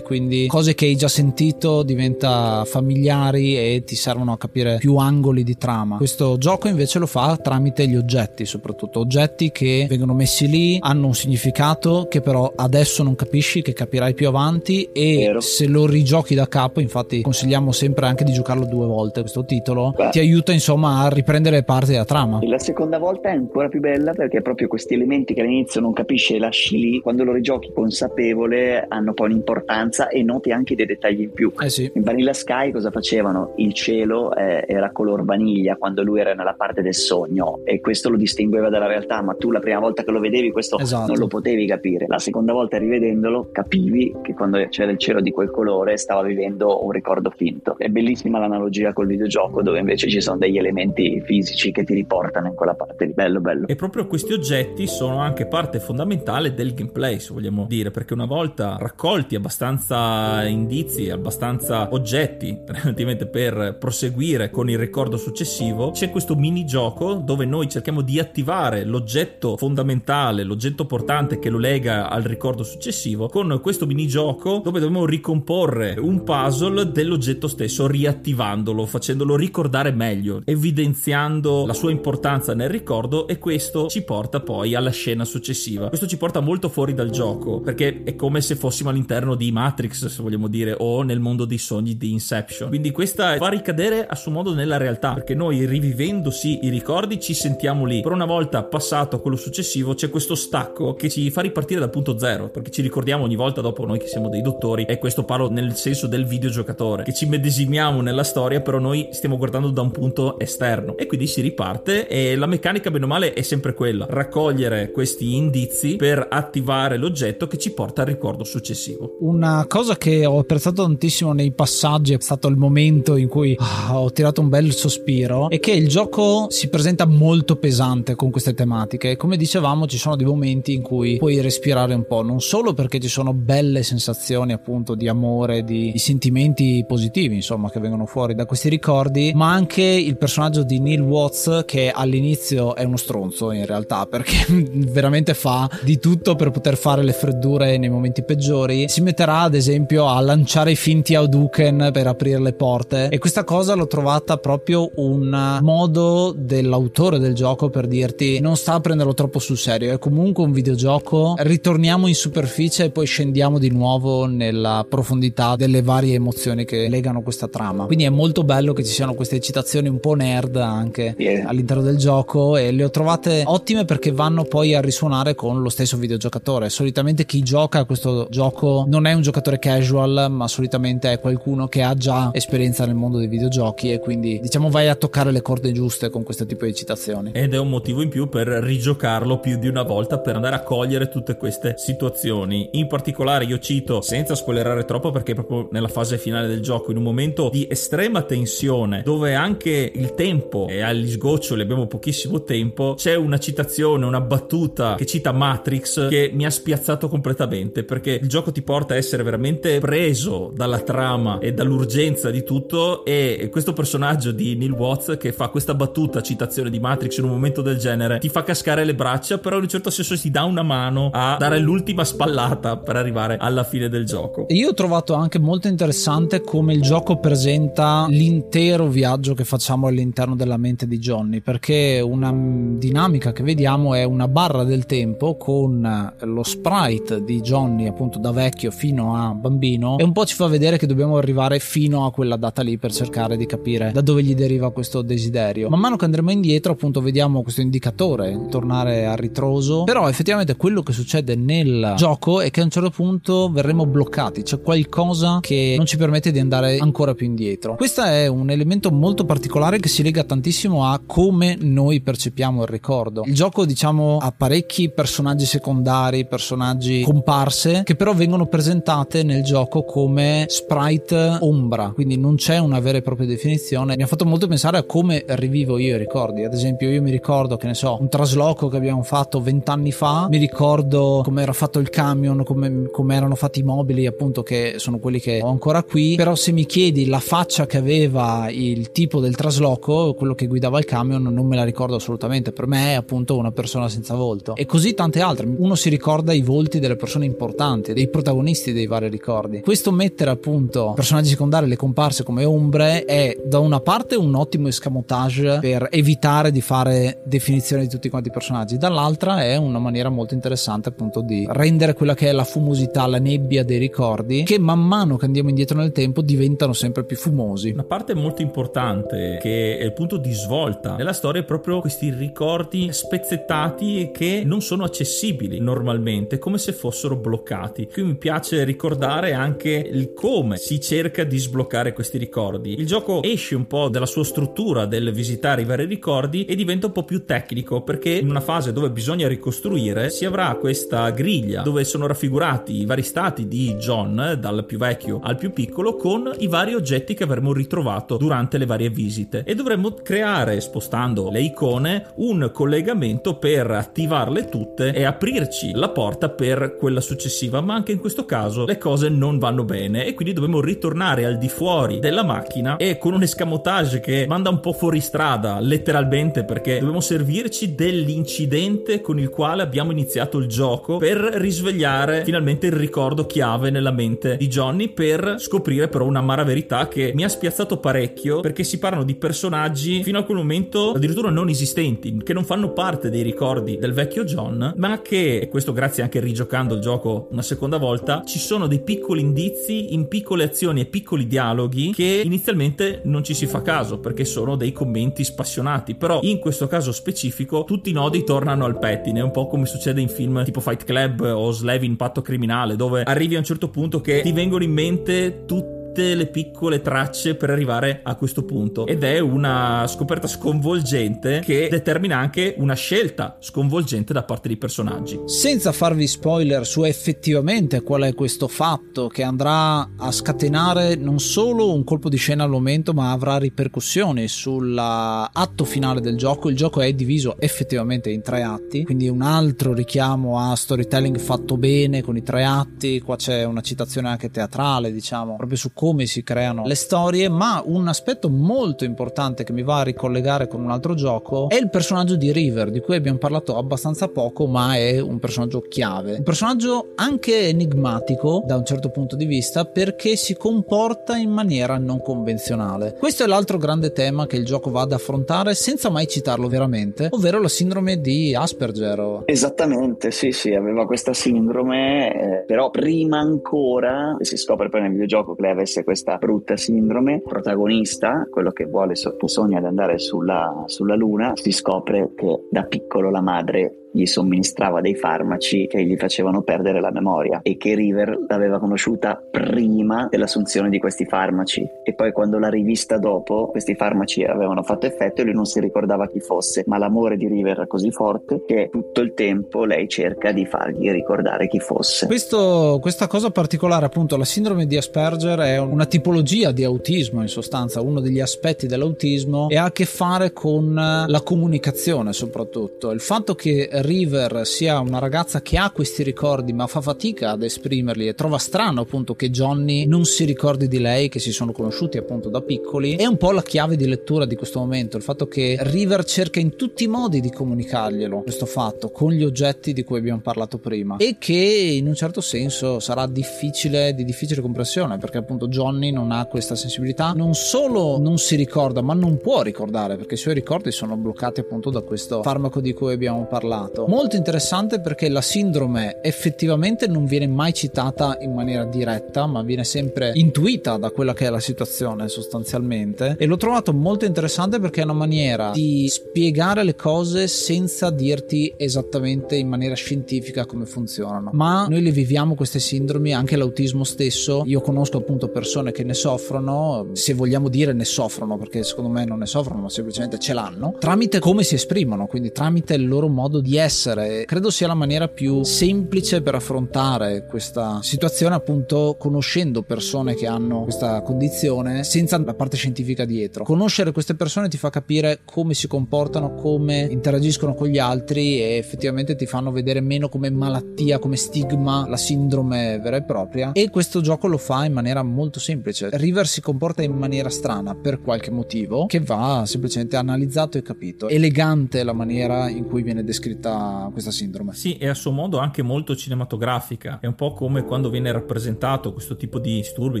quindi 0.02 0.46
cose 0.46 0.74
che 0.74 0.86
hai 0.86 0.96
già 0.96 1.08
sentito 1.08 1.82
diventa 1.82 2.64
familiari 2.64 3.56
e 3.56 3.82
ti 3.84 3.94
servono 3.94 4.32
a 4.32 4.38
capire 4.38 4.76
più 4.78 4.96
angoli 4.96 5.44
di 5.44 5.56
trama. 5.56 5.96
Questo 5.96 6.38
gioco 6.38 6.68
invece 6.68 6.98
lo 6.98 7.06
fa 7.06 7.36
tramite 7.36 7.86
gli 7.86 7.96
oggetti, 7.96 8.44
soprattutto 8.44 9.00
oggetti 9.00 9.50
che 9.50 9.86
vengono 9.88 10.14
messi 10.14 10.48
lì, 10.48 10.78
hanno 10.80 11.06
un 11.06 11.14
significato 11.14 12.06
che 12.08 12.20
però 12.20 12.52
adesso 12.54 13.02
non 13.02 13.14
capisci, 13.14 13.62
che 13.62 13.72
capirai 13.72 14.14
più 14.14 14.28
avanti 14.28 14.90
e 14.92 15.16
Vero. 15.18 15.40
se 15.40 15.66
lo 15.66 15.86
rigiochi 15.86 16.34
da 16.34 16.48
capo, 16.48 16.80
infatti 16.80 17.22
consigliamo 17.22 17.72
sempre 17.72 18.06
anche 18.06 18.24
di 18.24 18.32
giocarlo 18.32 18.66
due 18.66 18.86
volte 18.86 19.20
questo 19.20 19.44
titolo, 19.44 19.92
Beh. 19.96 20.10
ti 20.10 20.18
aiuta 20.18 20.52
insomma 20.52 21.00
a 21.00 21.08
riprendere 21.08 21.62
parte 21.62 21.92
della 21.92 22.04
trama. 22.04 22.40
La 22.42 22.58
seconda 22.58 22.98
volta 22.98 23.28
è 23.28 23.32
ancora 23.32 23.68
più 23.68 23.80
bella 23.80 24.12
perché 24.12 24.42
proprio 24.42 24.68
questi 24.68 24.94
elementi 24.94 25.34
che 25.34 25.40
all'inizio 25.40 25.80
non 25.80 25.92
capisci 25.92 26.34
e 26.34 26.38
lasci 26.38 26.78
lì, 26.78 27.00
quando 27.00 27.24
lo 27.24 27.32
rigiochi 27.32 27.72
consapevole 27.72 28.84
hanno 28.88 29.12
poi 29.14 29.27
un'importanza 29.28 30.08
e 30.08 30.22
noti 30.22 30.50
anche 30.50 30.74
dei 30.74 30.86
dettagli 30.86 31.22
in 31.22 31.32
più. 31.32 31.52
Eh 31.60 31.68
sì. 31.68 31.90
In 31.94 32.02
Vanilla 32.02 32.32
Sky 32.32 32.72
cosa 32.72 32.90
facevano? 32.90 33.52
Il 33.56 33.72
cielo 33.72 34.34
eh, 34.34 34.64
era 34.66 34.90
color 34.90 35.24
vaniglia 35.24 35.76
quando 35.76 36.02
lui 36.02 36.20
era 36.20 36.34
nella 36.34 36.54
parte 36.54 36.82
del 36.82 36.94
sogno 36.94 37.60
e 37.64 37.80
questo 37.80 38.10
lo 38.10 38.16
distingueva 38.16 38.68
dalla 38.68 38.86
realtà, 38.86 39.22
ma 39.22 39.34
tu 39.34 39.50
la 39.50 39.60
prima 39.60 39.78
volta 39.78 40.02
che 40.02 40.10
lo 40.10 40.20
vedevi 40.20 40.50
questo 40.50 40.78
esatto. 40.78 41.06
non 41.12 41.18
lo 41.18 41.26
potevi 41.26 41.66
capire. 41.66 42.06
La 42.08 42.18
seconda 42.18 42.52
volta 42.52 42.78
rivedendolo 42.78 43.50
capivi 43.52 44.14
che 44.22 44.34
quando 44.34 44.64
c'era 44.68 44.90
il 44.90 44.98
cielo 44.98 45.20
di 45.20 45.30
quel 45.30 45.50
colore 45.50 45.96
stava 45.96 46.22
vivendo 46.22 46.84
un 46.84 46.90
ricordo 46.90 47.30
finto. 47.30 47.76
È 47.78 47.88
bellissima 47.88 48.38
l'analogia 48.38 48.92
col 48.92 49.06
videogioco 49.06 49.62
dove 49.62 49.78
invece 49.78 50.08
ci 50.08 50.20
sono 50.20 50.38
degli 50.38 50.58
elementi 50.58 51.20
fisici 51.24 51.72
che 51.72 51.84
ti 51.84 51.94
riportano 51.94 52.48
in 52.48 52.54
quella 52.54 52.74
parte 52.74 53.06
lì. 53.06 53.12
Bello, 53.12 53.40
bello. 53.40 53.66
E 53.66 53.74
proprio 53.74 54.06
questi 54.06 54.32
oggetti 54.32 54.86
sono 54.86 55.18
anche 55.18 55.46
parte 55.46 55.80
fondamentale 55.80 56.54
del 56.54 56.74
gameplay, 56.74 57.18
se 57.18 57.32
vogliamo 57.32 57.66
dire, 57.68 57.90
perché 57.90 58.14
una 58.14 58.26
volta 58.26 58.76
raccolti 58.78 59.17
abbastanza 59.34 60.46
indizi, 60.46 61.10
abbastanza 61.10 61.88
oggetti, 61.92 62.58
relativamente 62.66 63.26
per 63.26 63.76
proseguire 63.78 64.50
con 64.50 64.70
il 64.70 64.78
ricordo 64.78 65.16
successivo, 65.16 65.90
c'è 65.90 66.10
questo 66.10 66.36
minigioco 66.36 67.14
dove 67.14 67.44
noi 67.44 67.68
cerchiamo 67.68 68.00
di 68.00 68.18
attivare 68.18 68.84
l'oggetto 68.84 69.56
fondamentale, 69.56 70.44
l'oggetto 70.44 70.86
portante 70.86 71.38
che 71.38 71.50
lo 71.50 71.58
lega 71.58 72.08
al 72.08 72.22
ricordo 72.22 72.62
successivo, 72.62 73.28
con 73.28 73.58
questo 73.62 73.86
minigioco 73.86 74.60
dove 74.62 74.80
dobbiamo 74.80 75.04
ricomporre 75.04 75.96
un 75.98 76.22
puzzle 76.22 76.92
dell'oggetto 76.92 77.48
stesso, 77.48 77.86
riattivandolo, 77.86 78.86
facendolo 78.86 79.36
ricordare 79.36 79.90
meglio, 79.90 80.42
evidenziando 80.44 81.66
la 81.66 81.74
sua 81.74 81.90
importanza 81.90 82.54
nel 82.54 82.68
ricordo 82.68 83.26
e 83.26 83.38
questo 83.38 83.88
ci 83.88 84.02
porta 84.02 84.40
poi 84.40 84.74
alla 84.74 84.90
scena 84.90 85.24
successiva. 85.24 85.88
Questo 85.88 86.06
ci 86.06 86.16
porta 86.16 86.40
molto 86.40 86.68
fuori 86.68 86.94
dal 86.94 87.10
gioco, 87.10 87.60
perché 87.60 88.02
è 88.04 88.14
come 88.14 88.40
se 88.40 88.56
fossimo 88.56 88.90
all'interno 88.90 89.06
di 89.08 89.50
Matrix, 89.50 90.06
se 90.06 90.22
vogliamo 90.22 90.48
dire, 90.48 90.74
o 90.76 91.02
nel 91.02 91.18
mondo 91.18 91.46
dei 91.46 91.56
sogni 91.56 91.96
di 91.96 92.12
Inception. 92.12 92.68
Quindi 92.68 92.90
questa 92.90 93.36
fa 93.36 93.48
ricadere 93.48 94.06
a 94.06 94.14
suo 94.14 94.30
modo 94.30 94.52
nella 94.52 94.76
realtà, 94.76 95.14
perché 95.14 95.34
noi 95.34 95.64
rivivendosi 95.64 96.66
i 96.66 96.68
ricordi 96.68 97.18
ci 97.18 97.32
sentiamo 97.32 97.86
lì. 97.86 98.02
Per 98.02 98.12
una 98.12 98.26
volta 98.26 98.62
passato 98.62 99.16
a 99.16 99.20
quello 99.20 99.38
successivo 99.38 99.94
c'è 99.94 100.10
questo 100.10 100.34
stacco 100.34 100.92
che 100.92 101.08
ci 101.08 101.30
fa 101.30 101.40
ripartire 101.40 101.80
dal 101.80 101.88
punto 101.88 102.18
zero, 102.18 102.50
perché 102.50 102.70
ci 102.70 102.82
ricordiamo 102.82 103.24
ogni 103.24 103.34
volta 103.36 103.62
dopo 103.62 103.86
noi 103.86 103.98
che 103.98 104.08
siamo 104.08 104.28
dei 104.28 104.42
dottori, 104.42 104.84
e 104.84 104.98
questo 104.98 105.24
parlo 105.24 105.48
nel 105.50 105.74
senso 105.74 106.06
del 106.06 106.26
videogiocatore, 106.26 107.04
che 107.04 107.14
ci 107.14 107.26
medesimiamo 107.26 108.02
nella 108.02 108.24
storia, 108.24 108.60
però 108.60 108.78
noi 108.78 109.08
stiamo 109.12 109.38
guardando 109.38 109.70
da 109.70 109.80
un 109.80 109.90
punto 109.90 110.38
esterno. 110.38 110.98
E 110.98 111.06
quindi 111.06 111.26
si 111.26 111.40
riparte 111.40 112.06
e 112.08 112.36
la 112.36 112.46
meccanica 112.46 112.90
bene 112.90 113.06
o 113.06 113.08
male 113.08 113.32
è 113.32 113.40
sempre 113.40 113.72
quella, 113.72 114.06
raccogliere 114.08 114.90
questi 114.90 115.34
indizi 115.34 115.96
per 115.96 116.26
attivare 116.28 116.98
l'oggetto 116.98 117.46
che 117.46 117.56
ci 117.56 117.72
porta 117.72 118.02
al 118.02 118.08
ricordo 118.08 118.44
successivo. 118.44 118.97
Una 119.20 119.64
cosa 119.68 119.96
che 119.96 120.26
ho 120.26 120.40
apprezzato 120.40 120.82
tantissimo 120.82 121.32
nei 121.32 121.52
passaggi 121.52 122.14
è 122.14 122.16
stato 122.20 122.48
il 122.48 122.56
momento 122.56 123.14
in 123.14 123.28
cui 123.28 123.56
oh, 123.56 123.96
ho 123.96 124.10
tirato 124.10 124.40
un 124.40 124.48
bel 124.48 124.72
sospiro 124.72 125.50
è 125.50 125.60
che 125.60 125.70
il 125.70 125.86
gioco 125.86 126.46
si 126.50 126.68
presenta 126.68 127.06
molto 127.06 127.56
pesante 127.56 128.16
con 128.16 128.30
queste 128.30 128.54
tematiche. 128.54 129.16
Come 129.16 129.36
dicevamo, 129.36 129.86
ci 129.86 129.98
sono 129.98 130.16
dei 130.16 130.26
momenti 130.26 130.72
in 130.72 130.82
cui 130.82 131.16
puoi 131.18 131.40
respirare 131.40 131.94
un 131.94 132.06
po', 132.06 132.22
non 132.22 132.40
solo 132.40 132.74
perché 132.74 132.98
ci 132.98 133.06
sono 133.06 133.32
belle 133.32 133.84
sensazioni 133.84 134.52
appunto 134.52 134.96
di 134.96 135.06
amore, 135.06 135.62
di, 135.62 135.92
di 135.92 135.98
sentimenti 135.98 136.84
positivi, 136.86 137.36
insomma, 137.36 137.70
che 137.70 137.78
vengono 137.78 138.06
fuori 138.06 138.34
da 138.34 138.46
questi 138.46 138.68
ricordi, 138.68 139.30
ma 139.32 139.52
anche 139.52 139.82
il 139.82 140.16
personaggio 140.16 140.64
di 140.64 140.80
Neil 140.80 141.02
Watts 141.02 141.62
che 141.66 141.92
all'inizio 141.94 142.74
è 142.74 142.82
uno 142.82 142.96
stronzo 142.96 143.52
in 143.52 143.64
realtà, 143.64 144.06
perché 144.06 144.44
veramente 144.90 145.34
fa 145.34 145.70
di 145.82 146.00
tutto 146.00 146.34
per 146.34 146.50
poter 146.50 146.76
fare 146.76 147.04
le 147.04 147.12
freddure 147.12 147.78
nei 147.78 147.90
momenti 147.90 148.24
peggiori. 148.24 148.86
Si 148.88 149.02
metterà 149.02 149.40
ad 149.40 149.54
esempio 149.54 150.08
a 150.08 150.18
lanciare 150.18 150.70
i 150.70 150.74
finti 150.74 151.14
Hadouken 151.14 151.90
per 151.92 152.06
aprire 152.06 152.40
le 152.40 152.54
porte 152.54 153.08
e 153.10 153.18
questa 153.18 153.44
cosa 153.44 153.74
l'ho 153.74 153.86
trovata 153.86 154.38
proprio 154.38 154.90
un 154.94 155.58
modo 155.60 156.34
dell'autore 156.34 157.18
del 157.18 157.34
gioco 157.34 157.68
per 157.68 157.86
dirti 157.86 158.40
non 158.40 158.56
sta 158.56 158.72
a 158.72 158.80
prenderlo 158.80 159.12
troppo 159.12 159.40
sul 159.40 159.58
serio, 159.58 159.92
è 159.92 159.98
comunque 159.98 160.42
un 160.42 160.52
videogioco, 160.52 161.34
ritorniamo 161.36 162.06
in 162.06 162.14
superficie 162.14 162.84
e 162.84 162.90
poi 162.90 163.04
scendiamo 163.04 163.58
di 163.58 163.70
nuovo 163.70 164.24
nella 164.24 164.86
profondità 164.88 165.54
delle 165.54 165.82
varie 165.82 166.14
emozioni 166.14 166.64
che 166.64 166.88
legano 166.88 167.20
questa 167.20 167.46
trama. 167.46 167.84
Quindi 167.84 168.04
è 168.04 168.10
molto 168.10 168.42
bello 168.42 168.72
che 168.72 168.84
ci 168.84 168.94
siano 168.94 169.12
queste 169.12 169.38
citazioni 169.38 169.88
un 169.88 170.00
po' 170.00 170.14
nerd 170.14 170.56
anche 170.56 171.14
yeah. 171.18 171.46
all'interno 171.46 171.82
del 171.82 171.98
gioco 171.98 172.56
e 172.56 172.72
le 172.72 172.84
ho 172.84 172.90
trovate 172.90 173.42
ottime 173.44 173.84
perché 173.84 174.12
vanno 174.12 174.44
poi 174.44 174.74
a 174.74 174.80
risuonare 174.80 175.34
con 175.34 175.60
lo 175.60 175.68
stesso 175.68 175.98
videogiocatore. 175.98 176.70
Solitamente 176.70 177.26
chi 177.26 177.42
gioca 177.42 177.80
a 177.80 177.84
questo 177.84 178.26
gioco 178.30 178.76
non 178.86 179.06
è 179.06 179.12
un 179.12 179.22
giocatore 179.22 179.58
casual, 179.58 180.26
ma 180.30 180.48
solitamente 180.48 181.12
è 181.12 181.20
qualcuno 181.20 181.68
che 181.68 181.82
ha 181.82 181.94
già 181.94 182.30
esperienza 182.32 182.86
nel 182.86 182.94
mondo 182.94 183.18
dei 183.18 183.28
videogiochi 183.28 183.92
e 183.92 183.98
quindi 183.98 184.40
diciamo 184.40 184.70
vai 184.70 184.88
a 184.88 184.94
toccare 184.94 185.30
le 185.30 185.42
corde 185.42 185.72
giuste 185.72 186.10
con 186.10 186.22
questo 186.22 186.46
tipo 186.46 186.64
di 186.64 186.74
citazioni. 186.74 187.30
Ed 187.32 187.54
è 187.54 187.58
un 187.58 187.68
motivo 187.68 188.02
in 188.02 188.08
più 188.08 188.28
per 188.28 188.48
rigiocarlo 188.48 189.38
più 189.38 189.58
di 189.58 189.68
una 189.68 189.82
volta 189.82 190.18
per 190.18 190.36
andare 190.36 190.56
a 190.56 190.62
cogliere 190.62 191.08
tutte 191.08 191.36
queste 191.36 191.74
situazioni. 191.76 192.70
In 192.72 192.86
particolare 192.86 193.44
io 193.44 193.58
cito, 193.58 194.00
senza 194.00 194.34
spoilerare 194.34 194.84
troppo 194.84 195.10
perché 195.10 195.34
proprio 195.34 195.68
nella 195.72 195.88
fase 195.88 196.18
finale 196.18 196.46
del 196.46 196.60
gioco, 196.60 196.90
in 196.90 196.96
un 196.96 197.02
momento 197.02 197.48
di 197.50 197.66
estrema 197.70 198.22
tensione 198.22 199.02
dove 199.02 199.34
anche 199.34 199.90
il 199.94 200.14
tempo 200.14 200.66
è 200.68 200.80
agli 200.80 201.10
sgoccioli, 201.10 201.62
abbiamo 201.62 201.86
pochissimo 201.86 202.42
tempo, 202.42 202.94
c'è 202.96 203.14
una 203.14 203.38
citazione, 203.38 204.04
una 204.04 204.20
battuta 204.20 204.94
che 204.94 205.06
cita 205.06 205.32
Matrix 205.32 206.08
che 206.08 206.30
mi 206.32 206.44
ha 206.44 206.50
spiazzato 206.50 207.08
completamente 207.08 207.84
perché 207.84 208.18
il 208.20 208.28
gioco 208.28 208.52
ti 208.52 208.62
porta 208.68 208.92
a 208.92 208.96
essere 208.98 209.22
veramente 209.22 209.78
preso 209.78 210.52
dalla 210.54 210.80
trama 210.80 211.38
e 211.38 211.54
dall'urgenza 211.54 212.30
di 212.30 212.44
tutto 212.44 213.02
e 213.06 213.48
questo 213.50 213.72
personaggio 213.72 214.30
di 214.30 214.56
Neil 214.56 214.72
Watts 214.72 215.16
che 215.18 215.32
fa 215.32 215.48
questa 215.48 215.74
battuta 215.74 216.20
citazione 216.20 216.68
di 216.68 216.78
Matrix 216.78 217.16
in 217.16 217.24
un 217.24 217.30
momento 217.30 217.62
del 217.62 217.78
genere 217.78 218.18
ti 218.18 218.28
fa 218.28 218.42
cascare 218.42 218.84
le 218.84 218.94
braccia 218.94 219.38
però 219.38 219.56
in 219.56 219.62
un 219.62 219.68
certo 219.70 219.88
senso 219.88 220.18
ti 220.18 220.30
dà 220.30 220.44
una 220.44 220.62
mano 220.62 221.08
a 221.14 221.38
dare 221.38 221.58
l'ultima 221.60 222.04
spallata 222.04 222.76
per 222.76 222.96
arrivare 222.96 223.38
alla 223.38 223.64
fine 223.64 223.88
del 223.88 224.04
gioco. 224.04 224.44
Io 224.50 224.68
ho 224.68 224.74
trovato 224.74 225.14
anche 225.14 225.38
molto 225.38 225.66
interessante 225.66 226.42
come 226.42 226.74
il 226.74 226.82
gioco 226.82 227.16
presenta 227.16 228.04
l'intero 228.10 228.86
viaggio 228.88 229.32
che 229.32 229.44
facciamo 229.44 229.86
all'interno 229.86 230.36
della 230.36 230.58
mente 230.58 230.86
di 230.86 230.98
Johnny 230.98 231.40
perché 231.40 232.02
una 232.04 232.34
dinamica 232.34 233.32
che 233.32 233.42
vediamo 233.42 233.94
è 233.94 234.04
una 234.04 234.28
barra 234.28 234.64
del 234.64 234.84
tempo 234.84 235.38
con 235.38 236.12
lo 236.20 236.42
sprite 236.42 237.24
di 237.24 237.40
Johnny 237.40 237.86
appunto 237.86 238.18
da 238.18 238.30
vecchio 238.30 238.56
vecchio 238.58 238.70
fino 238.72 239.14
a 239.14 239.32
bambino 239.34 239.98
e 239.98 240.02
un 240.02 240.12
po' 240.12 240.26
ci 240.26 240.34
fa 240.34 240.48
vedere 240.48 240.76
che 240.78 240.86
dobbiamo 240.86 241.16
arrivare 241.16 241.60
fino 241.60 242.04
a 242.04 242.10
quella 242.10 242.36
data 242.36 242.62
lì 242.62 242.76
per 242.76 242.92
cercare 242.92 243.36
di 243.36 243.46
capire 243.46 243.92
da 243.92 244.00
dove 244.00 244.24
gli 244.24 244.34
deriva 244.34 244.72
questo 244.72 245.02
desiderio. 245.02 245.68
Man 245.68 245.78
mano 245.78 245.96
che 245.96 246.04
andremo 246.04 246.32
indietro 246.32 246.72
appunto 246.72 247.00
vediamo 247.00 247.42
questo 247.42 247.60
indicatore 247.60 248.46
tornare 248.50 249.06
a 249.06 249.14
ritroso, 249.14 249.84
però 249.84 250.08
effettivamente 250.08 250.56
quello 250.56 250.82
che 250.82 250.92
succede 250.92 251.36
nel 251.36 251.94
gioco 251.96 252.40
è 252.40 252.50
che 252.50 252.60
a 252.60 252.64
un 252.64 252.70
certo 252.70 252.90
punto 252.90 253.48
verremo 253.50 253.86
bloccati, 253.86 254.42
c'è 254.42 254.60
qualcosa 254.60 255.38
che 255.40 255.74
non 255.76 255.86
ci 255.86 255.96
permette 255.96 256.32
di 256.32 256.40
andare 256.40 256.78
ancora 256.78 257.14
più 257.14 257.26
indietro. 257.26 257.76
Questo 257.76 258.02
è 258.02 258.26
un 258.26 258.50
elemento 258.50 258.90
molto 258.90 259.24
particolare 259.24 259.78
che 259.78 259.88
si 259.88 260.02
lega 260.02 260.24
tantissimo 260.24 260.84
a 260.84 261.00
come 261.06 261.56
noi 261.60 262.00
percepiamo 262.00 262.62
il 262.62 262.68
ricordo. 262.68 263.22
Il 263.24 263.34
gioco 263.34 263.64
diciamo 263.64 264.18
ha 264.18 264.32
parecchi 264.32 264.90
personaggi 264.90 265.44
secondari, 265.44 266.26
personaggi 266.26 267.02
comparse 267.02 267.82
che 267.84 267.94
però 267.94 268.14
vengono 268.14 268.37
presentate 268.46 269.22
nel 269.22 269.42
gioco 269.42 269.84
come 269.84 270.46
sprite 270.48 271.38
ombra, 271.40 271.92
quindi 271.94 272.16
non 272.16 272.36
c'è 272.36 272.58
una 272.58 272.80
vera 272.80 272.98
e 272.98 273.02
propria 273.02 273.26
definizione. 273.26 273.96
Mi 273.96 274.02
ha 274.02 274.06
fatto 274.06 274.24
molto 274.24 274.46
pensare 274.46 274.78
a 274.78 274.84
come 274.84 275.24
rivivo 275.26 275.78
io 275.78 275.94
i 275.94 275.98
ricordi. 275.98 276.44
Ad 276.44 276.52
esempio, 276.52 276.88
io 276.88 277.02
mi 277.02 277.10
ricordo 277.10 277.56
che 277.56 277.66
ne 277.66 277.74
so, 277.74 277.96
un 278.00 278.08
trasloco 278.08 278.68
che 278.68 278.76
abbiamo 278.76 279.02
fatto 279.02 279.40
vent'anni 279.40 279.92
fa, 279.92 280.28
mi 280.30 280.38
ricordo 280.38 281.22
come 281.24 281.42
era 281.42 281.52
fatto 281.52 281.78
il 281.78 281.90
camion, 281.90 282.44
come, 282.44 282.88
come 282.90 283.14
erano 283.14 283.34
fatti 283.34 283.60
i 283.60 283.62
mobili, 283.62 284.06
appunto, 284.06 284.42
che 284.42 284.74
sono 284.76 284.98
quelli 284.98 285.20
che 285.20 285.40
ho 285.42 285.48
ancora 285.48 285.82
qui. 285.82 286.14
Però 286.16 286.34
se 286.34 286.52
mi 286.52 286.66
chiedi 286.66 287.06
la 287.06 287.20
faccia 287.20 287.66
che 287.66 287.76
aveva 287.76 288.48
il 288.50 288.92
tipo 288.92 289.20
del 289.20 289.34
trasloco, 289.34 290.14
quello 290.14 290.34
che 290.34 290.46
guidava 290.46 290.78
il 290.78 290.84
camion, 290.84 291.22
non 291.22 291.46
me 291.46 291.56
la 291.56 291.64
ricordo 291.64 291.96
assolutamente. 291.96 292.52
Per 292.52 292.66
me 292.66 292.92
è 292.92 292.94
appunto 292.94 293.36
una 293.36 293.52
persona 293.52 293.88
senza 293.88 294.14
volto. 294.14 294.54
E 294.54 294.66
così 294.66 294.94
tante 294.94 295.20
altre. 295.20 295.46
Uno 295.46 295.74
si 295.74 295.88
ricorda 295.88 296.32
i 296.32 296.42
volti 296.42 296.78
delle 296.78 296.96
persone 296.96 297.24
importanti, 297.24 297.92
dei 297.92 298.08
protagonisti 298.08 298.27
dei 298.72 298.86
vari 298.86 299.08
ricordi. 299.08 299.60
Questo 299.60 299.90
mettere 299.90 300.30
appunto 300.30 300.92
personaggi 300.94 301.30
secondari, 301.30 301.66
le 301.66 301.76
comparse 301.76 302.24
come 302.24 302.44
ombre, 302.44 303.04
è 303.04 303.36
da 303.44 303.58
una 303.58 303.80
parte 303.80 304.16
un 304.16 304.34
ottimo 304.34 304.68
escamotage 304.68 305.58
per 305.60 305.88
evitare 305.90 306.50
di 306.50 306.60
fare 306.60 307.20
definizione 307.24 307.82
di 307.82 307.88
tutti 307.88 308.08
quanti 308.08 308.28
i 308.28 308.32
personaggi, 308.32 308.76
dall'altra 308.76 309.42
è 309.42 309.56
una 309.56 309.78
maniera 309.78 310.08
molto 310.08 310.34
interessante 310.34 310.88
appunto 310.88 311.20
di 311.20 311.46
rendere 311.48 311.94
quella 311.94 312.14
che 312.14 312.28
è 312.28 312.32
la 312.32 312.44
fumosità, 312.44 313.06
la 313.06 313.18
nebbia 313.18 313.64
dei 313.64 313.78
ricordi, 313.78 314.44
che 314.44 314.58
man 314.58 314.80
mano 314.80 315.16
che 315.16 315.24
andiamo 315.24 315.48
indietro 315.48 315.78
nel 315.78 315.92
tempo 315.92 316.22
diventano 316.22 316.72
sempre 316.72 317.04
più 317.04 317.16
fumosi. 317.16 317.70
Una 317.70 317.84
parte 317.84 318.14
molto 318.14 318.42
importante 318.42 319.38
che 319.40 319.78
è 319.78 319.84
il 319.84 319.92
punto 319.92 320.16
di 320.16 320.32
svolta 320.32 320.96
nella 320.96 321.12
storia 321.12 321.42
è 321.42 321.44
proprio 321.44 321.80
questi 321.80 322.10
ricordi 322.10 322.92
spezzettati 322.92 324.10
che 324.12 324.42
non 324.44 324.60
sono 324.60 324.84
accessibili 324.84 325.60
normalmente, 325.60 326.38
come 326.38 326.58
se 326.58 326.72
fossero 326.72 327.16
bloccati. 327.16 327.88
Qui 327.90 328.02
mi 328.02 328.16
piace 328.18 328.64
ricordare 328.64 329.32
anche 329.32 329.70
il 329.70 330.12
come 330.12 330.56
si 330.56 330.80
cerca 330.80 331.24
di 331.24 331.38
sbloccare 331.38 331.92
questi 331.92 332.18
ricordi. 332.18 332.74
Il 332.78 332.86
gioco 332.86 333.22
esce 333.22 333.54
un 333.54 333.66
po' 333.66 333.88
dalla 333.88 334.06
sua 334.06 334.24
struttura 334.24 334.86
del 334.86 335.12
visitare 335.12 335.62
i 335.62 335.64
vari 335.64 335.86
ricordi 335.86 336.44
e 336.44 336.54
diventa 336.54 336.86
un 336.86 336.92
po' 336.92 337.04
più 337.04 337.24
tecnico 337.24 337.82
perché 337.82 338.10
in 338.10 338.28
una 338.28 338.40
fase 338.40 338.72
dove 338.72 338.90
bisogna 338.90 339.28
ricostruire 339.28 340.10
si 340.10 340.24
avrà 340.24 340.54
questa 340.56 341.08
griglia 341.10 341.62
dove 341.62 341.84
sono 341.84 342.06
raffigurati 342.06 342.80
i 342.80 342.84
vari 342.84 343.02
stati 343.02 343.46
di 343.46 343.74
John, 343.76 344.36
dal 344.38 344.64
più 344.66 344.78
vecchio 344.78 345.20
al 345.22 345.36
più 345.36 345.52
piccolo, 345.52 345.96
con 345.96 346.30
i 346.38 346.48
vari 346.48 346.74
oggetti 346.74 347.14
che 347.14 347.24
avremo 347.24 347.52
ritrovato 347.52 348.16
durante 348.16 348.58
le 348.58 348.66
varie 348.66 348.90
visite 348.90 349.44
e 349.44 349.54
dovremmo 349.54 349.92
creare, 349.94 350.60
spostando 350.60 351.30
le 351.30 351.40
icone, 351.40 352.12
un 352.16 352.50
collegamento 352.52 353.36
per 353.36 353.70
attivarle 353.70 354.48
tutte 354.48 354.92
e 354.92 355.04
aprirci 355.04 355.72
la 355.72 355.90
porta 355.90 356.28
per 356.28 356.76
quella 356.76 357.00
successiva, 357.00 357.60
ma 357.60 357.74
anche 357.74 357.92
in 357.92 357.98
questo 357.98 358.07
caso 358.24 358.64
le 358.64 358.78
cose 358.78 359.08
non 359.08 359.38
vanno 359.38 359.64
bene 359.64 360.06
e 360.06 360.14
quindi 360.14 360.34
dobbiamo 360.34 360.60
ritornare 360.60 361.24
al 361.24 361.38
di 361.38 361.48
fuori 361.48 361.98
della 361.98 362.24
macchina 362.24 362.76
e 362.76 362.98
con 362.98 363.14
un 363.14 363.22
escamotage 363.22 364.00
che 364.00 364.26
manda 364.28 364.50
un 364.50 364.60
po' 364.60 364.72
fuori 364.72 365.00
strada, 365.00 365.60
letteralmente 365.60 366.44
perché 366.44 366.78
dobbiamo 366.78 367.00
servirci 367.00 367.74
dell'incidente 367.74 369.00
con 369.00 369.18
il 369.18 369.28
quale 369.28 369.62
abbiamo 369.62 369.92
iniziato 369.92 370.38
il 370.38 370.46
gioco 370.46 370.98
per 370.98 371.18
risvegliare 371.18 372.24
finalmente 372.24 372.66
il 372.66 372.72
ricordo 372.72 373.26
chiave 373.26 373.70
nella 373.70 373.92
mente 373.92 374.36
di 374.36 374.48
Johnny 374.48 374.88
per 374.88 375.36
scoprire 375.38 375.88
però 375.88 376.04
un'amara 376.04 376.44
verità 376.44 376.88
che 376.88 377.12
mi 377.14 377.24
ha 377.24 377.28
spiazzato 377.28 377.78
parecchio 377.78 378.40
perché 378.40 378.64
si 378.64 378.78
parlano 378.78 379.04
di 379.04 379.14
personaggi 379.14 380.02
fino 380.02 380.18
a 380.18 380.22
quel 380.22 380.36
momento 380.36 380.92
addirittura 380.92 381.30
non 381.30 381.48
esistenti, 381.48 382.20
che 382.22 382.32
non 382.32 382.44
fanno 382.44 382.72
parte 382.72 383.10
dei 383.10 383.22
ricordi 383.22 383.78
del 383.78 383.92
vecchio 383.92 384.24
John, 384.24 384.74
ma 384.76 385.00
che, 385.02 385.38
e 385.38 385.48
questo 385.48 385.72
grazie 385.72 386.02
anche 386.02 386.20
rigiocando 386.20 386.74
il 386.74 386.80
gioco 386.80 387.28
una 387.30 387.42
seconda 387.42 387.76
volta, 387.76 387.97
ci 388.24 388.38
sono 388.38 388.66
dei 388.66 388.80
piccoli 388.80 389.20
indizi 389.20 389.94
in 389.94 390.08
piccole 390.08 390.44
azioni 390.44 390.80
e 390.80 390.86
piccoli 390.86 391.26
dialoghi 391.26 391.92
che 391.92 392.22
inizialmente 392.24 393.02
non 393.04 393.24
ci 393.24 393.34
si 393.34 393.46
fa 393.46 393.62
caso 393.62 393.98
perché 393.98 394.24
sono 394.24 394.56
dei 394.56 394.72
commenti 394.72 395.24
spassionati, 395.24 395.94
però 395.94 396.20
in 396.22 396.38
questo 396.38 396.66
caso 396.66 396.92
specifico 396.92 397.64
tutti 397.64 397.90
i 397.90 397.92
nodi 397.92 398.24
tornano 398.24 398.64
al 398.64 398.78
pettine, 398.78 399.20
un 399.20 399.30
po' 399.30 399.46
come 399.46 399.66
succede 399.66 400.00
in 400.00 400.08
film 400.08 400.44
tipo 400.44 400.60
Fight 400.60 400.84
Club 400.84 401.20
o 401.20 401.50
Slave 401.50 401.86
in 401.86 401.96
Patto 401.96 402.22
Criminale, 402.22 402.76
dove 402.76 403.02
arrivi 403.02 403.34
a 403.34 403.38
un 403.38 403.44
certo 403.44 403.68
punto 403.68 404.00
che 404.00 404.20
ti 404.22 404.32
vengono 404.32 404.64
in 404.64 404.72
mente 404.72 405.44
tutti 405.46 405.77
tutte 405.88 406.14
le 406.14 406.26
piccole 406.26 406.82
tracce 406.82 407.34
per 407.34 407.50
arrivare 407.50 408.00
a 408.02 408.14
questo 408.14 408.44
punto. 408.44 408.86
Ed 408.86 409.02
è 409.02 409.18
una 409.18 409.86
scoperta 409.88 410.26
sconvolgente 410.26 411.40
che 411.44 411.68
determina 411.70 412.18
anche 412.18 412.54
una 412.58 412.74
scelta 412.74 413.36
sconvolgente 413.40 414.12
da 414.12 414.22
parte 414.22 414.48
dei 414.48 414.56
personaggi. 414.56 415.18
Senza 415.26 415.72
farvi 415.72 416.06
spoiler 416.06 416.66
su 416.66 416.84
effettivamente 416.84 417.82
qual 417.82 418.02
è 418.02 418.14
questo 418.14 418.48
fatto 418.48 419.08
che 419.08 419.22
andrà 419.22 419.88
a 419.96 420.12
scatenare 420.12 420.94
non 420.94 421.18
solo 421.18 421.72
un 421.72 421.84
colpo 421.84 422.08
di 422.08 422.16
scena 422.16 422.44
al 422.44 422.50
momento 422.50 422.92
ma 422.92 423.10
avrà 423.10 423.38
ripercussioni 423.38 424.28
sull'atto 424.28 425.64
finale 425.64 426.00
del 426.00 426.16
gioco, 426.16 426.48
il 426.48 426.56
gioco 426.56 426.80
è 426.80 426.92
diviso 426.92 427.36
effettivamente 427.38 428.10
in 428.10 428.22
tre 428.22 428.42
atti, 428.42 428.84
quindi 428.84 429.08
un 429.08 429.22
altro 429.22 429.72
richiamo 429.72 430.38
a 430.38 430.54
storytelling 430.54 431.18
fatto 431.18 431.56
bene 431.56 432.02
con 432.02 432.16
i 432.16 432.22
tre 432.22 432.44
atti, 432.44 433.00
qua 433.00 433.16
c'è 433.16 433.44
una 433.44 433.60
citazione 433.62 434.08
anche 434.08 434.30
teatrale 434.30 434.92
diciamo 434.92 435.36
proprio 435.36 435.56
su 435.56 435.72
come 435.78 436.06
si 436.06 436.24
creano 436.24 436.64
le 436.66 436.74
storie, 436.74 437.28
ma 437.28 437.62
un 437.64 437.86
aspetto 437.86 438.28
molto 438.28 438.82
importante 438.82 439.44
che 439.44 439.52
mi 439.52 439.62
va 439.62 439.78
a 439.78 439.82
ricollegare 439.84 440.48
con 440.48 440.60
un 440.60 440.72
altro 440.72 440.94
gioco 440.94 441.48
è 441.48 441.54
il 441.54 441.70
personaggio 441.70 442.16
di 442.16 442.32
River, 442.32 442.72
di 442.72 442.80
cui 442.80 442.96
abbiamo 442.96 443.18
parlato 443.18 443.56
abbastanza 443.56 444.08
poco, 444.08 444.48
ma 444.48 444.74
è 444.74 444.98
un 444.98 445.20
personaggio 445.20 445.60
chiave. 445.60 446.16
Un 446.16 446.24
personaggio 446.24 446.94
anche 446.96 447.46
enigmatico 447.46 448.42
da 448.44 448.56
un 448.56 448.64
certo 448.64 448.90
punto 448.90 449.14
di 449.14 449.24
vista 449.24 449.66
perché 449.66 450.16
si 450.16 450.34
comporta 450.34 451.16
in 451.16 451.30
maniera 451.30 451.78
non 451.78 452.02
convenzionale. 452.02 452.96
Questo 452.98 453.22
è 453.22 453.28
l'altro 453.28 453.56
grande 453.56 453.92
tema 453.92 454.26
che 454.26 454.34
il 454.34 454.44
gioco 454.44 454.72
va 454.72 454.80
ad 454.80 454.90
affrontare 454.90 455.54
senza 455.54 455.90
mai 455.90 456.08
citarlo 456.08 456.48
veramente, 456.48 457.06
ovvero 457.12 457.40
la 457.40 457.48
sindrome 457.48 458.00
di 458.00 458.34
Asperger. 458.34 459.22
Esattamente, 459.26 460.10
sì, 460.10 460.32
sì, 460.32 460.54
aveva 460.54 460.86
questa 460.86 461.12
sindrome, 461.12 462.40
eh, 462.40 462.44
però 462.46 462.70
prima 462.70 463.20
ancora 463.20 464.16
si 464.22 464.36
scopre 464.36 464.68
poi 464.68 464.80
nel 464.80 464.90
videogioco 464.90 465.36
che 465.36 465.42
lei 465.42 465.52
avesse 465.52 465.66
avesse 465.68 465.84
questa 465.84 466.16
brutta 466.16 466.56
sindrome, 466.56 467.14
il 467.14 467.22
protagonista, 467.22 468.26
quello 468.30 468.50
che 468.50 468.64
vuole, 468.64 468.94
sogna 469.26 469.60
di 469.60 469.66
andare 469.66 469.98
sulla, 469.98 470.64
sulla 470.66 470.94
Luna, 470.94 471.32
si 471.36 471.52
scopre 471.52 472.12
che 472.16 472.46
da 472.50 472.64
piccolo 472.64 473.10
la 473.10 473.20
madre 473.20 473.87
gli 473.92 474.06
somministrava 474.06 474.80
dei 474.80 474.94
farmaci 474.94 475.66
che 475.66 475.84
gli 475.84 475.96
facevano 475.96 476.42
perdere 476.42 476.80
la 476.80 476.90
memoria 476.90 477.40
e 477.42 477.56
che 477.56 477.74
River 477.74 478.24
l'aveva 478.28 478.58
conosciuta 478.58 479.22
prima 479.30 480.06
dell'assunzione 480.10 480.68
di 480.68 480.78
questi 480.78 481.04
farmaci. 481.04 481.66
E 481.82 481.94
poi 481.94 482.12
quando 482.12 482.38
l'ha 482.38 482.48
rivista 482.48 482.98
dopo 482.98 483.48
questi 483.48 483.74
farmaci 483.74 484.24
avevano 484.24 484.62
fatto 484.62 484.86
effetto 484.86 485.20
e 485.20 485.24
lui 485.24 485.34
non 485.34 485.46
si 485.46 485.60
ricordava 485.60 486.08
chi 486.08 486.20
fosse. 486.20 486.64
Ma 486.66 486.78
l'amore 486.78 487.16
di 487.16 487.26
River 487.26 487.52
era 487.52 487.66
così 487.66 487.90
forte 487.90 488.44
che 488.46 488.68
tutto 488.70 489.00
il 489.00 489.14
tempo 489.14 489.64
lei 489.64 489.88
cerca 489.88 490.32
di 490.32 490.46
fargli 490.46 490.90
ricordare 490.90 491.48
chi 491.48 491.58
fosse. 491.58 492.06
Questo, 492.06 492.78
questa 492.80 493.06
cosa 493.06 493.30
particolare 493.30 493.86
appunto 493.86 494.16
la 494.16 494.24
sindrome 494.24 494.66
di 494.66 494.76
Asperger 494.76 495.38
è 495.40 495.58
una 495.58 495.86
tipologia 495.86 496.52
di 496.52 496.64
autismo 496.64 497.22
in 497.22 497.28
sostanza 497.28 497.80
uno 497.80 498.00
degli 498.00 498.20
aspetti 498.20 498.66
dell'autismo 498.66 499.48
e 499.48 499.56
ha 499.56 499.64
a 499.64 499.72
che 499.72 499.84
fare 499.84 500.32
con 500.32 500.74
la 500.74 501.20
comunicazione 501.22 502.12
soprattutto. 502.12 502.90
Il 502.90 503.00
fatto 503.00 503.34
che 503.34 503.68
River 503.82 504.46
sia 504.46 504.80
una 504.80 504.98
ragazza 504.98 505.42
che 505.42 505.56
ha 505.56 505.70
questi 505.70 506.02
ricordi 506.02 506.52
ma 506.52 506.66
fa 506.66 506.80
fatica 506.80 507.30
ad 507.30 507.42
esprimerli 507.42 508.08
e 508.08 508.14
trova 508.14 508.38
strano 508.38 508.80
appunto 508.80 509.14
che 509.14 509.30
Johnny 509.30 509.86
non 509.86 510.04
si 510.04 510.24
ricordi 510.24 510.68
di 510.68 510.78
lei 510.78 511.08
che 511.08 511.18
si 511.18 511.32
sono 511.32 511.52
conosciuti 511.52 511.98
appunto 511.98 512.28
da 512.28 512.40
piccoli. 512.40 512.96
È 512.96 513.06
un 513.06 513.16
po' 513.16 513.32
la 513.32 513.42
chiave 513.42 513.76
di 513.76 513.86
lettura 513.86 514.24
di 514.24 514.36
questo 514.36 514.58
momento 514.58 514.96
il 514.96 515.02
fatto 515.02 515.28
che 515.28 515.56
River 515.60 516.04
cerca 516.04 516.40
in 516.40 516.56
tutti 516.56 516.84
i 516.84 516.88
modi 516.88 517.20
di 517.20 517.30
comunicarglielo 517.30 518.22
questo 518.22 518.46
fatto 518.46 518.90
con 518.90 519.12
gli 519.12 519.24
oggetti 519.24 519.72
di 519.72 519.84
cui 519.84 519.98
abbiamo 519.98 520.20
parlato 520.20 520.58
prima 520.58 520.96
e 520.96 521.16
che 521.18 521.32
in 521.32 521.86
un 521.86 521.94
certo 521.94 522.20
senso 522.20 522.80
sarà 522.80 523.06
difficile 523.06 523.94
di 523.94 524.04
difficile 524.04 524.40
comprensione 524.40 524.98
perché 524.98 525.18
appunto 525.18 525.48
Johnny 525.48 525.90
non 525.90 526.10
ha 526.12 526.24
questa 526.26 526.54
sensibilità. 526.54 527.12
Non 527.12 527.34
solo 527.34 527.98
non 527.98 528.18
si 528.18 528.36
ricorda 528.36 528.82
ma 528.82 528.94
non 528.94 529.18
può 529.18 529.42
ricordare 529.42 529.96
perché 529.96 530.14
i 530.14 530.18
suoi 530.18 530.34
ricordi 530.34 530.70
sono 530.72 530.96
bloccati 530.96 531.40
appunto 531.40 531.70
da 531.70 531.82
questo 531.82 532.22
farmaco 532.22 532.60
di 532.60 532.72
cui 532.72 532.92
abbiamo 532.92 533.26
parlato 533.26 533.67
trovato. 533.68 533.86
Molto 533.86 534.16
interessante 534.16 534.80
perché 534.80 535.08
la 535.08 535.20
sindrome 535.20 535.98
effettivamente 536.02 536.86
non 536.86 537.04
viene 537.04 537.26
mai 537.26 537.52
citata 537.52 538.18
in 538.20 538.32
maniera 538.32 538.64
diretta, 538.64 539.26
ma 539.26 539.42
viene 539.42 539.64
sempre 539.64 540.12
intuita 540.14 540.76
da 540.76 540.90
quella 540.90 541.14
che 541.14 541.26
è 541.26 541.30
la 541.30 541.40
situazione 541.40 542.08
sostanzialmente. 542.08 543.16
E 543.18 543.26
l'ho 543.26 543.36
trovato 543.36 543.72
molto 543.72 544.04
interessante 544.04 544.58
perché 544.58 544.80
è 544.80 544.84
una 544.84 544.92
maniera 544.92 545.52
di 545.52 545.88
spiegare 545.88 546.62
le 546.64 546.74
cose 546.74 547.28
senza 547.28 547.90
dirti 547.90 548.52
esattamente 548.56 549.36
in 549.36 549.48
maniera 549.48 549.74
scientifica 549.74 550.46
come 550.46 550.66
funzionano. 550.66 551.30
Ma 551.32 551.66
noi 551.68 551.82
le 551.82 551.90
viviamo 551.90 552.34
queste 552.34 552.58
sindromi, 552.58 553.14
anche 553.14 553.36
l'autismo 553.36 553.84
stesso. 553.84 554.42
Io 554.46 554.60
conosco 554.60 554.98
appunto 554.98 555.28
persone 555.28 555.72
che 555.72 555.84
ne 555.84 555.94
soffrono, 555.94 556.88
se 556.92 557.14
vogliamo 557.14 557.48
dire 557.48 557.72
ne 557.72 557.84
soffrono, 557.84 558.38
perché 558.38 558.62
secondo 558.62 558.90
me 558.90 559.04
non 559.04 559.18
ne 559.18 559.26
soffrono, 559.26 559.62
ma 559.62 559.68
semplicemente 559.68 560.18
ce 560.18 560.32
l'hanno, 560.32 560.74
tramite 560.78 561.18
come 561.18 561.42
si 561.42 561.54
esprimono, 561.54 562.06
quindi 562.06 562.32
tramite 562.32 562.74
il 562.74 562.86
loro 562.86 563.08
modo 563.08 563.40
di 563.40 563.57
essere. 563.58 564.24
Credo 564.24 564.50
sia 564.50 564.66
la 564.66 564.74
maniera 564.74 565.08
più 565.08 565.42
semplice 565.42 566.22
per 566.22 566.34
affrontare 566.34 567.26
questa 567.26 567.80
situazione, 567.82 568.34
appunto 568.34 568.96
conoscendo 568.98 569.62
persone 569.62 570.14
che 570.14 570.26
hanno 570.26 570.62
questa 570.62 571.02
condizione 571.02 571.84
senza 571.84 572.18
la 572.18 572.34
parte 572.34 572.56
scientifica 572.56 573.04
dietro. 573.04 573.44
Conoscere 573.44 573.92
queste 573.92 574.14
persone 574.14 574.48
ti 574.48 574.56
fa 574.56 574.70
capire 574.70 575.20
come 575.24 575.54
si 575.54 575.66
comportano, 575.66 576.34
come 576.34 576.86
interagiscono 576.90 577.54
con 577.54 577.68
gli 577.68 577.78
altri 577.78 578.40
e 578.40 578.56
effettivamente 578.56 579.16
ti 579.16 579.26
fanno 579.26 579.50
vedere 579.50 579.80
meno 579.80 580.08
come 580.08 580.30
malattia, 580.30 580.98
come 580.98 581.16
stigma, 581.16 581.86
la 581.88 581.96
sindrome 581.96 582.78
vera 582.78 582.96
e 582.96 583.02
propria. 583.02 583.52
E 583.52 583.70
questo 583.70 584.00
gioco 584.00 584.26
lo 584.26 584.38
fa 584.38 584.64
in 584.64 584.72
maniera 584.72 585.02
molto 585.02 585.40
semplice. 585.40 585.88
River 585.92 586.26
si 586.26 586.40
comporta 586.40 586.82
in 586.82 586.92
maniera 586.92 587.28
strana 587.28 587.74
per 587.74 588.00
qualche 588.00 588.30
motivo 588.30 588.86
che 588.86 589.00
va 589.00 589.44
semplicemente 589.46 589.96
analizzato 589.96 590.58
e 590.58 590.62
capito. 590.62 591.08
Elegante 591.08 591.82
la 591.82 591.92
maniera 591.92 592.48
in 592.48 592.66
cui 592.66 592.82
viene 592.82 593.04
descritta 593.04 593.47
questa 593.92 594.10
sindrome. 594.10 594.54
Sì, 594.54 594.74
è 594.74 594.86
a 594.86 594.94
suo 594.94 595.10
modo 595.10 595.38
anche 595.38 595.62
molto 595.62 595.96
cinematografica. 595.96 596.98
È 597.00 597.06
un 597.06 597.14
po' 597.14 597.32
come 597.32 597.64
quando 597.64 597.90
viene 597.90 598.12
rappresentato 598.12 598.92
questo 598.92 599.16
tipo 599.16 599.38
di 599.38 599.54
disturbi, 599.54 600.00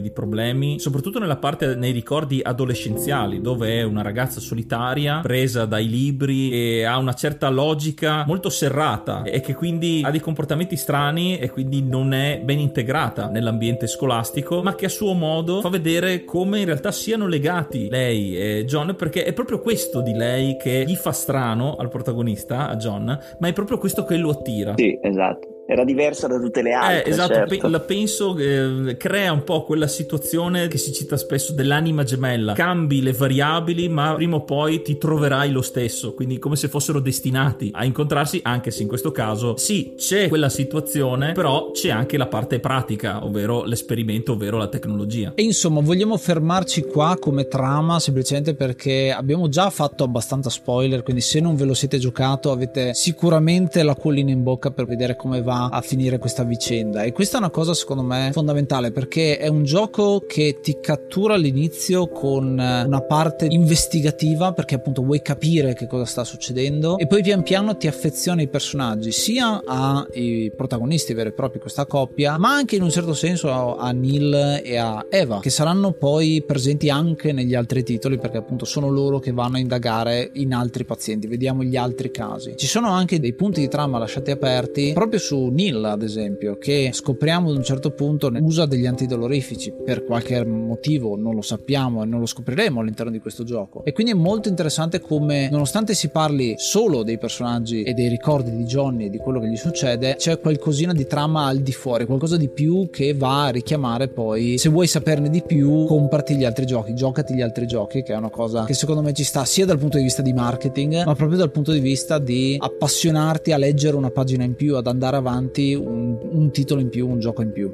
di 0.00 0.10
problemi, 0.10 0.78
soprattutto 0.78 1.18
nella 1.18 1.36
parte 1.36 1.74
nei 1.74 1.92
ricordi 1.92 2.40
adolescenziali, 2.42 3.40
dove 3.40 3.78
è 3.78 3.82
una 3.82 4.02
ragazza 4.02 4.40
solitaria 4.40 5.20
presa 5.20 5.64
dai 5.64 5.88
libri 5.88 6.50
e 6.50 6.84
ha 6.84 6.98
una 6.98 7.14
certa 7.14 7.48
logica 7.48 8.24
molto 8.26 8.50
serrata 8.50 9.22
e 9.22 9.40
che 9.40 9.54
quindi 9.54 10.02
ha 10.04 10.10
dei 10.10 10.20
comportamenti 10.20 10.76
strani 10.76 11.38
e 11.38 11.50
quindi 11.50 11.82
non 11.82 12.12
è 12.12 12.40
ben 12.42 12.58
integrata 12.58 13.28
nell'ambiente 13.28 13.86
scolastico, 13.86 14.62
ma 14.62 14.74
che 14.74 14.86
a 14.86 14.90
suo 14.90 15.12
modo 15.12 15.60
fa 15.60 15.68
vedere 15.68 16.24
come 16.24 16.60
in 16.60 16.64
realtà 16.66 16.92
siano 16.92 17.26
legati 17.26 17.88
lei 17.88 18.36
e 18.36 18.64
John, 18.66 18.94
perché 18.96 19.24
è 19.24 19.32
proprio 19.32 19.60
questo 19.60 20.00
di 20.00 20.12
lei 20.12 20.56
che 20.56 20.84
gli 20.86 20.94
fa 20.94 21.12
strano 21.12 21.76
al 21.76 21.88
protagonista, 21.88 22.68
a 22.68 22.76
John, 22.76 23.18
ma 23.38 23.48
è 23.48 23.52
proprio 23.52 23.78
questo 23.78 24.04
che 24.04 24.16
lo 24.16 24.30
attira. 24.30 24.74
Sì, 24.76 24.98
esatto 25.00 25.57
era 25.70 25.84
diversa 25.84 26.26
da 26.26 26.38
tutte 26.38 26.62
le 26.62 26.72
altre. 26.72 27.04
Eh, 27.04 27.10
esatto, 27.10 27.34
certo. 27.34 27.58
pe- 27.58 27.68
la 27.68 27.80
penso 27.80 28.34
eh, 28.38 28.96
crea 28.96 29.32
un 29.32 29.44
po' 29.44 29.64
quella 29.64 29.86
situazione 29.86 30.66
che 30.66 30.78
si 30.78 30.94
cita 30.94 31.18
spesso 31.18 31.52
dell'anima 31.52 32.04
gemella. 32.04 32.54
Cambi 32.54 33.02
le 33.02 33.12
variabili, 33.12 33.86
ma 33.90 34.14
prima 34.14 34.36
o 34.36 34.44
poi 34.44 34.80
ti 34.80 34.96
troverai 34.96 35.50
lo 35.50 35.60
stesso, 35.60 36.14
quindi 36.14 36.38
come 36.38 36.56
se 36.56 36.68
fossero 36.68 37.00
destinati 37.00 37.70
a 37.74 37.84
incontrarsi, 37.84 38.40
anche 38.44 38.70
se 38.70 38.80
in 38.80 38.88
questo 38.88 39.12
caso 39.12 39.58
sì, 39.58 39.92
c'è 39.94 40.28
quella 40.28 40.48
situazione, 40.48 41.32
però 41.32 41.70
c'è 41.72 41.90
anche 41.90 42.16
la 42.16 42.28
parte 42.28 42.60
pratica, 42.60 43.22
ovvero 43.22 43.64
l'esperimento, 43.64 44.32
ovvero 44.32 44.56
la 44.56 44.68
tecnologia. 44.68 45.32
E 45.34 45.42
insomma, 45.42 45.82
vogliamo 45.82 46.16
fermarci 46.16 46.84
qua 46.84 47.18
come 47.20 47.46
trama 47.46 48.00
semplicemente 48.00 48.54
perché 48.54 49.12
abbiamo 49.14 49.50
già 49.50 49.68
fatto 49.68 50.02
abbastanza 50.02 50.48
spoiler, 50.48 51.02
quindi 51.02 51.20
se 51.20 51.40
non 51.40 51.56
ve 51.56 51.66
lo 51.66 51.74
siete 51.74 51.98
giocato 51.98 52.50
avete 52.50 52.94
sicuramente 52.94 53.82
la 53.82 53.94
collina 53.94 54.30
in 54.30 54.42
bocca 54.42 54.70
per 54.70 54.86
vedere 54.86 55.14
come 55.14 55.42
va 55.42 55.56
a 55.66 55.80
finire 55.80 56.18
questa 56.18 56.44
vicenda. 56.44 57.02
E 57.02 57.12
questa 57.12 57.36
è 57.36 57.40
una 57.40 57.50
cosa 57.50 57.74
secondo 57.74 58.02
me 58.02 58.30
fondamentale 58.32 58.90
perché 58.90 59.38
è 59.38 59.48
un 59.48 59.64
gioco 59.64 60.24
che 60.26 60.58
ti 60.62 60.78
cattura 60.80 61.34
all'inizio 61.34 62.08
con 62.08 62.44
una 62.52 63.00
parte 63.02 63.46
investigativa 63.48 64.52
perché 64.52 64.76
appunto 64.76 65.02
vuoi 65.02 65.22
capire 65.22 65.74
che 65.74 65.86
cosa 65.86 66.04
sta 66.04 66.24
succedendo 66.24 66.98
e 66.98 67.06
poi 67.06 67.22
pian 67.22 67.42
piano 67.42 67.76
ti 67.76 67.86
affeziona 67.86 68.40
ai 68.40 68.48
personaggi 68.48 69.12
sia 69.12 69.62
ai 69.64 70.52
protagonisti 70.54 71.14
veri 71.14 71.30
e 71.30 71.32
propri 71.32 71.58
questa 71.58 71.86
coppia 71.86 72.38
ma 72.38 72.52
anche 72.52 72.76
in 72.76 72.82
un 72.82 72.90
certo 72.90 73.14
senso 73.14 73.76
a 73.76 73.90
Neil 73.92 74.60
e 74.62 74.76
a 74.76 75.04
Eva 75.08 75.40
che 75.40 75.50
saranno 75.50 75.92
poi 75.92 76.42
presenti 76.46 76.90
anche 76.90 77.32
negli 77.32 77.54
altri 77.54 77.82
titoli 77.82 78.18
perché 78.18 78.38
appunto 78.38 78.64
sono 78.64 78.88
loro 78.88 79.18
che 79.18 79.32
vanno 79.32 79.56
a 79.56 79.60
indagare 79.60 80.30
in 80.34 80.54
altri 80.54 80.84
pazienti. 80.84 81.26
Vediamo 81.26 81.62
gli 81.62 81.76
altri 81.76 82.10
casi. 82.10 82.54
Ci 82.56 82.66
sono 82.66 82.90
anche 82.90 83.20
dei 83.20 83.32
punti 83.32 83.60
di 83.60 83.68
trama 83.68 83.98
lasciati 83.98 84.30
aperti 84.30 84.92
proprio 84.92 85.18
su 85.18 85.47
Neil 85.50 85.84
ad 85.84 86.02
esempio 86.02 86.58
che 86.58 86.90
scopriamo 86.92 87.50
ad 87.50 87.56
un 87.56 87.62
certo 87.62 87.90
punto 87.90 88.30
usa 88.40 88.66
degli 88.66 88.86
antidolorifici. 88.86 89.72
Per 89.84 90.04
qualche 90.04 90.44
motivo 90.44 91.16
non 91.16 91.34
lo 91.34 91.42
sappiamo 91.42 92.02
e 92.02 92.06
non 92.06 92.20
lo 92.20 92.26
scopriremo 92.26 92.80
all'interno 92.80 93.12
di 93.12 93.20
questo 93.20 93.44
gioco. 93.44 93.84
E 93.84 93.92
quindi 93.92 94.12
è 94.12 94.16
molto 94.16 94.48
interessante 94.48 95.00
come 95.00 95.48
nonostante 95.50 95.94
si 95.94 96.08
parli 96.08 96.54
solo 96.56 97.02
dei 97.02 97.18
personaggi 97.18 97.82
e 97.82 97.94
dei 97.94 98.08
ricordi 98.08 98.54
di 98.54 98.64
Johnny 98.64 99.06
e 99.06 99.10
di 99.10 99.18
quello 99.18 99.40
che 99.40 99.48
gli 99.48 99.56
succede 99.56 100.16
c'è 100.16 100.38
qualcosina 100.40 100.92
di 100.92 101.06
trama 101.06 101.46
al 101.46 101.58
di 101.58 101.72
fuori 101.72 102.04
qualcosa 102.04 102.36
di 102.36 102.48
più 102.48 102.88
che 102.90 103.14
va 103.14 103.46
a 103.46 103.48
richiamare 103.50 104.08
poi 104.08 104.58
se 104.58 104.68
vuoi 104.68 104.86
saperne 104.86 105.30
di 105.30 105.42
più 105.42 105.84
comprati 105.86 106.36
gli 106.36 106.44
altri 106.44 106.66
giochi 106.66 106.94
giocati 106.94 107.34
gli 107.34 107.40
altri 107.40 107.66
giochi 107.66 108.02
che 108.02 108.12
è 108.12 108.16
una 108.16 108.30
cosa 108.30 108.64
che 108.64 108.74
secondo 108.74 109.02
me 109.02 109.12
ci 109.12 109.24
sta 109.24 109.44
sia 109.44 109.64
dal 109.64 109.78
punto 109.78 109.96
di 109.96 110.02
vista 110.02 110.22
di 110.22 110.32
marketing 110.32 111.04
ma 111.04 111.14
proprio 111.14 111.38
dal 111.38 111.50
punto 111.50 111.72
di 111.72 111.80
vista 111.80 112.18
di 112.18 112.56
appassionarti 112.58 113.52
a 113.52 113.56
leggere 113.56 113.96
una 113.96 114.10
pagina 114.10 114.44
in 114.44 114.54
più 114.54 114.76
ad 114.76 114.86
andare 114.86 115.16
avanti 115.16 115.37
avanti 115.38 115.74
un, 115.74 116.18
un 116.20 116.50
titolo 116.50 116.80
in 116.80 116.88
più, 116.88 117.08
un 117.08 117.20
gioco 117.20 117.42
in 117.42 117.52
più. 117.52 117.72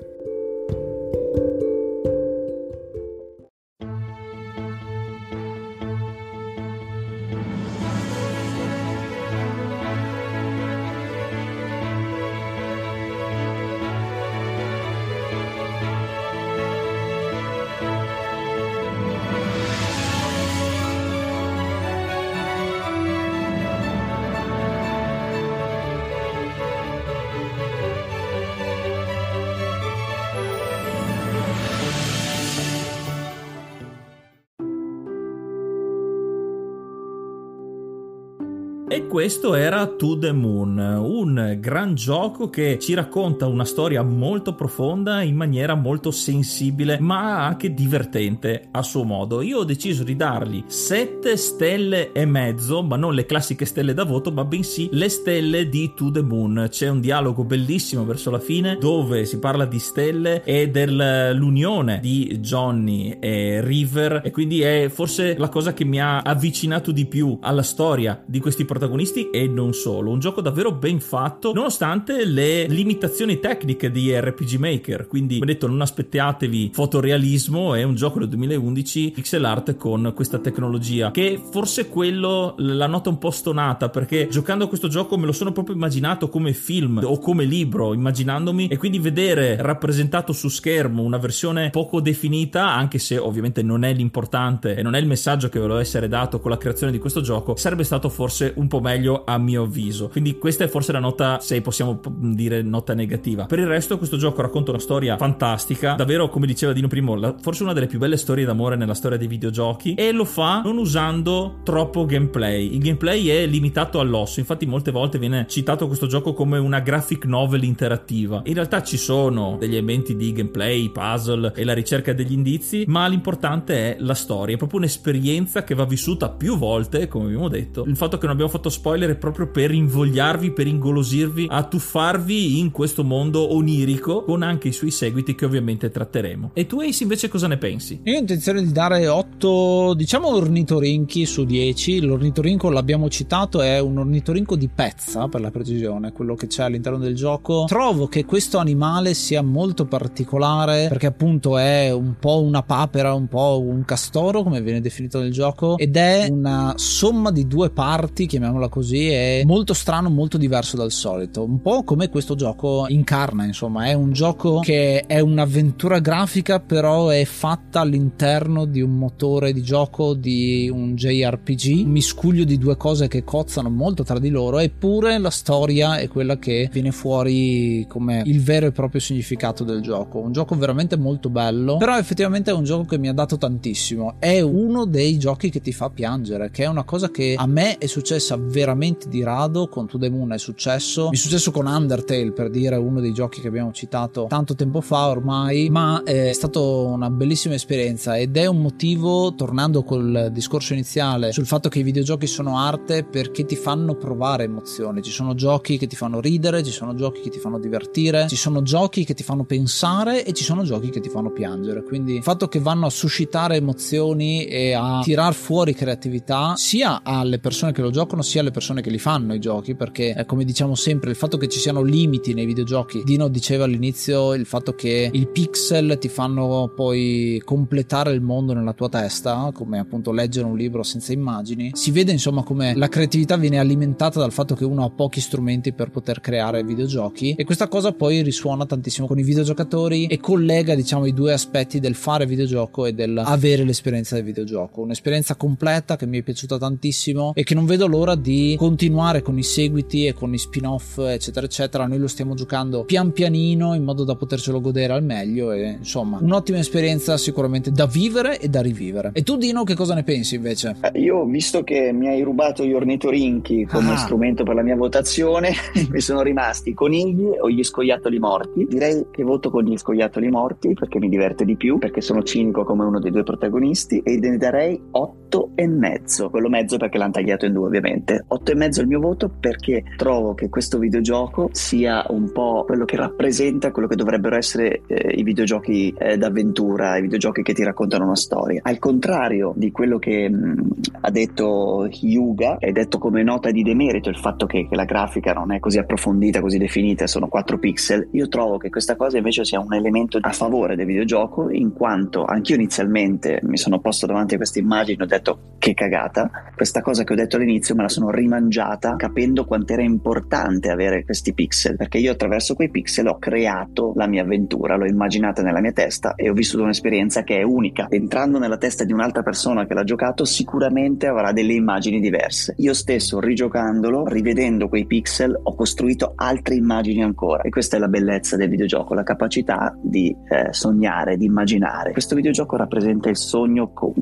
Questo 39.15 39.55
era 39.55 39.87
To 39.87 40.19
the 40.19 40.33
Moon, 40.33 40.77
un 40.77 41.59
gran 41.61 41.95
gioco 41.95 42.51
che 42.51 42.81
ci 42.81 42.95
racconta 42.95 43.47
una 43.47 43.65
storia 43.65 44.03
molto 44.03 44.57
profonda 44.57 45.23
in 45.23 45.37
maniera 45.37 45.77
molto 45.77 46.11
sensibile, 46.11 46.99
ma 46.99 47.47
anche 47.47 47.73
divertente 47.73 48.67
a 48.73 48.83
suo 48.83 49.05
modo. 49.05 49.41
Io 49.41 49.59
ho 49.59 49.65
deciso 49.65 50.03
di 50.03 50.17
dargli 50.17 50.65
7 50.67 51.37
stelle 51.37 52.11
e 52.11 52.25
mezzo, 52.25 52.83
ma 52.83 52.97
non 52.97 53.15
le 53.15 53.25
classiche 53.25 53.67
stelle 53.67 53.95
da 53.95 54.03
voto, 54.03 54.33
ma 54.33 54.45
bensì 54.45 54.89
le 54.91 55.09
stelle 55.09 55.69
di 55.69 55.93
To 55.95 56.11
the 56.11 56.21
Moon. 56.23 56.67
C'è 56.69 56.89
un 56.89 57.01
dialogo 57.01 57.45
bellissimo 57.45 58.05
verso 58.05 58.33
la 58.33 58.41
fine 58.41 58.79
dove 58.81 59.27
si 59.27 59.39
parla 59.39 59.65
di 59.65 59.79
stelle 59.79 60.43
e 60.43 60.71
dell'unione 60.71 62.01
di 62.03 62.41
Johnny 62.41 63.17
e 63.21 63.61
River 63.63 64.23
e 64.25 64.33
quindi 64.33 64.63
è 64.63 64.89
forse 64.93 65.37
la 65.39 65.51
cosa 65.51 65.73
che 65.73 65.85
mi 65.85 66.01
ha 66.01 66.19
avvicinato 66.19 66.91
di 66.91 67.07
più 67.07 67.39
alla 67.41 67.63
storia 67.63 68.21
di 68.27 68.41
questi 68.41 68.65
protagonisti 68.65 69.03
protagonisti 69.05 69.31
e 69.31 69.47
non 69.47 69.75
solo. 69.75 70.11
Un 70.11 70.19
gioco 70.19 70.41
davvero 70.41 70.73
ben 70.73 71.01
fatto, 71.01 71.53
nonostante 71.53 72.25
le 72.25 72.67
limitazioni 72.67 73.39
tecniche 73.39 73.91
di 73.91 74.13
RPG 74.19 74.55
Maker. 74.55 75.07
Quindi, 75.07 75.39
come 75.39 75.53
detto, 75.53 75.67
non 75.67 75.81
aspettiatevi 75.83 76.71
fotorealismo, 76.73 77.75
è 77.75 77.83
un 77.83 77.95
gioco 77.95 78.19
del 78.19 78.29
2011 78.29 79.11
pixel 79.11 79.45
art 79.45 79.77
con 79.77 80.13
questa 80.15 80.39
tecnologia. 80.39 81.11
Che 81.11 81.41
forse 81.51 81.89
quello 81.89 82.55
la 82.59 82.87
nota 82.87 83.11
un 83.11 83.19
po' 83.19 83.31
stonata, 83.31 83.91
perché 83.91 84.29
giocando 84.29 84.65
a 84.65 84.69
questo 84.69 84.89
gioco 84.89 85.17
me 85.19 85.27
lo 85.27 85.33
sono 85.33 85.53
proprio 85.53 85.77
immaginato 85.77 86.29
come 86.29 86.53
film 86.53 87.01
o 87.05 87.19
come 87.19 87.45
libro, 87.45 87.93
immaginandomi, 87.93 88.69
e 88.69 88.77
quindi 88.77 88.99
vedere 88.99 89.57
rappresentato 89.61 90.33
su 90.33 90.49
schermo 90.49 91.03
una 91.03 91.19
versione 91.19 91.71
poco 91.71 92.01
definita, 92.01 92.73
anche 92.73 92.99
se 92.99 93.19
ovviamente 93.19 93.63
non 93.63 93.85
è 93.85 93.93
l'importante 93.93 94.77
e 94.77 94.83
non 94.83 94.95
è 94.95 94.99
il 94.99 95.07
messaggio 95.07 95.49
che 95.49 95.59
voleva 95.59 95.81
essere 95.81 96.09
dato 96.09 96.41
con 96.41 96.51
la 96.51 96.57
creazione 96.57 96.93
di 96.93 96.99
questo 96.99 97.21
gioco, 97.21 97.57
sarebbe 97.57 97.85
stato 97.85 98.09
forse 98.09 98.53
un 98.57 98.69
po' 98.69 98.81
meglio 98.81 98.94
a 99.25 99.39
mio 99.39 99.63
avviso. 99.63 100.09
Quindi 100.09 100.39
questa 100.39 100.65
è 100.65 100.69
forse 100.69 100.93
la 100.93 100.99
nota, 100.99 101.39
se 101.41 101.61
possiamo 101.61 102.01
dire 102.17 102.63
nota 102.63 102.95
negativa. 102.95 103.47
Per 103.47 103.59
il 103.59 103.67
resto 103.67 103.99
questo 103.99 104.17
gioco 104.17 104.43
racconta 104.43 104.71
una 104.71 104.81
storia 104.81 105.17
fantastica, 105.17 105.95
davvero 105.95 106.29
come 106.29 106.47
diceva 106.47 106.73
Dino 106.73 106.89
primo, 106.89 107.37
forse 107.41 107.63
una 107.63 107.73
delle 107.73 107.87
più 107.87 107.99
belle 107.99 108.17
storie 108.17 108.45
d'amore 108.45 108.77
nella 108.77 108.95
storia 108.95 109.19
dei 109.19 109.27
videogiochi 109.27 109.95
e 109.95 110.13
lo 110.13 110.25
fa 110.25 110.63
non 110.63 110.79
usando 110.79 111.61
troppo 111.63 112.05
gameplay. 112.07 112.75
Il 112.75 112.79
gameplay 112.79 113.27
è 113.29 113.47
limitato 113.47 114.01
all'osso, 114.01 114.41
infatti 114.41 114.67
molte 114.67 114.91
volte 114.91 115.19
viene 115.19 115.47
citato 115.49 115.87
questo 115.87 116.07
gioco 116.07 116.33
come 116.33 116.59
una 116.59 116.81
graphic 116.81 117.25
novel 117.25 117.65
interattiva. 117.65 118.43
In 118.45 118.55
realtà 118.55 118.83
ci 118.83 118.97
sono 118.97 119.57
degli 119.59 119.75
elementi 119.75 120.17
di 120.17 120.33
gameplay, 120.33 120.91
puzzle 120.91 121.53
e 121.55 121.65
la 121.65 121.73
ricerca 121.73 122.13
degli 122.13 122.33
indizi, 122.33 122.85
ma 122.87 123.07
l'importante 123.07 123.75
è 123.75 123.97
la 124.01 124.15
storia, 124.15 124.55
è 124.55 124.59
proprio 124.59 124.79
un'esperienza 124.81 125.65
che 125.65 125.75
va 125.75 125.85
vissuta 125.85 126.31
più 126.31 126.57
volte, 126.57 127.09
come 127.09 127.27
abbiamo 127.27 127.49
detto. 127.49 127.85
Il 127.87 127.97
fatto 127.97 128.17
che 128.17 128.25
non 128.25 128.33
abbiamo 128.33 128.51
fatto 128.51 128.69
spoiler 128.85 129.13
è 129.13 129.17
proprio 129.17 129.47
per 129.47 129.71
invogliarvi, 129.71 130.51
per 130.51 130.67
ingolosirvi, 130.67 131.47
a 131.49 131.63
tuffarvi 131.63 132.59
in 132.59 132.71
questo 132.71 133.03
mondo 133.03 133.55
onirico, 133.55 134.25
con 134.25 134.43
anche 134.43 134.69
i 134.69 134.73
suoi 134.73 134.91
seguiti 134.91 135.35
che 135.35 135.47
ovviamente 135.47 135.89
tratteremo. 135.89 136.51
E 136.53 136.67
tu 136.67 136.81
Ace 136.81 137.03
invece 137.03 137.29
cosa 137.29 137.47
ne 137.47 137.57
pensi? 137.57 138.01
Io 138.03 138.15
ho 138.15 138.19
intenzione 138.19 138.63
di 138.63 138.71
dare 138.73 139.09
8, 139.09 139.95
diciamo 139.95 140.29
ornitorinchi 140.29 141.25
su 141.25 141.45
10. 141.45 142.03
L'ornitorinco 142.03 142.69
l'abbiamo 142.69 143.09
citato, 143.09 143.63
è 143.63 143.79
un 143.79 143.97
ornitorinco 143.97 144.55
di 144.55 144.69
pezza 144.69 145.29
per 145.29 145.41
la 145.41 145.51
precisione, 145.51 146.13
quello 146.13 146.35
che 146.35 146.47
c'è 146.47 146.65
all'interno 146.65 146.99
del 146.99 147.15
gioco. 147.15 147.65
Trovo 147.67 148.07
che 148.07 148.27
questo 148.27 148.59
animale 148.59 149.15
sia 149.15 149.41
molto 149.41 149.87
particolare 149.87 150.89
perché 150.89 151.07
appunto 151.07 151.57
è 151.57 151.91
un 151.91 152.17
po' 152.21 152.43
una 152.43 152.63
papera, 152.63 153.15
un 153.15 153.29
po' 153.29 153.63
un 153.65 153.83
castoro 153.87 154.43
come 154.43 154.61
viene 154.61 154.83
definito 154.83 155.21
nel 155.21 155.33
gioco 155.33 155.79
ed 155.79 155.97
è 155.97 156.29
una 156.31 156.75
somma 156.77 157.31
di 157.31 157.47
due 157.47 157.71
parti, 157.71 158.27
chiamiamola 158.27 158.73
così, 158.75 159.09
è 159.09 159.43
molto 159.47 159.73
strano, 159.73 160.11
molto 160.11 160.37
diverso 160.37 160.77
dal 160.77 160.91
solito. 160.91 161.45
Un 161.45 161.63
po' 161.63 161.85
come 161.85 162.09
questo 162.09 162.35
gioco 162.35 162.87
incarna, 162.89 163.45
insomma, 163.45 163.85
è 163.85 163.93
un 163.93 164.11
gioco 164.11 164.59
che 164.59 165.05
è 165.07 165.21
un'avventura 165.21 166.01
grafica 166.01 166.59
però 166.59 167.07
è 167.07 167.25
fatta 167.25 167.79
all'interno 167.79 168.65
di 168.65 168.81
un 168.81 168.99
motore 168.99 169.53
di 169.53 169.63
gioco 169.63 170.15
di 170.15 170.69
un 170.73 170.97
JRPG, 170.97 171.85
un 171.85 171.93
miscuglio 171.93 172.43
di 172.43 172.59
due 172.59 172.77
cose 172.77 173.07
che 173.07 173.23
cozzano 173.23 173.71
molto 173.71 174.03
tra 174.03 174.19
di 174.19 174.29
loro, 174.29 174.59
eppure 174.59 175.19
la 175.19 175.31
storia 175.31 175.99
è 175.99 176.09
quella 176.09 176.41
che 176.41 176.69
viene 176.73 176.91
fuori 176.91 177.87
come 177.89 178.25
il 178.27 178.43
vero 178.43 178.67
e 178.67 178.73
proprio 178.73 179.01
significato 179.01 179.63
del 179.63 179.83
gioco. 179.83 180.19
Un 180.19 180.33
gioco 180.33 180.57
veramente 180.57 180.97
molto 180.97 181.29
bello, 181.29 181.77
però 181.77 181.97
effettivamente 181.97 182.51
è 182.51 182.55
un 182.55 182.65
gioco 182.65 182.87
che 182.87 182.99
mi 182.99 183.07
ha 183.09 183.15
dato 183.15 183.39
tantissimo. 183.39 184.17
È 184.19 184.41
uno 184.41 184.85
dei 184.85 185.17
giochi 185.17 185.49
che 185.49 185.61
ti 185.61 185.73
fa 185.73 185.91
piangere, 185.91 186.51
che 186.51 186.65
è 186.65 186.67
una 186.67 186.83
cosa 186.83 187.09
che 187.13 187.37
a 187.39 187.47
me 187.47 187.79
è 187.79 187.87
successa 187.87 188.37
veramente 188.37 188.63
di 189.09 189.23
rado, 189.23 189.69
con 189.69 189.87
To 189.87 189.99
The 189.99 190.09
Moon 190.09 190.33
è 190.33 190.39
successo, 190.39 191.09
mi 191.09 191.17
è 191.17 191.19
successo 191.19 191.51
con 191.51 191.67
Undertale 191.67 192.33
per 192.33 192.51
dire 192.51 192.77
uno 192.77 193.01
dei 193.01 193.13
giochi 193.13 193.41
che 193.41 193.49
abbiamo 193.49 193.73
citato 193.73 194.27
tanto 194.29 194.55
tempo 194.55 194.81
fa 194.81 195.09
ormai, 195.09 195.69
ma 195.71 196.03
è 196.03 196.33
stata 196.33 196.61
una 196.61 197.11
bellissima 197.11 197.55
esperienza 197.55 198.17
ed 198.17 198.37
è 198.37 198.47
un 198.47 198.61
motivo, 198.61 199.35
tornando 199.35 199.83
col 199.83 200.31
discorso 200.33 200.73
iniziale, 200.73 201.33
sul 201.33 201.47
fatto 201.47 201.69
che 201.69 201.81
i 201.81 201.83
videogiochi 201.83 202.27
sono 202.27 202.59
arte 202.59 203.05
perché 203.05 203.45
ti 203.45 203.57
fanno 203.57 203.95
provare 203.95 204.45
emozioni, 204.45 205.03
ci 205.03 205.11
sono 205.11 205.35
giochi 205.35 205.77
che 205.77 205.87
ti 205.87 205.97
fanno 205.97 206.21
ridere, 206.21 206.63
ci 206.63 206.71
sono 206.73 206.95
giochi 206.95 207.21
che 207.21 207.31
ti 207.31 207.39
fanno 207.39 207.59
divertire, 207.59 208.27
ci 208.29 208.37
sono 208.37 208.63
giochi 208.63 209.05
che 209.05 209.15
ti 209.15 209.23
fanno 209.23 209.45
pensare 209.45 210.25
e 210.25 210.33
ci 210.33 210.45
sono 210.45 210.63
giochi 210.63 210.91
che 210.91 211.01
ti 211.01 211.09
fanno 211.09 211.31
piangere, 211.31 211.83
quindi 211.83 212.15
il 212.17 212.23
fatto 212.23 212.49
che 212.49 212.61
vanno 212.61 212.87
a 212.87 212.91
suscitare 212.91 213.57
emozioni 213.57 214.45
e 214.47 214.73
a 214.73 215.01
tirar 215.03 215.35
fuori 215.35 215.75
creatività 215.75 216.55
sia 216.57 217.03
alle 217.03 217.39
persone 217.39 217.73
che 217.73 217.83
lo 217.83 217.91
giocano 217.91 218.23
sia 218.23 218.41
alle 218.41 218.51
persone 218.55 218.81
che 218.81 218.89
li 218.89 218.99
fanno 218.99 219.35
i 219.35 219.41
giochi 219.41 219.75
perché 219.75 220.15
eh, 220.15 220.25
come 220.25 220.45
diciamo 220.45 220.75
sempre 220.77 221.11
il 221.11 221.17
fatto 221.17 221.37
che 221.37 221.49
ci 221.49 221.59
siano 221.59 221.83
limiti 221.83 222.33
nei 222.33 222.47
videogiochi. 222.47 223.03
Dino 223.05 223.29
diceva 223.29 223.65
all'inizio 223.65 224.33
il 224.33 224.47
fatto 224.47 224.75
che 224.75 225.11
i 225.13 225.27
pixel 225.27 225.99
ti 226.01 226.09
fanno 226.09 226.73
poi 226.75 227.43
completare 227.45 228.13
il 228.13 228.21
mondo 228.21 228.55
nella 228.55 228.73
tua 228.73 228.89
testa 228.89 229.51
come 229.53 229.79
appunto 229.79 230.13
leggere 230.13 230.47
un 230.47 230.57
libro 230.57 230.83
senza 230.85 231.13
immagini. 231.13 231.73
Si 231.75 231.91
vede 231.91 232.13
insomma 232.13 232.45
come 232.45 232.75
la 232.77 232.89
creatività 232.89 233.37
viene 233.37 233.59
alimentata 233.59 234.21
dal 234.21 234.33
fatto 234.33 234.55
che 234.55 234.65
uno 234.65 234.85
ha 234.85 234.91
pochi 234.91 235.21
strumenti 235.21 235.73
per 235.73 235.91
poter 235.91 236.21
creare 236.21 236.63
videogiochi 236.63 237.35
e 237.37 237.45
questa 237.45 237.67
cosa 237.67 237.93
poi 237.93 238.23
risuona 238.23 238.65
tantissimo 238.65 239.07
con 239.09 239.19
i 239.19 239.25
videogiocatori 239.25 240.07
e 240.07 240.19
collega 240.19 240.77
diciamo 240.77 241.07
i 241.07 241.13
due 241.13 241.33
aspetti 241.33 241.81
del 241.81 241.97
fare 241.97 242.25
videogioco 242.25 242.87
e 242.87 242.93
del 242.93 243.21
avere 243.25 243.65
l'esperienza 243.65 244.15
del 244.15 244.25
videogioco. 244.25 244.81
Un'esperienza 244.83 245.35
completa 245.35 245.97
che 245.97 246.07
mi 246.07 246.19
è 246.19 246.23
piaciuta 246.23 246.59
tantissimo 246.59 247.33
e 247.35 247.43
che 247.43 247.55
non 247.55 247.67
vedo 247.67 247.87
l'ora 247.87 248.15
di 248.15 248.34
continuare 248.57 249.23
con 249.23 249.39
i 249.39 249.43
seguiti 249.43 250.07
e 250.07 250.13
con 250.15 250.33
i 250.33 250.39
spin-off 250.39 250.99
eccetera 250.99 251.47
eccetera. 251.47 251.87
Noi 251.87 251.99
lo 251.99 252.09
stiamo 252.09 252.35
giocando 252.35 252.85
pian 252.85 253.13
pianino 253.13 253.75
in 253.75 253.83
modo 253.85 254.05
da 254.05 254.15
potercelo 254.15 254.61
godere 254.61 254.93
al 254.93 255.03
meglio 255.05 255.53
e 255.53 255.77
insomma 255.79 256.19
un'ottima 256.21 256.59
esperienza 256.59 257.17
sicuramente 257.17 257.71
da 257.71 257.87
vivere 257.87 258.39
e 258.41 258.49
da 258.49 258.61
rivivere. 258.61 259.11
E 259.13 259.23
tu 259.23 259.37
Dino 259.37 259.65
che 259.65 259.75
cosa 259.75 259.95
ne 259.95 260.03
pensi 260.05 260.37
invece? 260.37 260.77
Eh, 260.81 261.01
io 261.01 261.25
visto 261.25 261.63
che 261.65 261.93
mi 261.93 262.09
hai 262.09 262.23
rubato 262.23 262.65
gli 262.65 262.73
ornitorinchi 262.73 263.67
come 263.67 263.93
Ah. 263.93 263.97
strumento 263.97 264.45
per 264.45 264.55
la 264.55 264.63
mia 264.63 264.77
votazione 264.77 265.53
mi 265.91 266.01
sono 266.01 266.23
rimasti 266.23 266.71
i 266.71 266.75
conigli 266.75 267.27
o 267.41 267.49
gli 267.51 267.63
scoiattoli 267.63 268.19
morti. 268.19 268.67
Direi 268.69 269.07
che 269.11 269.23
voto 269.23 269.51
con 269.51 269.65
gli 269.65 269.77
scoiattoli 269.77 270.29
morti 270.31 270.73
perché 270.75 270.99
mi 270.99 271.09
diverte 271.09 271.45
di 271.45 271.57
più 271.57 271.79
perché 271.79 272.01
sono 272.01 272.23
cinico 272.23 272.65
come 272.65 272.85
uno 272.85 272.99
dei 273.01 273.11
due 273.11 273.23
protagonisti 273.23 274.01
e 274.05 274.19
ne 274.19 274.37
darei 274.37 274.81
8 274.91 275.51
e 275.55 275.67
mezzo. 275.67 276.31
Quello 276.31 276.49
mezzo 276.49 276.77
perché 276.77 276.99
l'hanno 276.99 277.13
tagliato 277.13 277.47
in 277.47 277.53
due 277.53 277.67
ovviamente 277.67 278.24
8 278.27 278.53
e 278.53 278.55
mezzo 278.55 278.81
è 278.81 278.83
il 278.83 278.89
mio 278.89 279.01
voto 279.01 279.29
perché 279.29 279.83
trovo 279.97 280.35
che 280.35 280.49
questo 280.49 280.79
videogioco 280.79 281.49
sia 281.53 282.05
un 282.09 282.33
po' 282.33 282.65
quello 282.67 282.85
che 282.85 282.97
rappresenta 282.97 283.71
quello 283.71 283.89
che 283.89 283.97
dovrebbero 283.97 284.37
essere 284.37 284.83
eh, 284.87 285.15
i 285.17 285.23
videogiochi 285.23 285.95
eh, 285.97 286.17
d'avventura 286.17 286.97
i 286.97 287.03
videogiochi 287.03 287.43
che 287.43 287.53
ti 287.53 287.63
raccontano 287.63 288.05
una 288.05 288.17
storia. 288.17 288.61
Al 288.65 288.79
contrario 288.79 289.53
di 289.57 289.71
quello 289.71 289.99
che 289.99 290.29
mh, 290.29 290.69
ha 291.03 291.11
detto 291.11 291.89
Hyuga 291.91 292.57
hai 292.61 292.73
detto 292.73 292.99
come 292.99 293.23
nota 293.23 293.51
di 293.51 293.63
demerito 293.63 294.09
il 294.09 294.19
fatto 294.19 294.47
che, 294.47 294.67
che 294.69 294.75
la 294.75 294.85
grafica 294.85 295.33
non 295.33 295.53
è 295.53 295.61
così 295.61 295.79
approfondita 295.79 296.41
così 296.41 296.59
definita 296.59 297.07
sono 297.07 297.29
4 297.29 297.59
pixel. 297.59 298.09
Io 298.13 298.29
trovo 298.29 298.59
che 298.59 298.71
questa 298.71 298.97
cosa 298.97 299.17
invece 299.17 299.45
sia 299.45 299.61
un 299.61 299.75
elemento 299.75 300.19
a 300.21 300.33
favore 300.33 300.77
del 300.77 300.87
videogioco 300.87 301.51
in 301.51 301.73
quanto 301.73 302.25
anch'io 302.25 302.57
inizialmente 302.57 303.41
mi 303.43 303.57
sono 303.57 303.79
posto 303.81 304.07
davanti 304.07 304.35
a 304.35 304.39
queste 304.39 304.59
immagini 304.59 304.99
e 304.99 305.03
ho 305.03 305.07
detto 305.07 305.39
che 305.59 305.75
cagata 305.75 306.31
questa 306.55 306.83
cosa 306.83 307.05
che 307.05 307.13
ho 307.13 307.17
detto 307.17 307.37
all'inizio 307.37 307.75
me 307.75 307.83
la 307.83 307.89
sono 307.89 308.11
rimangiata 308.15 308.97
capendo 308.97 309.45
quanto 309.45 309.73
era 309.73 309.83
importante 309.83 310.71
avere 310.71 311.05
questi 311.05 311.35
pixel 311.35 311.77
perché 311.77 311.99
io 311.99 312.13
attraverso 312.13 312.55
quei 312.55 312.71
pixel 312.71 313.09
ho 313.09 313.19
creato 313.19 313.93
la 313.97 314.07
mia 314.07 314.23
avventura 314.23 314.77
l'ho 314.77 314.87
immaginata 314.87 315.43
nella 315.43 315.61
mia 315.61 315.73
testa 315.73 316.15
e 316.15 316.29
ho 316.29 316.33
vissuto 316.33 316.63
un'esperienza 316.63 317.23
che 317.23 317.39
è 317.39 317.43
unica. 317.43 317.87
Entrando 317.89 318.39
nella 318.39 318.57
testa 318.57 318.85
di 318.85 318.93
un'altra 318.93 319.23
persona 319.23 319.67
che 319.67 319.75
l'ha 319.75 319.85
giocato 319.85 320.25
sicuramente 320.25 321.07
avrà 321.07 321.33
delle 321.33 321.55
immagini 321.55 322.01
diverse. 322.01 322.55
Io 322.59 322.75
stesso 322.75 323.21
rigiocandolo 323.21 324.07
rivedendo 324.07 324.69
quei 324.69 324.87
pixel 324.87 325.39
ho 325.43 325.55
costruito 325.55 326.13
altre 326.17 326.55
immagini 326.55 327.03
ancora. 327.03 327.43
E 327.43 327.51
questa 327.51 327.77
è 327.77 327.81
la 327.81 327.89
bellezza 327.89 328.37
del 328.37 328.49
videogioco 328.49 328.95
la 328.95 329.03
capacità 329.03 329.77
di 329.81 330.15
eh, 330.29 330.53
sognare 330.53 331.17
di 331.17 331.27
immaginare. 331.27 331.93
Questo 331.93 332.15
videogioco 332.15 332.57
rappresenta 332.57 333.09
il 333.09 333.17
sogno 333.17 333.73
con 333.73 333.93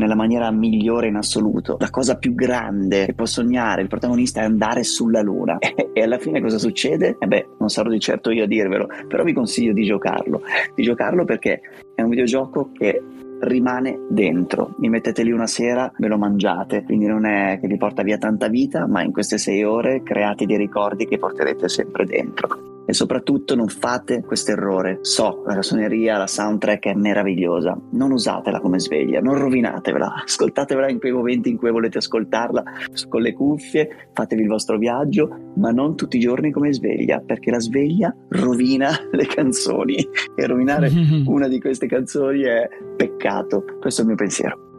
nella 0.00 0.16
maniera 0.16 0.50
migliore 0.50 1.06
in 1.06 1.16
assoluto. 1.16 1.76
La 1.78 1.90
cosa 1.90 2.16
più 2.18 2.34
grande 2.34 3.06
che 3.06 3.14
può 3.14 3.26
sognare 3.26 3.82
il 3.82 3.88
protagonista 3.88 4.40
è 4.40 4.44
andare 4.44 4.82
sulla 4.82 5.20
luna. 5.20 5.58
E 5.92 6.02
alla 6.02 6.18
fine 6.18 6.40
cosa 6.40 6.56
succede? 6.56 7.16
E 7.18 7.26
beh, 7.26 7.48
non 7.58 7.68
sarò 7.68 7.90
di 7.90 7.98
certo 7.98 8.30
io 8.30 8.44
a 8.44 8.46
dirvelo, 8.46 8.86
però 9.08 9.24
vi 9.24 9.32
consiglio 9.32 9.72
di 9.72 9.84
giocarlo. 9.84 10.40
Di 10.74 10.82
giocarlo 10.82 11.24
perché 11.24 11.60
è 11.94 12.00
un 12.00 12.08
videogioco 12.08 12.70
che 12.72 13.02
rimane 13.40 14.06
dentro. 14.08 14.74
Mi 14.78 14.88
mettete 14.88 15.22
lì 15.22 15.32
una 15.32 15.46
sera, 15.48 15.92
ve 15.98 16.08
lo 16.08 16.16
mangiate, 16.16 16.84
quindi 16.84 17.06
non 17.06 17.26
è 17.26 17.58
che 17.60 17.66
vi 17.66 17.76
porta 17.76 18.02
via 18.02 18.18
tanta 18.18 18.48
vita, 18.48 18.86
ma 18.86 19.02
in 19.02 19.12
queste 19.12 19.36
sei 19.36 19.64
ore 19.64 20.02
create 20.02 20.46
dei 20.46 20.56
ricordi 20.56 21.06
che 21.06 21.18
porterete 21.18 21.68
sempre 21.68 22.04
dentro. 22.06 22.69
E 22.86 22.92
soprattutto 22.92 23.54
non 23.54 23.68
fate 23.68 24.22
questo 24.22 24.52
errore. 24.52 24.98
So, 25.02 25.42
la 25.46 25.62
suoneria, 25.62 26.18
la 26.18 26.26
soundtrack 26.26 26.86
è 26.86 26.94
meravigliosa. 26.94 27.78
Non 27.92 28.10
usatela 28.12 28.60
come 28.60 28.78
sveglia, 28.80 29.20
non 29.20 29.38
rovinatevela. 29.38 30.22
Ascoltatevela 30.24 30.90
in 30.90 30.98
quei 30.98 31.12
momenti 31.12 31.50
in 31.50 31.56
cui 31.56 31.70
volete 31.70 31.98
ascoltarla 31.98 32.62
con 33.08 33.22
le 33.22 33.32
cuffie, 33.32 34.08
fatevi 34.12 34.42
il 34.42 34.48
vostro 34.48 34.78
viaggio, 34.78 35.52
ma 35.56 35.70
non 35.70 35.96
tutti 35.96 36.16
i 36.16 36.20
giorni 36.20 36.50
come 36.50 36.72
sveglia, 36.72 37.20
perché 37.24 37.50
la 37.50 37.60
sveglia 37.60 38.14
rovina 38.28 38.90
le 39.10 39.26
canzoni. 39.26 39.96
E 40.34 40.46
rovinare 40.46 40.90
una 41.26 41.48
di 41.48 41.60
queste 41.60 41.86
canzoni 41.86 42.42
è 42.42 42.68
peccato. 42.96 43.64
Questo 43.80 44.00
è 44.00 44.04
il 44.04 44.08
mio 44.08 44.16
pensiero. 44.16 44.69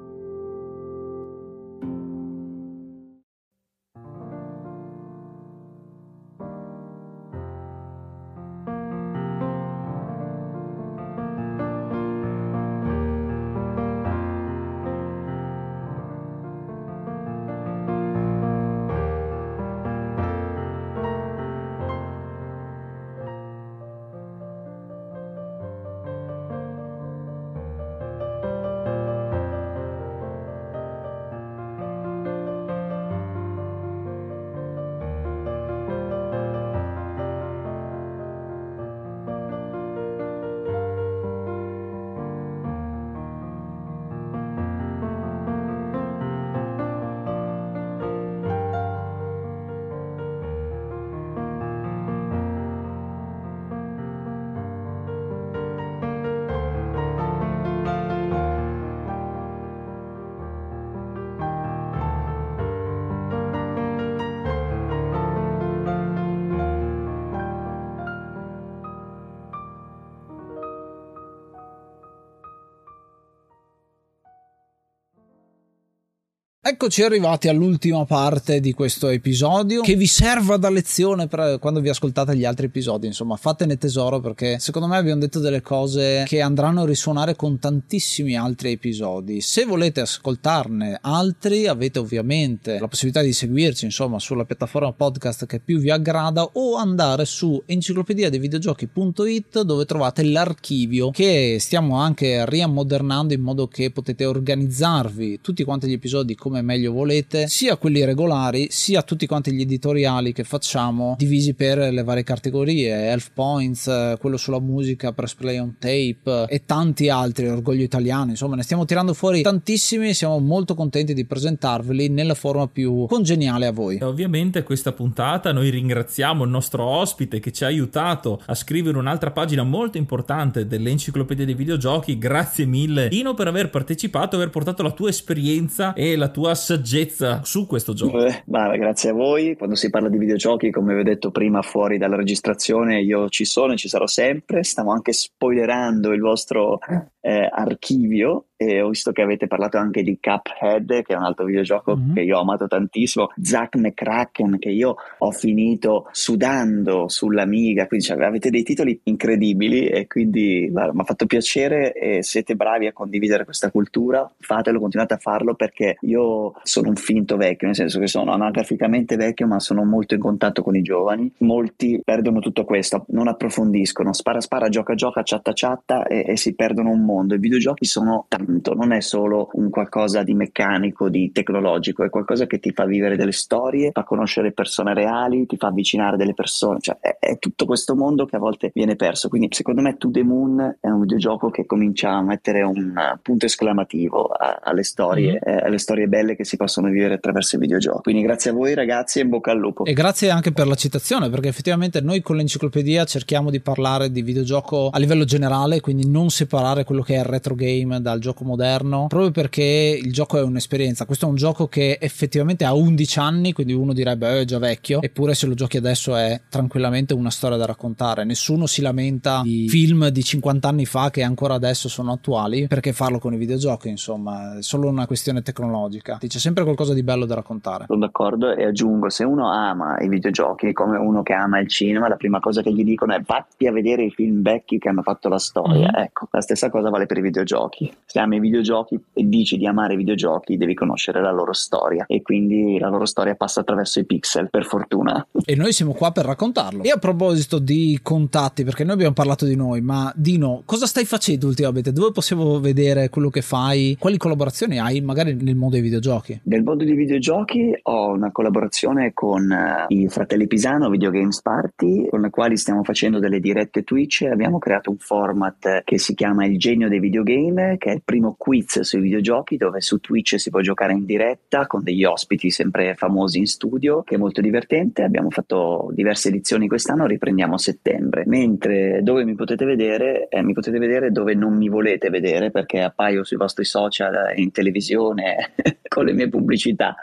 Eccoci 76.81 77.03
arrivati 77.03 77.47
all'ultima 77.47 78.05
parte 78.05 78.59
di 78.59 78.73
questo 78.73 79.09
episodio 79.09 79.81
che 79.81 79.93
vi 79.93 80.07
serva 80.07 80.57
da 80.57 80.71
lezione 80.71 81.27
per 81.27 81.59
quando 81.59 81.79
vi 81.79 81.89
ascoltate 81.89 82.35
gli 82.35 82.43
altri 82.43 82.65
episodi. 82.65 83.05
Insomma, 83.05 83.35
fatene 83.35 83.77
tesoro 83.77 84.19
perché 84.19 84.57
secondo 84.57 84.87
me 84.87 84.97
abbiamo 84.97 85.19
detto 85.19 85.37
delle 85.37 85.61
cose 85.61 86.23
che 86.25 86.41
andranno 86.41 86.81
a 86.81 86.85
risuonare 86.87 87.35
con 87.35 87.59
tantissimi 87.59 88.35
altri 88.35 88.71
episodi. 88.71 89.41
Se 89.41 89.63
volete 89.65 90.01
ascoltarne 90.01 90.97
altri, 90.99 91.67
avete 91.67 91.99
ovviamente 91.99 92.79
la 92.79 92.87
possibilità 92.87 93.21
di 93.21 93.31
seguirci, 93.31 93.85
insomma, 93.85 94.17
sulla 94.17 94.45
piattaforma 94.45 94.91
podcast 94.91 95.45
che 95.45 95.59
più 95.59 95.77
vi 95.77 95.91
aggrada 95.91 96.43
o 96.53 96.77
andare 96.77 97.25
su 97.25 97.61
enciclopedia 97.63 98.31
dei 98.31 98.39
videogiochi.it 98.39 99.61
dove 99.61 99.85
trovate 99.85 100.23
l'archivio 100.23 101.11
che 101.11 101.57
stiamo 101.59 101.97
anche 101.97 102.43
riammodernando 102.47 103.35
in 103.35 103.41
modo 103.41 103.67
che 103.67 103.91
potete 103.91 104.25
organizzarvi 104.25 105.41
tutti 105.41 105.63
quanti 105.63 105.87
gli 105.87 105.93
episodi 105.93 106.33
come 106.33 106.61
come 106.61 106.70
meglio 106.71 106.93
volete, 106.93 107.47
sia 107.47 107.75
quelli 107.75 108.05
regolari, 108.05 108.67
sia 108.69 109.01
tutti 109.01 109.27
quanti 109.27 109.51
gli 109.51 109.61
editoriali 109.61 110.31
che 110.31 110.45
facciamo 110.45 111.15
divisi 111.17 111.53
per 111.53 111.77
le 111.77 112.03
varie 112.03 112.23
categorie, 112.23 113.09
Elf 113.09 113.31
Points, 113.33 113.87
eh, 113.87 114.15
quello 114.19 114.37
sulla 114.37 114.59
musica, 114.59 115.11
Press 115.11 115.33
Play 115.35 115.57
on 115.57 115.75
Tape 115.77 116.45
e 116.47 116.63
tanti 116.65 117.09
altri, 117.09 117.49
Orgoglio 117.49 117.83
Italiano, 117.83 118.31
insomma 118.31 118.55
ne 118.55 118.63
stiamo 118.63 118.85
tirando 118.85 119.13
fuori 119.13 119.41
tantissimi 119.41 120.13
siamo 120.13 120.39
molto 120.39 120.75
contenti 120.75 121.13
di 121.13 121.25
presentarveli 121.25 122.07
nella 122.07 122.35
forma 122.35 122.67
più 122.67 123.05
congeniale 123.07 123.65
a 123.65 123.71
voi. 123.71 123.97
E 123.97 124.05
ovviamente 124.05 124.63
questa 124.63 124.93
puntata 124.93 125.51
noi 125.51 125.69
ringraziamo 125.69 126.43
il 126.43 126.49
nostro 126.49 126.85
ospite 126.85 127.39
che 127.39 127.51
ci 127.51 127.65
ha 127.65 127.67
aiutato 127.67 128.41
a 128.45 128.55
scrivere 128.55 128.97
un'altra 128.97 129.31
pagina 129.31 129.63
molto 129.63 129.97
importante 129.97 130.67
dell'enciclopedia 130.67 131.45
dei 131.45 131.55
videogiochi, 131.55 132.17
grazie 132.17 132.65
mille 132.65 133.09
Dino 133.09 133.33
per 133.33 133.47
aver 133.47 133.69
partecipato, 133.69 134.37
aver 134.37 134.49
portato 134.49 134.83
la 134.83 134.91
tua 134.91 135.09
esperienza 135.09 135.93
e 135.93 136.15
la 136.15 136.29
tua 136.29 136.55
saggezza 136.61 137.41
su 137.43 137.65
questo 137.65 137.93
gioco. 137.93 138.25
Eh, 138.25 138.43
bah, 138.45 138.75
grazie 138.77 139.09
a 139.09 139.13
voi. 139.13 139.55
Quando 139.57 139.75
si 139.75 139.89
parla 139.89 140.07
di 140.07 140.17
videogiochi, 140.17 140.71
come 140.71 140.93
vi 140.93 141.01
ho 141.01 141.03
detto 141.03 141.31
prima 141.31 141.61
fuori 141.61 141.97
dalla 141.97 142.15
registrazione, 142.15 143.01
io 143.01 143.27
ci 143.29 143.45
sono 143.45 143.73
e 143.73 143.77
ci 143.77 143.89
sarò 143.89 144.07
sempre. 144.07 144.63
Stiamo 144.63 144.91
anche 144.91 145.11
spoilerando 145.11 146.11
il 146.11 146.21
vostro 146.21 146.79
eh, 147.21 147.47
archivio 147.49 148.47
e 148.57 148.81
ho 148.81 148.89
visto 148.89 149.11
che 149.11 149.21
avete 149.21 149.47
parlato 149.47 149.77
anche 149.77 150.03
di 150.03 150.19
Cuphead 150.19 151.01
che 151.01 151.13
è 151.13 151.15
un 151.15 151.23
altro 151.23 151.45
videogioco 151.45 151.95
mm-hmm. 151.95 152.13
che 152.13 152.21
io 152.21 152.37
ho 152.37 152.41
amato 152.41 152.67
tantissimo 152.67 153.31
Zack 153.41 153.75
McCracken 153.75 154.57
che 154.59 154.69
io 154.69 154.95
ho 155.17 155.31
finito 155.31 156.07
sudando 156.11 157.07
sull'Amiga 157.07 157.87
quindi 157.87 158.05
cioè, 158.05 158.21
avete 158.23 158.49
dei 158.49 158.63
titoli 158.63 158.99
incredibili 159.05 159.87
e 159.87 160.07
quindi 160.07 160.69
mi 160.71 160.79
ha 160.79 161.03
fatto 161.03 161.25
piacere 161.25 161.93
e 161.93 162.23
siete 162.23 162.55
bravi 162.55 162.87
a 162.87 162.93
condividere 162.93 163.45
questa 163.45 163.71
cultura 163.71 164.31
fatelo, 164.39 164.79
continuate 164.79 165.13
a 165.15 165.17
farlo 165.17 165.55
perché 165.55 165.97
io 166.01 166.53
sono 166.63 166.89
un 166.89 166.95
finto 166.95 167.37
vecchio 167.37 167.67
nel 167.67 167.75
senso 167.75 167.99
che 167.99 168.07
sono 168.07 168.31
anagraficamente 168.31 169.15
vecchio 169.15 169.47
ma 169.47 169.59
sono 169.59 169.83
molto 169.83 170.13
in 170.15 170.19
contatto 170.19 170.61
con 170.61 170.75
i 170.75 170.81
giovani 170.81 171.31
molti 171.39 171.99
perdono 172.03 172.39
tutto 172.39 172.63
questo 172.63 173.05
non 173.09 173.27
approfondiscono 173.27 174.13
spara 174.13 174.39
spara 174.39 174.69
gioca 174.69 174.93
gioca 174.93 175.21
chatta 175.23 175.51
chatta 175.53 176.05
e, 176.05 176.25
e 176.27 176.37
si 176.37 176.53
perdono 176.53 176.89
un 176.89 176.99
mondo. 177.01 177.10
I 177.19 177.37
videogiochi 177.37 177.85
sono 177.85 178.25
tanto, 178.27 178.73
non 178.73 178.93
è 178.93 179.01
solo 179.01 179.49
un 179.53 179.69
qualcosa 179.69 180.23
di 180.23 180.33
meccanico, 180.33 181.09
di 181.09 181.31
tecnologico, 181.31 182.03
è 182.03 182.09
qualcosa 182.09 182.47
che 182.47 182.59
ti 182.59 182.71
fa 182.71 182.85
vivere 182.85 183.17
delle 183.17 183.31
storie, 183.31 183.91
fa 183.91 184.03
conoscere 184.03 184.53
persone 184.53 184.93
reali, 184.93 185.45
ti 185.45 185.57
fa 185.57 185.67
avvicinare 185.67 186.17
delle 186.17 186.33
persone, 186.33 186.79
cioè 186.79 186.97
è, 186.99 187.17
è 187.19 187.37
tutto 187.37 187.65
questo 187.65 187.95
mondo 187.95 188.25
che 188.25 188.37
a 188.37 188.39
volte 188.39 188.71
viene 188.73 188.95
perso. 188.95 189.29
Quindi 189.29 189.49
secondo 189.51 189.81
me 189.81 189.97
To 189.97 190.09
The 190.09 190.23
Moon 190.23 190.77
è 190.79 190.87
un 190.87 191.01
videogioco 191.01 191.49
che 191.49 191.65
comincia 191.65 192.11
a 192.11 192.21
mettere 192.21 192.61
un 192.61 192.93
punto 193.21 193.45
esclamativo 193.45 194.25
a, 194.27 194.59
alle 194.63 194.83
storie, 194.83 195.39
mm-hmm. 195.45 195.57
eh, 195.57 195.65
alle 195.65 195.77
storie 195.77 196.07
belle 196.07 196.35
che 196.35 196.45
si 196.45 196.57
possono 196.57 196.89
vivere 196.89 197.15
attraverso 197.15 197.57
i 197.57 197.59
videogiochi. 197.59 198.01
Quindi 198.03 198.23
grazie 198.23 198.51
a 198.51 198.53
voi 198.53 198.73
ragazzi 198.73 199.19
e 199.19 199.23
in 199.23 199.29
bocca 199.29 199.51
al 199.51 199.59
lupo. 199.59 199.85
E 199.85 199.93
grazie 199.93 200.29
anche 200.29 200.51
per 200.51 200.67
la 200.67 200.75
citazione, 200.75 201.29
perché 201.29 201.49
effettivamente 201.49 202.01
noi 202.01 202.21
con 202.21 202.35
l'enciclopedia 202.35 203.03
cerchiamo 203.05 203.49
di 203.49 203.59
parlare 203.59 204.11
di 204.11 204.21
videogioco 204.21 204.89
a 204.91 204.99
livello 204.99 205.25
generale, 205.25 205.79
quindi 205.81 206.07
non 206.07 206.29
separare 206.29 206.83
quello 206.83 207.00
quello 207.01 207.03
che 207.03 207.15
è 207.15 207.19
il 207.19 207.25
retro 207.25 207.55
game 207.55 208.01
dal 208.01 208.19
gioco 208.19 208.43
moderno, 208.43 209.07
proprio 209.07 209.31
perché 209.31 209.99
il 210.01 210.11
gioco 210.11 210.37
è 210.37 210.41
un'esperienza. 210.41 211.05
Questo 211.05 211.25
è 211.25 211.29
un 211.29 211.35
gioco 211.35 211.67
che 211.67 211.97
effettivamente 211.99 212.63
ha 212.65 212.73
11 212.73 213.19
anni, 213.19 213.53
quindi 213.53 213.73
uno 213.73 213.93
direbbe 213.93 214.37
eh, 214.37 214.41
è 214.41 214.45
già 214.45 214.59
vecchio, 214.59 215.01
eppure 215.01 215.33
se 215.33 215.47
lo 215.47 215.53
giochi 215.53 215.77
adesso 215.77 216.15
è 216.15 216.39
tranquillamente 216.49 217.13
una 217.13 217.29
storia 217.29 217.57
da 217.57 217.65
raccontare. 217.65 218.23
Nessuno 218.23 218.65
si 218.67 218.81
lamenta 218.81 219.41
di 219.43 219.67
film 219.67 220.07
di 220.09 220.23
50 220.23 220.67
anni 220.67 220.85
fa 220.85 221.09
che 221.09 221.23
ancora 221.23 221.55
adesso 221.55 221.89
sono 221.89 222.11
attuali, 222.11 222.67
perché 222.67 222.93
farlo 222.93 223.19
con 223.19 223.33
i 223.33 223.37
videogiochi, 223.37 223.89
insomma, 223.89 224.57
è 224.57 224.61
solo 224.61 224.87
una 224.87 225.07
questione 225.07 225.41
tecnologica. 225.41 226.19
C'è 226.21 226.39
sempre 226.39 226.63
qualcosa 226.63 226.93
di 226.93 227.03
bello 227.03 227.25
da 227.25 227.35
raccontare. 227.35 227.85
Sono 227.87 227.99
d'accordo 227.99 228.55
e 228.55 228.65
aggiungo, 228.65 229.09
se 229.09 229.23
uno 229.23 229.51
ama 229.51 229.97
i 229.99 230.07
videogiochi 230.07 230.71
come 230.73 230.97
uno 230.97 231.23
che 231.23 231.33
ama 231.33 231.59
il 231.59 231.67
cinema, 231.67 232.07
la 232.07 232.15
prima 232.15 232.39
cosa 232.39 232.61
che 232.61 232.71
gli 232.71 232.83
dicono 232.83 233.13
è 233.13 233.21
vatti 233.21 233.67
a 233.67 233.71
vedere 233.71 234.03
i 234.03 234.11
film 234.11 234.41
vecchi 234.41 234.77
che 234.77 234.89
hanno 234.89 235.01
fatto 235.01 235.29
la 235.29 235.39
storia. 235.39 235.89
Mm-hmm. 235.91 236.03
Ecco, 236.03 236.27
la 236.31 236.41
stessa 236.41 236.69
cosa 236.69 236.89
vale 236.91 237.07
per 237.07 237.17
i 237.17 237.21
videogiochi. 237.21 237.91
Se 238.05 238.19
ami 238.19 238.35
i 238.35 238.39
videogiochi 238.39 238.99
e 239.13 239.27
dici 239.27 239.57
di 239.57 239.65
amare 239.65 239.93
i 239.93 239.97
videogiochi, 239.97 240.57
devi 240.57 240.75
conoscere 240.75 241.21
la 241.21 241.31
loro 241.31 241.53
storia 241.53 242.05
e 242.07 242.21
quindi 242.21 242.77
la 242.77 242.89
loro 242.89 243.05
storia 243.05 243.33
passa 243.33 243.61
attraverso 243.61 243.99
i 243.99 244.05
pixel, 244.05 244.49
per 244.51 244.65
fortuna. 244.65 245.25
E 245.45 245.55
noi 245.55 245.71
siamo 245.71 245.93
qua 245.93 246.11
per 246.11 246.25
raccontarlo. 246.25 246.83
E 246.83 246.89
a 246.89 246.97
proposito 246.97 247.57
di 247.57 247.99
contatti, 248.03 248.63
perché 248.63 248.83
noi 248.83 248.93
abbiamo 248.93 249.13
parlato 249.13 249.45
di 249.45 249.55
noi, 249.55 249.81
ma 249.81 250.11
Dino, 250.15 250.61
cosa 250.65 250.85
stai 250.85 251.05
facendo 251.05 251.47
ultimamente? 251.47 251.91
Dove 251.91 252.11
possiamo 252.11 252.59
vedere 252.59 253.09
quello 253.09 253.29
che 253.29 253.41
fai? 253.41 253.95
Quali 253.97 254.17
collaborazioni 254.17 254.79
hai 254.79 255.01
magari 255.01 255.33
nel 255.33 255.55
mondo 255.55 255.75
dei 255.75 255.83
videogiochi? 255.83 256.41
Nel 256.43 256.63
mondo 256.63 256.83
dei 256.83 256.95
videogiochi 256.95 257.77
ho 257.83 258.11
una 258.11 258.31
collaborazione 258.31 259.13
con 259.13 259.49
uh, 259.49 259.93
i 259.93 260.07
fratelli 260.09 260.47
Pisano, 260.47 260.89
Video 260.89 261.09
Games 261.11 261.41
Party, 261.41 262.07
con 262.09 262.25
i 262.25 262.29
quali 262.29 262.57
stiamo 262.57 262.83
facendo 262.83 263.19
delle 263.19 263.39
dirette 263.39 263.83
Twitch. 263.83 264.27
Abbiamo 264.29 264.59
creato 264.59 264.89
un 264.89 264.97
format 264.97 265.83
che 265.83 265.97
si 265.97 266.13
chiama 266.13 266.45
Il 266.45 266.57
genio 266.57 266.80
dei 266.87 266.99
videogame, 266.99 267.77
che 267.77 267.91
è 267.91 267.93
il 267.93 268.01
primo 268.03 268.35
quiz 268.37 268.81
sui 268.81 269.01
videogiochi 269.01 269.57
dove 269.57 269.81
su 269.81 269.99
Twitch 269.99 270.39
si 270.39 270.49
può 270.49 270.61
giocare 270.61 270.93
in 270.93 271.05
diretta 271.05 271.67
con 271.67 271.83
degli 271.83 272.03
ospiti 272.03 272.49
sempre 272.49 272.95
famosi 272.95 273.39
in 273.39 273.47
studio, 273.47 274.03
che 274.03 274.15
è 274.15 274.17
molto 274.17 274.41
divertente. 274.41 275.03
Abbiamo 275.03 275.29
fatto 275.29 275.89
diverse 275.93 276.29
edizioni 276.29 276.67
quest'anno, 276.67 277.05
riprendiamo 277.05 277.55
a 277.55 277.59
settembre. 277.59 278.23
Mentre 278.25 279.01
dove 279.01 279.23
mi 279.23 279.35
potete 279.35 279.65
vedere, 279.65 280.27
eh, 280.29 280.41
mi 280.41 280.53
potete 280.53 280.79
vedere 280.79 281.11
dove 281.11 281.33
non 281.33 281.55
mi 281.55 281.69
volete 281.69 282.09
vedere 282.09 282.51
perché 282.51 282.81
appaio 282.81 283.23
sui 283.23 283.37
vostri 283.37 283.65
social, 283.65 284.37
in 284.37 284.51
televisione, 284.51 285.53
con 285.87 286.05
le 286.05 286.13
mie 286.13 286.29
pubblicità, 286.29 286.95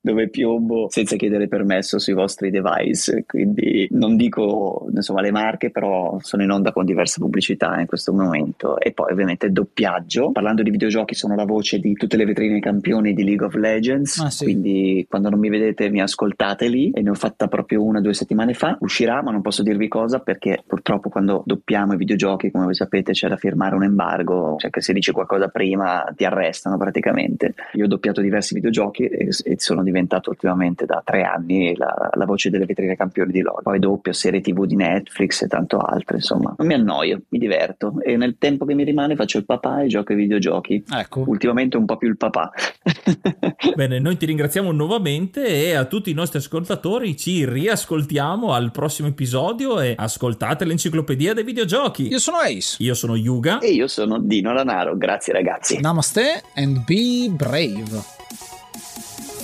dove 0.00 0.28
piombo 0.28 0.86
senza 0.90 1.16
chiedere 1.16 1.48
permesso 1.48 1.98
sui 1.98 2.14
vostri 2.14 2.50
device. 2.50 3.24
Quindi 3.26 3.88
non 3.92 4.16
dico 4.16 4.86
insomma 4.94 5.20
le 5.20 5.30
marche, 5.30 5.70
però 5.70 6.18
sono 6.20 6.42
in 6.42 6.50
onda 6.50 6.72
con 6.72 6.84
diverse 6.84 7.20
pubblicità 7.20 7.78
in 7.80 7.86
questo 7.86 8.12
momento. 8.12 8.78
E 8.78 8.92
poi 8.92 9.12
ovviamente 9.12 9.50
doppiaggio. 9.50 10.32
Parlando 10.32 10.62
di 10.62 10.70
videogiochi 10.70 11.14
sono 11.14 11.34
la 11.34 11.44
voce 11.44 11.78
di 11.78 11.92
tutte 11.94 12.16
le 12.16 12.24
vetrine 12.24 12.60
campioni 12.60 13.12
di 13.12 13.24
League 13.24 13.46
of 13.46 13.54
Legends, 13.54 14.18
ah, 14.18 14.30
sì. 14.30 14.44
quindi 14.44 15.06
quando 15.08 15.30
non 15.30 15.38
mi 15.38 15.48
vedete 15.48 15.88
mi 15.90 16.00
ascoltate 16.00 16.68
lì 16.68 16.90
e 16.90 17.02
ne 17.02 17.10
ho 17.10 17.14
fatta 17.14 17.48
proprio 17.48 17.82
una 17.82 17.98
o 17.98 18.02
due 18.02 18.14
settimane 18.14 18.54
fa. 18.54 18.76
Uscirà, 18.80 19.22
ma 19.22 19.30
non 19.30 19.42
posso 19.42 19.62
dirvi 19.62 19.88
cosa 19.88 20.20
perché 20.20 20.62
purtroppo 20.66 21.08
quando 21.08 21.42
doppiamo 21.44 21.94
i 21.94 21.96
videogiochi, 21.96 22.50
come 22.50 22.64
voi 22.64 22.74
sapete, 22.74 23.12
c'è 23.12 23.28
da 23.28 23.36
firmare 23.36 23.74
un 23.74 23.84
embargo, 23.84 24.56
cioè 24.58 24.70
che 24.70 24.80
se 24.80 24.92
dici 24.92 25.12
qualcosa 25.12 25.48
prima 25.48 26.12
ti 26.16 26.24
arrestano 26.24 26.76
praticamente. 26.76 27.54
Io 27.74 27.84
ho 27.84 27.88
doppiato 27.88 28.20
diversi 28.20 28.54
videogiochi 28.54 29.04
e, 29.04 29.28
e 29.44 29.54
sono 29.58 29.82
diventato 29.88 30.30
ultimamente 30.30 30.84
da 30.84 31.02
tre 31.04 31.22
anni 31.22 31.74
la, 31.76 32.10
la 32.12 32.24
voce 32.24 32.50
delle 32.50 32.66
vetrine 32.66 32.96
campioni 32.96 33.32
di 33.32 33.40
LoL. 33.40 33.62
Poi 33.62 33.78
doppio 33.78 34.12
serie 34.12 34.40
tv 34.40 34.64
di 34.66 34.76
Netflix 34.76 35.42
e 35.42 35.48
tanto 35.48 35.78
altro, 35.78 36.16
insomma. 36.16 36.54
Non 36.56 36.66
mi 36.66 36.74
annoio, 36.74 37.22
mi 37.28 37.38
diverto 37.38 38.00
e 38.02 38.16
nel 38.16 38.36
tempo 38.38 38.64
che 38.64 38.74
mi 38.74 38.84
rimane 38.84 39.16
faccio 39.16 39.38
il 39.38 39.44
papà 39.44 39.82
e 39.82 39.86
gioco 39.88 40.12
ai 40.12 40.18
videogiochi. 40.18 40.84
Ecco. 40.92 41.24
Ultimamente 41.26 41.76
un 41.76 41.86
po' 41.86 41.96
più 41.96 42.08
il 42.08 42.16
papà. 42.16 42.50
Bene, 43.74 43.98
noi 43.98 44.16
ti 44.16 44.26
ringraziamo 44.26 44.70
nuovamente 44.72 45.46
e 45.46 45.74
a 45.74 45.84
tutti 45.84 46.10
i 46.10 46.14
nostri 46.14 46.38
ascoltatori 46.38 47.16
ci 47.16 47.48
riascoltiamo 47.48 48.52
al 48.52 48.70
prossimo 48.70 49.08
episodio 49.08 49.80
e 49.80 49.94
ascoltate 49.96 50.64
l'enciclopedia 50.64 51.32
dei 51.32 51.44
videogiochi. 51.44 52.08
Io 52.08 52.18
sono 52.18 52.38
Ace. 52.38 52.76
Io 52.82 52.94
sono 52.94 53.16
Yuga. 53.16 53.58
E 53.58 53.70
io 53.70 53.86
sono 53.86 54.18
Dino 54.18 54.52
Lanaro. 54.52 54.96
Grazie 54.96 55.32
ragazzi. 55.32 55.80
Namaste 55.80 56.42
and 56.54 56.84
be 56.84 57.28
brave. 57.30 58.47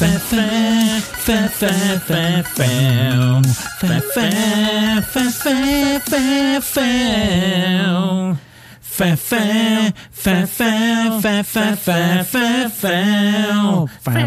fa, 0.00 0.08